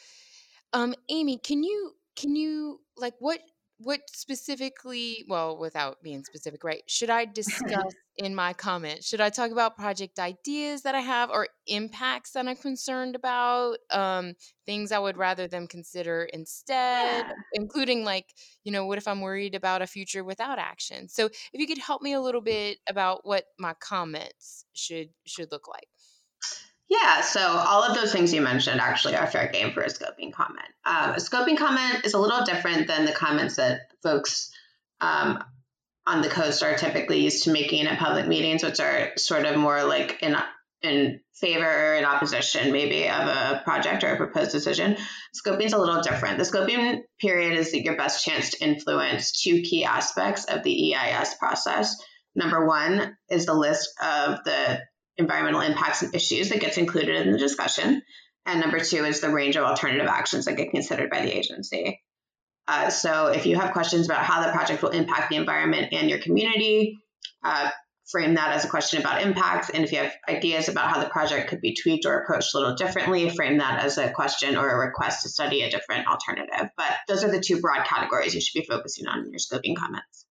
um, 0.73 0.95
Amy, 1.09 1.39
can 1.39 1.65
you 1.65 1.93
can 2.17 2.37
you 2.37 2.81
like 2.97 3.15
what 3.19 3.41
what 3.83 4.01
specifically? 4.13 5.25
Well, 5.29 5.57
without 5.59 6.03
being 6.03 6.25
specific, 6.25 6.65
right? 6.65 6.83
Should 6.87 7.11
I 7.11 7.25
discuss 7.41 7.93
in 8.17 8.35
my 8.35 8.53
comment? 8.53 9.03
Should 9.05 9.21
I 9.21 9.31
talk 9.31 9.51
about 9.51 9.77
project 9.77 10.19
ideas 10.19 10.83
that 10.83 10.95
I 10.95 11.01
have 11.01 11.31
or 11.31 11.49
impacts 11.67 12.33
that 12.33 12.47
I'm 12.47 12.57
concerned 12.57 13.15
about? 13.17 13.79
Um, 13.91 14.35
things 14.67 14.93
I 14.93 14.99
would 14.99 15.17
rather 15.17 15.49
them 15.49 15.67
consider 15.67 16.25
instead, 16.33 17.27
Yeah. 17.27 17.33
including 17.55 18.05
like 18.05 18.27
you 18.65 18.73
know, 18.73 18.87
what 18.87 18.99
if 18.99 19.09
I'm 19.09 19.21
worried 19.21 19.55
about 19.55 19.83
a 19.83 19.87
future 19.87 20.25
without 20.25 20.59
action? 20.59 21.09
So, 21.09 21.27
if 21.27 21.61
you 21.61 21.67
could 21.67 21.79
help 21.79 22.03
me 22.03 22.13
a 22.13 22.21
little 22.21 22.41
bit 22.41 22.79
about 22.89 23.27
what 23.27 23.47
my 23.59 23.75
comments 23.75 24.65
should 24.73 25.11
should 25.27 25.51
look 25.51 25.69
like. 25.69 25.89
Yeah, 26.93 27.23
so 27.23 27.41
all 27.41 27.85
of 27.85 27.95
those 27.95 28.13
things 28.13 28.35
you 28.35 28.43
mentioned 28.43 28.79
actually 28.79 29.17
are 29.17 29.27
fair 29.27 29.49
game 29.49 29.73
for 29.73 29.81
a 29.81 29.89
scoping 29.89 30.31
comment. 30.31 30.69
Um, 30.85 31.13
a 31.13 31.21
scoping 31.21 31.57
comment 31.57 32.05
is 32.05 32.13
a 32.13 32.19
little 32.19 32.45
different 32.45 32.87
than 32.87 33.07
the 33.07 33.13
comments 33.13 33.57
that 33.57 33.81
folks 34.03 34.53
um, 35.01 35.43
on 36.07 36.21
the 36.21 36.29
coast 36.29 36.63
are 36.63 36.77
typically 36.77 37.21
used 37.21 37.45
to 37.45 37.51
making 37.51 37.87
at 37.87 37.99
public 37.99 38.27
meetings, 38.27 38.63
which 38.63 38.79
are 38.79 39.13
sort 39.17 39.47
of 39.47 39.57
more 39.57 39.83
like 39.85 40.19
in 40.23 40.37
in 40.83 41.21
favor 41.33 41.65
or 41.65 41.95
in 41.95 42.05
opposition, 42.05 42.73
maybe 42.73 43.09
of 43.09 43.27
a 43.27 43.63
project 43.65 44.05
or 44.05 44.13
a 44.13 44.17
proposed 44.19 44.53
decision. 44.53 44.99
Scoping 45.35 45.65
is 45.65 45.73
a 45.73 45.79
little 45.79 46.03
different. 46.03 46.37
The 46.37 46.45
scoping 46.45 47.01
period 47.19 47.57
is 47.57 47.73
your 47.73 47.97
best 47.97 48.23
chance 48.23 48.51
to 48.51 48.63
influence 48.63 49.41
two 49.41 49.63
key 49.63 49.87
aspects 49.87 50.45
of 50.45 50.63
the 50.63 50.95
EIS 50.95 51.37
process. 51.37 51.97
Number 52.35 52.67
one 52.67 53.17
is 53.31 53.47
the 53.47 53.55
list 53.55 53.89
of 54.03 54.45
the 54.45 54.83
environmental 55.17 55.61
impacts 55.61 56.03
and 56.03 56.15
issues 56.15 56.49
that 56.49 56.61
gets 56.61 56.79
included 56.79 57.27
in 57.27 57.33
the 57.33 57.39
discussion. 57.39 58.03
And 58.47 58.61
number 58.61 58.81
two 58.81 59.05
is 59.05 59.21
the 59.21 59.31
range 59.31 59.57
of 59.57 59.65
alternative 59.65 60.07
actions 60.07 60.47
that 60.47 60.57
get 60.57 60.71
considered 60.71 61.11
by 61.11 61.23
the 61.23 61.37
agency. 61.37 62.01
Uh, 62.67 62.91
so 62.91 63.27
if 63.27 63.47
you 63.47 63.57
have 63.57 63.73
questions 63.73 64.07
about 64.07 64.25
how 64.25 64.45
the 64.45 64.53
project 64.53 64.83
will 64.83 64.91
impact 64.91 65.31
the 65.31 65.37
environment 65.37 65.93
and 65.93 66.09
your 66.09 66.19
community, 66.19 66.99
uh, 67.45 67.71
frame 68.11 68.35
that 68.35 68.53
as 68.53 68.65
a 68.65 68.69
question 68.69 69.01
about 69.01 69.23
impacts. 69.23 69.71
And 69.71 69.85
if 69.85 69.93
you 69.93 69.99
have 69.99 70.13
ideas 70.29 70.69
about 70.69 70.89
how 70.89 71.01
the 71.01 71.09
project 71.09 71.49
could 71.49 71.61
be 71.61 71.75
tweaked 71.75 72.05
or 72.05 72.19
approached 72.19 72.55
a 72.55 72.59
little 72.59 72.75
differently, 72.75 73.31
frame 73.31 73.59
that 73.59 73.83
as 73.85 73.99
a 73.99 74.11
question 74.11 74.57
or 74.57 74.69
a 74.69 74.87
request 74.87 75.23
to 75.23 75.29
study 75.29 75.63
a 75.63 75.71
different 75.71 76.07
alternative. 76.07 76.71
But 76.77 76.93
those 77.09 77.25
are 77.25 77.31
the 77.31 77.41
two 77.41 77.61
broad 77.61 77.87
categories 77.87 78.35
you 78.35 78.41
should 78.41 78.61
be 78.61 78.67
focusing 78.67 79.07
on 79.07 79.21
in 79.21 79.31
your 79.31 79.39
scoping 79.39 79.77
comments. 79.77 80.22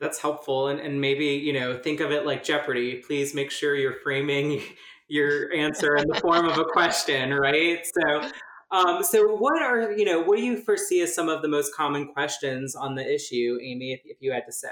That's 0.00 0.18
helpful. 0.18 0.68
And, 0.68 0.78
and 0.80 1.00
maybe, 1.00 1.26
you 1.26 1.52
know, 1.52 1.78
think 1.78 2.00
of 2.00 2.10
it 2.10 2.26
like 2.26 2.44
Jeopardy. 2.44 2.96
Please 3.06 3.34
make 3.34 3.50
sure 3.50 3.74
you're 3.74 4.00
framing 4.02 4.62
your 5.08 5.52
answer 5.52 5.96
in 5.96 6.08
the 6.08 6.20
form 6.20 6.46
of 6.46 6.58
a 6.58 6.64
question, 6.64 7.32
right? 7.32 7.80
So, 7.84 8.30
um, 8.72 9.02
so 9.02 9.36
what 9.36 9.62
are, 9.62 9.92
you 9.92 10.04
know, 10.04 10.22
what 10.22 10.36
do 10.36 10.42
you 10.42 10.60
foresee 10.62 11.00
as 11.00 11.14
some 11.14 11.28
of 11.28 11.42
the 11.42 11.48
most 11.48 11.74
common 11.74 12.08
questions 12.08 12.74
on 12.74 12.96
the 12.96 13.14
issue, 13.14 13.58
Amy, 13.62 13.92
if, 13.92 14.00
if 14.04 14.16
you 14.20 14.32
had 14.32 14.44
to 14.46 14.52
say? 14.52 14.68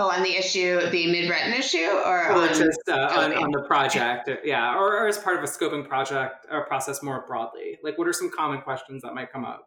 Oh, 0.00 0.10
on 0.10 0.22
the 0.22 0.36
issue, 0.36 0.78
the 0.90 1.10
mid-Breton 1.10 1.54
issue, 1.54 1.78
or, 1.78 2.28
or 2.28 2.32
on, 2.32 2.48
just 2.50 2.78
uh, 2.88 2.92
on, 2.92 3.34
on, 3.34 3.50
the 3.50 3.64
project, 3.66 4.30
yeah, 4.44 4.76
or, 4.76 4.96
or, 4.96 5.08
as 5.08 5.18
part 5.18 5.36
of 5.36 5.42
a 5.42 5.46
scoping 5.48 5.88
project 5.88 6.46
or 6.52 6.64
process 6.66 7.02
more 7.02 7.24
broadly. 7.26 7.78
Like, 7.82 7.98
what 7.98 8.06
are 8.06 8.12
some 8.12 8.30
common 8.30 8.60
questions 8.60 9.02
that 9.02 9.14
might 9.14 9.32
come 9.32 9.44
up? 9.44 9.66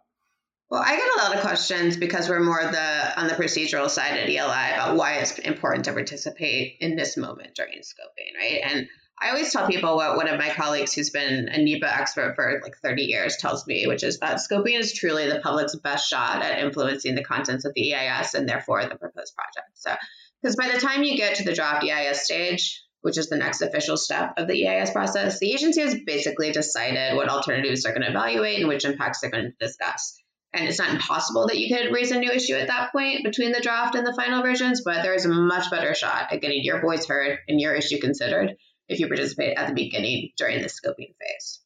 Well, 0.72 0.82
I 0.82 0.96
get 0.96 1.10
a 1.18 1.22
lot 1.22 1.36
of 1.36 1.42
questions 1.42 1.98
because 1.98 2.30
we're 2.30 2.40
more 2.40 2.64
the 2.64 3.20
on 3.20 3.28
the 3.28 3.34
procedural 3.34 3.90
side 3.90 4.18
at 4.18 4.30
ELI 4.30 4.74
about 4.74 4.96
why 4.96 5.16
it's 5.16 5.38
important 5.38 5.84
to 5.86 5.92
participate 5.92 6.78
in 6.80 6.96
this 6.96 7.18
moment 7.18 7.56
during 7.56 7.80
scoping, 7.80 8.40
right? 8.40 8.62
And 8.64 8.88
I 9.22 9.32
always 9.32 9.52
tell 9.52 9.68
people 9.68 9.98
what 9.98 10.16
one 10.16 10.30
of 10.30 10.40
my 10.40 10.48
colleagues 10.48 10.94
who's 10.94 11.10
been 11.10 11.50
a 11.50 11.62
NEPA 11.62 11.94
expert 11.94 12.36
for 12.38 12.62
like 12.64 12.78
30 12.82 13.02
years 13.02 13.36
tells 13.36 13.68
me, 13.68 13.86
which 13.86 14.02
is 14.02 14.20
that 14.20 14.38
scoping 14.38 14.80
is 14.80 14.94
truly 14.94 15.28
the 15.28 15.42
public's 15.42 15.76
best 15.76 16.10
shot 16.10 16.42
at 16.42 16.60
influencing 16.60 17.16
the 17.16 17.24
contents 17.24 17.66
of 17.66 17.74
the 17.76 17.94
EIS 17.94 18.34
and 18.34 18.48
therefore 18.48 18.82
the 18.84 18.96
proposed 18.96 19.36
project. 19.36 19.72
So, 19.74 19.94
because 20.42 20.56
by 20.56 20.70
the 20.70 20.80
time 20.80 21.04
you 21.04 21.18
get 21.18 21.36
to 21.36 21.44
the 21.44 21.54
draft 21.54 21.84
EIS 21.84 22.24
stage, 22.24 22.82
which 23.02 23.18
is 23.18 23.28
the 23.28 23.36
next 23.36 23.62
official 23.62 23.98
step 23.98 24.36
of 24.38 24.48
the 24.48 24.66
EIS 24.66 24.92
process, 24.92 25.38
the 25.40 25.52
agency 25.52 25.82
has 25.82 25.98
basically 26.06 26.54
decided 26.54 27.18
what 27.18 27.28
alternatives 27.28 27.84
they're 27.84 27.94
going 27.94 28.04
to 28.04 28.10
evaluate 28.10 28.60
and 28.60 28.70
which 28.70 28.86
impacts 28.86 29.20
they're 29.20 29.32
going 29.32 29.52
to 29.52 29.66
discuss. 29.68 30.21
And 30.54 30.68
it's 30.68 30.80
not 30.80 30.90
impossible 30.90 31.48
that 31.48 31.58
you 31.58 31.74
could 31.74 31.94
raise 31.94 32.12
a 32.12 32.20
new 32.20 32.30
issue 32.30 32.56
at 32.56 32.68
that 32.68 32.92
point 32.92 33.24
between 33.24 33.54
the 33.54 33.62
draft 33.62 33.96
and 33.96 34.06
the 34.06 34.14
final 34.14 34.42
versions, 34.42 34.82
but 34.84 35.02
there 35.02 35.14
is 35.14 35.26
a 35.26 35.30
much 35.30 35.72
better 35.72 35.96
shot 35.96 36.28
at 36.32 36.42
getting 36.42 36.64
your 36.64 36.82
voice 36.82 37.06
heard 37.06 37.40
and 37.48 37.62
your 37.62 37.74
issue 37.74 38.00
considered 38.00 38.56
if 38.90 39.00
you 39.00 39.08
participate 39.08 39.58
at 39.58 39.68
the 39.70 39.74
beginning 39.74 40.32
during 40.38 40.62
the 40.62 40.68
scoping 40.68 41.16
phase. 41.20 41.62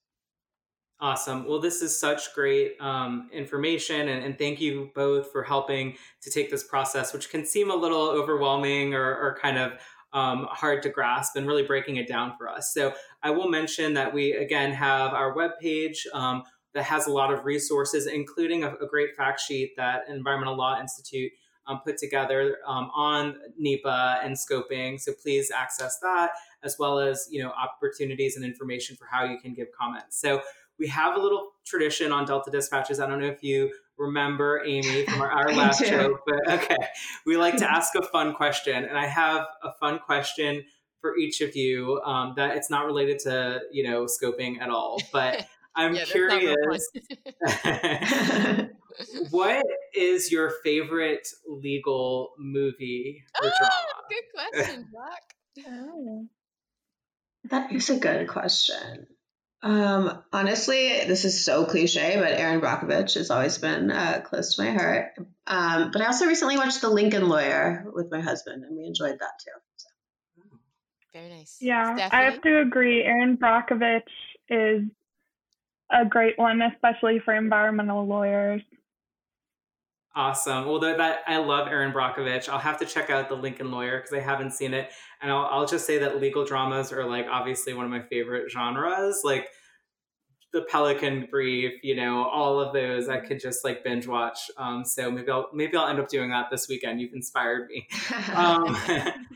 Awesome. 0.99 1.45
Well, 1.45 1.59
this 1.59 1.81
is 1.81 1.99
such 1.99 2.33
great 2.33 2.79
um, 2.79 3.29
information, 3.33 4.07
and, 4.07 4.23
and, 4.23 4.37
thank 4.37 4.61
you 4.61 4.91
both 4.95 5.29
for 5.29 5.43
helping 5.43 5.97
to 6.21 6.29
take 6.29 6.49
this 6.49 6.63
process, 6.63 7.11
which 7.11 7.29
can 7.29 7.45
seem 7.45 7.69
a 7.69 7.75
little 7.75 8.07
overwhelming 8.07 8.93
or, 8.93 9.03
or 9.03 9.37
kind 9.41 9.57
of 9.57 9.73
um, 10.13 10.47
hard 10.49 10.81
to 10.83 10.89
grasp, 10.89 11.35
and 11.35 11.47
really 11.47 11.63
breaking 11.63 11.97
it 11.97 12.07
down 12.07 12.33
for 12.37 12.49
us. 12.49 12.73
So, 12.73 12.93
I 13.21 13.31
will 13.31 13.49
mention 13.49 13.95
that 13.95 14.13
we 14.13 14.31
again 14.31 14.71
have 14.71 15.13
our 15.13 15.35
webpage. 15.35 15.97
Um, 16.13 16.43
that 16.75 16.83
has 16.83 17.07
a 17.07 17.11
lot 17.11 17.33
of 17.33 17.45
resources, 17.45 18.05
including 18.05 18.63
a, 18.63 18.75
a 18.75 18.87
great 18.87 19.15
fact 19.15 19.39
sheet 19.39 19.73
that 19.77 20.03
Environmental 20.07 20.55
Law 20.55 20.79
Institute 20.79 21.31
um, 21.67 21.81
put 21.83 21.97
together 21.97 22.57
um, 22.67 22.91
on 22.93 23.37
NEPA 23.57 24.19
and 24.23 24.35
scoping. 24.35 24.99
So 24.99 25.13
please 25.13 25.51
access 25.51 25.97
that, 25.99 26.31
as 26.63 26.75
well 26.77 26.99
as 26.99 27.27
you 27.31 27.41
know 27.41 27.51
opportunities 27.51 28.35
and 28.35 28.45
information 28.45 28.95
for 28.95 29.07
how 29.09 29.23
you 29.23 29.39
can 29.39 29.53
give 29.53 29.67
comments. 29.79 30.19
So 30.19 30.41
we 30.77 30.87
have 30.87 31.15
a 31.15 31.19
little 31.19 31.51
tradition 31.65 32.11
on 32.11 32.25
Delta 32.25 32.51
Dispatches. 32.51 32.99
I 32.99 33.07
don't 33.07 33.19
know 33.19 33.27
if 33.27 33.41
you 33.41 33.71
remember 33.97 34.61
Amy 34.65 35.05
from 35.05 35.21
our, 35.21 35.31
our 35.31 35.53
last 35.53 35.83
show, 35.83 36.17
but 36.25 36.49
okay, 36.53 36.87
we 37.25 37.37
like 37.37 37.57
to 37.57 37.71
ask 37.71 37.95
a 37.95 38.03
fun 38.03 38.33
question, 38.33 38.83
and 38.83 38.97
I 38.97 39.07
have 39.07 39.45
a 39.63 39.71
fun 39.79 39.99
question 39.99 40.63
for 41.01 41.17
each 41.17 41.41
of 41.41 41.55
you 41.55 42.01
um, 42.03 42.33
that 42.35 42.57
it's 42.57 42.69
not 42.69 42.85
related 42.85 43.19
to 43.19 43.61
you 43.71 43.83
know 43.89 44.05
scoping 44.05 44.59
at 44.59 44.69
all, 44.69 45.01
but 45.11 45.47
I'm 45.75 45.95
yeah, 45.95 46.05
curious. 46.05 46.89
what 49.31 49.65
is 49.93 50.31
your 50.31 50.51
favorite 50.63 51.27
legal 51.47 52.31
movie 52.37 53.23
oh, 53.35 53.41
drama? 53.41 53.73
Good 54.09 54.23
question, 54.33 54.87
Jack. 54.91 55.67
oh. 55.67 56.27
That 57.49 57.71
is 57.73 57.89
a 57.89 57.97
good 57.97 58.27
question. 58.27 59.07
Um, 59.61 60.23
honestly, 60.31 60.89
this 61.07 61.25
is 61.25 61.43
so 61.43 61.65
cliche, 61.65 62.17
but 62.19 62.31
Erin 62.31 62.61
Brockovich 62.61 63.15
has 63.15 63.31
always 63.31 63.57
been 63.57 63.91
uh, 63.91 64.21
close 64.23 64.55
to 64.55 64.63
my 64.63 64.71
heart. 64.71 65.13
Um, 65.47 65.91
but 65.91 66.01
I 66.01 66.05
also 66.05 66.27
recently 66.27 66.57
watched 66.57 66.81
The 66.81 66.89
Lincoln 66.89 67.27
Lawyer 67.27 67.85
with 67.93 68.11
my 68.11 68.21
husband, 68.21 68.63
and 68.63 68.77
we 68.77 68.85
enjoyed 68.85 69.17
that 69.19 69.39
too. 69.43 69.51
So. 69.75 69.89
Very 71.13 71.29
nice. 71.29 71.57
Yeah, 71.59 71.95
Stephanie? 71.95 72.09
I 72.11 72.31
have 72.31 72.41
to 72.41 72.61
agree. 72.61 73.03
Erin 73.03 73.37
Brockovich 73.37 74.01
is 74.49 74.83
a 75.91 76.05
great 76.05 76.37
one, 76.37 76.61
especially 76.61 77.19
for 77.23 77.33
environmental 77.33 78.05
lawyers. 78.05 78.61
Awesome. 80.17 80.65
Well, 80.65 80.79
that 80.79 81.23
I 81.27 81.37
love 81.37 81.67
Erin 81.67 81.91
Brockovich. 81.91 82.47
I'll 82.47 82.57
have 82.57 82.79
to 82.79 82.85
check 82.85 83.09
out 83.09 83.27
the 83.27 83.35
Lincoln 83.35 83.69
Lawyer 83.69 83.97
because 83.97 84.13
I 84.13 84.21
haven't 84.21 84.51
seen 84.51 84.73
it, 84.73 84.89
and 85.21 85.29
I'll, 85.29 85.45
I'll 85.51 85.65
just 85.65 85.85
say 85.85 85.97
that 85.97 86.21
legal 86.21 86.45
dramas 86.45 86.93
are 86.93 87.05
like 87.05 87.25
obviously 87.29 87.73
one 87.73 87.83
of 87.83 87.91
my 87.91 88.01
favorite 88.01 88.49
genres. 88.49 89.21
Like 89.25 89.49
the 90.55 90.61
Pelican 90.61 91.27
Brief, 91.29 91.83
you 91.83 91.97
know, 91.97 92.23
all 92.29 92.61
of 92.61 92.71
those 92.71 93.09
I 93.09 93.19
could 93.19 93.41
just 93.41 93.65
like 93.65 93.83
binge 93.83 94.07
watch. 94.07 94.49
Um, 94.57 94.85
so 94.85 95.11
maybe 95.11 95.29
I'll 95.29 95.49
maybe 95.53 95.75
I'll 95.75 95.89
end 95.89 95.99
up 95.99 96.07
doing 96.07 96.29
that 96.29 96.49
this 96.49 96.69
weekend. 96.69 97.01
You've 97.01 97.13
inspired 97.13 97.67
me. 97.69 97.87
Um, 98.33 98.75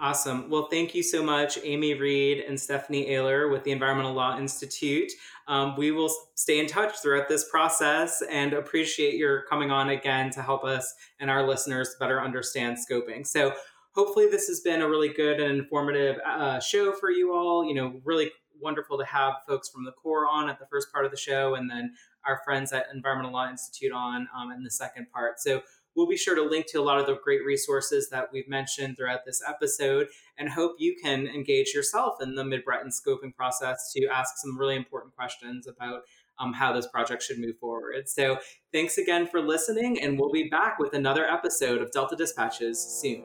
Awesome. 0.00 0.50
Well, 0.50 0.66
thank 0.70 0.92
you 0.92 1.04
so 1.04 1.22
much, 1.22 1.56
Amy 1.62 1.94
Reed 1.94 2.44
and 2.48 2.58
Stephanie 2.58 3.06
Ehler 3.06 3.50
with 3.50 3.62
the 3.62 3.70
Environmental 3.70 4.12
Law 4.12 4.36
Institute. 4.36 5.12
Um, 5.46 5.76
we 5.76 5.92
will 5.92 6.12
stay 6.34 6.58
in 6.58 6.66
touch 6.66 6.98
throughout 6.98 7.28
this 7.28 7.48
process 7.48 8.20
and 8.28 8.54
appreciate 8.54 9.14
your 9.14 9.42
coming 9.42 9.70
on 9.70 9.90
again 9.90 10.30
to 10.30 10.42
help 10.42 10.64
us 10.64 10.92
and 11.20 11.30
our 11.30 11.46
listeners 11.46 11.94
better 12.00 12.20
understand 12.20 12.76
scoping. 12.76 13.24
So, 13.24 13.54
hopefully, 13.92 14.26
this 14.28 14.48
has 14.48 14.60
been 14.60 14.82
a 14.82 14.88
really 14.88 15.10
good 15.10 15.38
and 15.38 15.60
informative 15.60 16.18
uh, 16.26 16.58
show 16.58 16.92
for 16.92 17.12
you 17.12 17.32
all. 17.32 17.64
You 17.64 17.74
know, 17.74 18.00
really 18.04 18.32
wonderful 18.60 18.98
to 18.98 19.04
have 19.04 19.34
folks 19.46 19.68
from 19.68 19.84
the 19.84 19.92
Corps 19.92 20.26
on 20.28 20.50
at 20.50 20.58
the 20.58 20.66
first 20.66 20.92
part 20.92 21.04
of 21.04 21.12
the 21.12 21.16
show 21.16 21.54
and 21.54 21.70
then 21.70 21.92
our 22.26 22.40
friends 22.44 22.72
at 22.72 22.86
Environmental 22.92 23.32
Law 23.32 23.48
Institute 23.48 23.92
on 23.92 24.26
um, 24.36 24.50
in 24.50 24.64
the 24.64 24.70
second 24.70 25.06
part. 25.12 25.38
So, 25.38 25.62
We'll 25.96 26.06
be 26.06 26.16
sure 26.16 26.34
to 26.34 26.42
link 26.42 26.66
to 26.68 26.80
a 26.80 26.82
lot 26.82 26.98
of 26.98 27.06
the 27.06 27.18
great 27.22 27.44
resources 27.44 28.08
that 28.10 28.28
we've 28.32 28.48
mentioned 28.48 28.96
throughout 28.96 29.20
this 29.24 29.42
episode 29.46 30.08
and 30.38 30.48
hope 30.48 30.76
you 30.78 30.96
can 31.02 31.26
engage 31.26 31.72
yourself 31.72 32.16
in 32.20 32.34
the 32.34 32.44
Mid 32.44 32.64
Breton 32.64 32.90
scoping 32.90 33.34
process 33.34 33.92
to 33.94 34.06
ask 34.06 34.36
some 34.38 34.58
really 34.58 34.76
important 34.76 35.14
questions 35.14 35.66
about 35.66 36.02
um, 36.38 36.52
how 36.52 36.72
this 36.72 36.86
project 36.88 37.22
should 37.22 37.38
move 37.38 37.58
forward. 37.58 38.08
So, 38.08 38.38
thanks 38.72 38.98
again 38.98 39.26
for 39.26 39.40
listening, 39.40 40.00
and 40.00 40.18
we'll 40.18 40.32
be 40.32 40.48
back 40.48 40.78
with 40.80 40.94
another 40.94 41.24
episode 41.24 41.80
of 41.80 41.92
Delta 41.92 42.16
Dispatches 42.16 42.82
soon. 43.00 43.24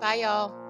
Bye, 0.00 0.16
y'all. 0.16 0.67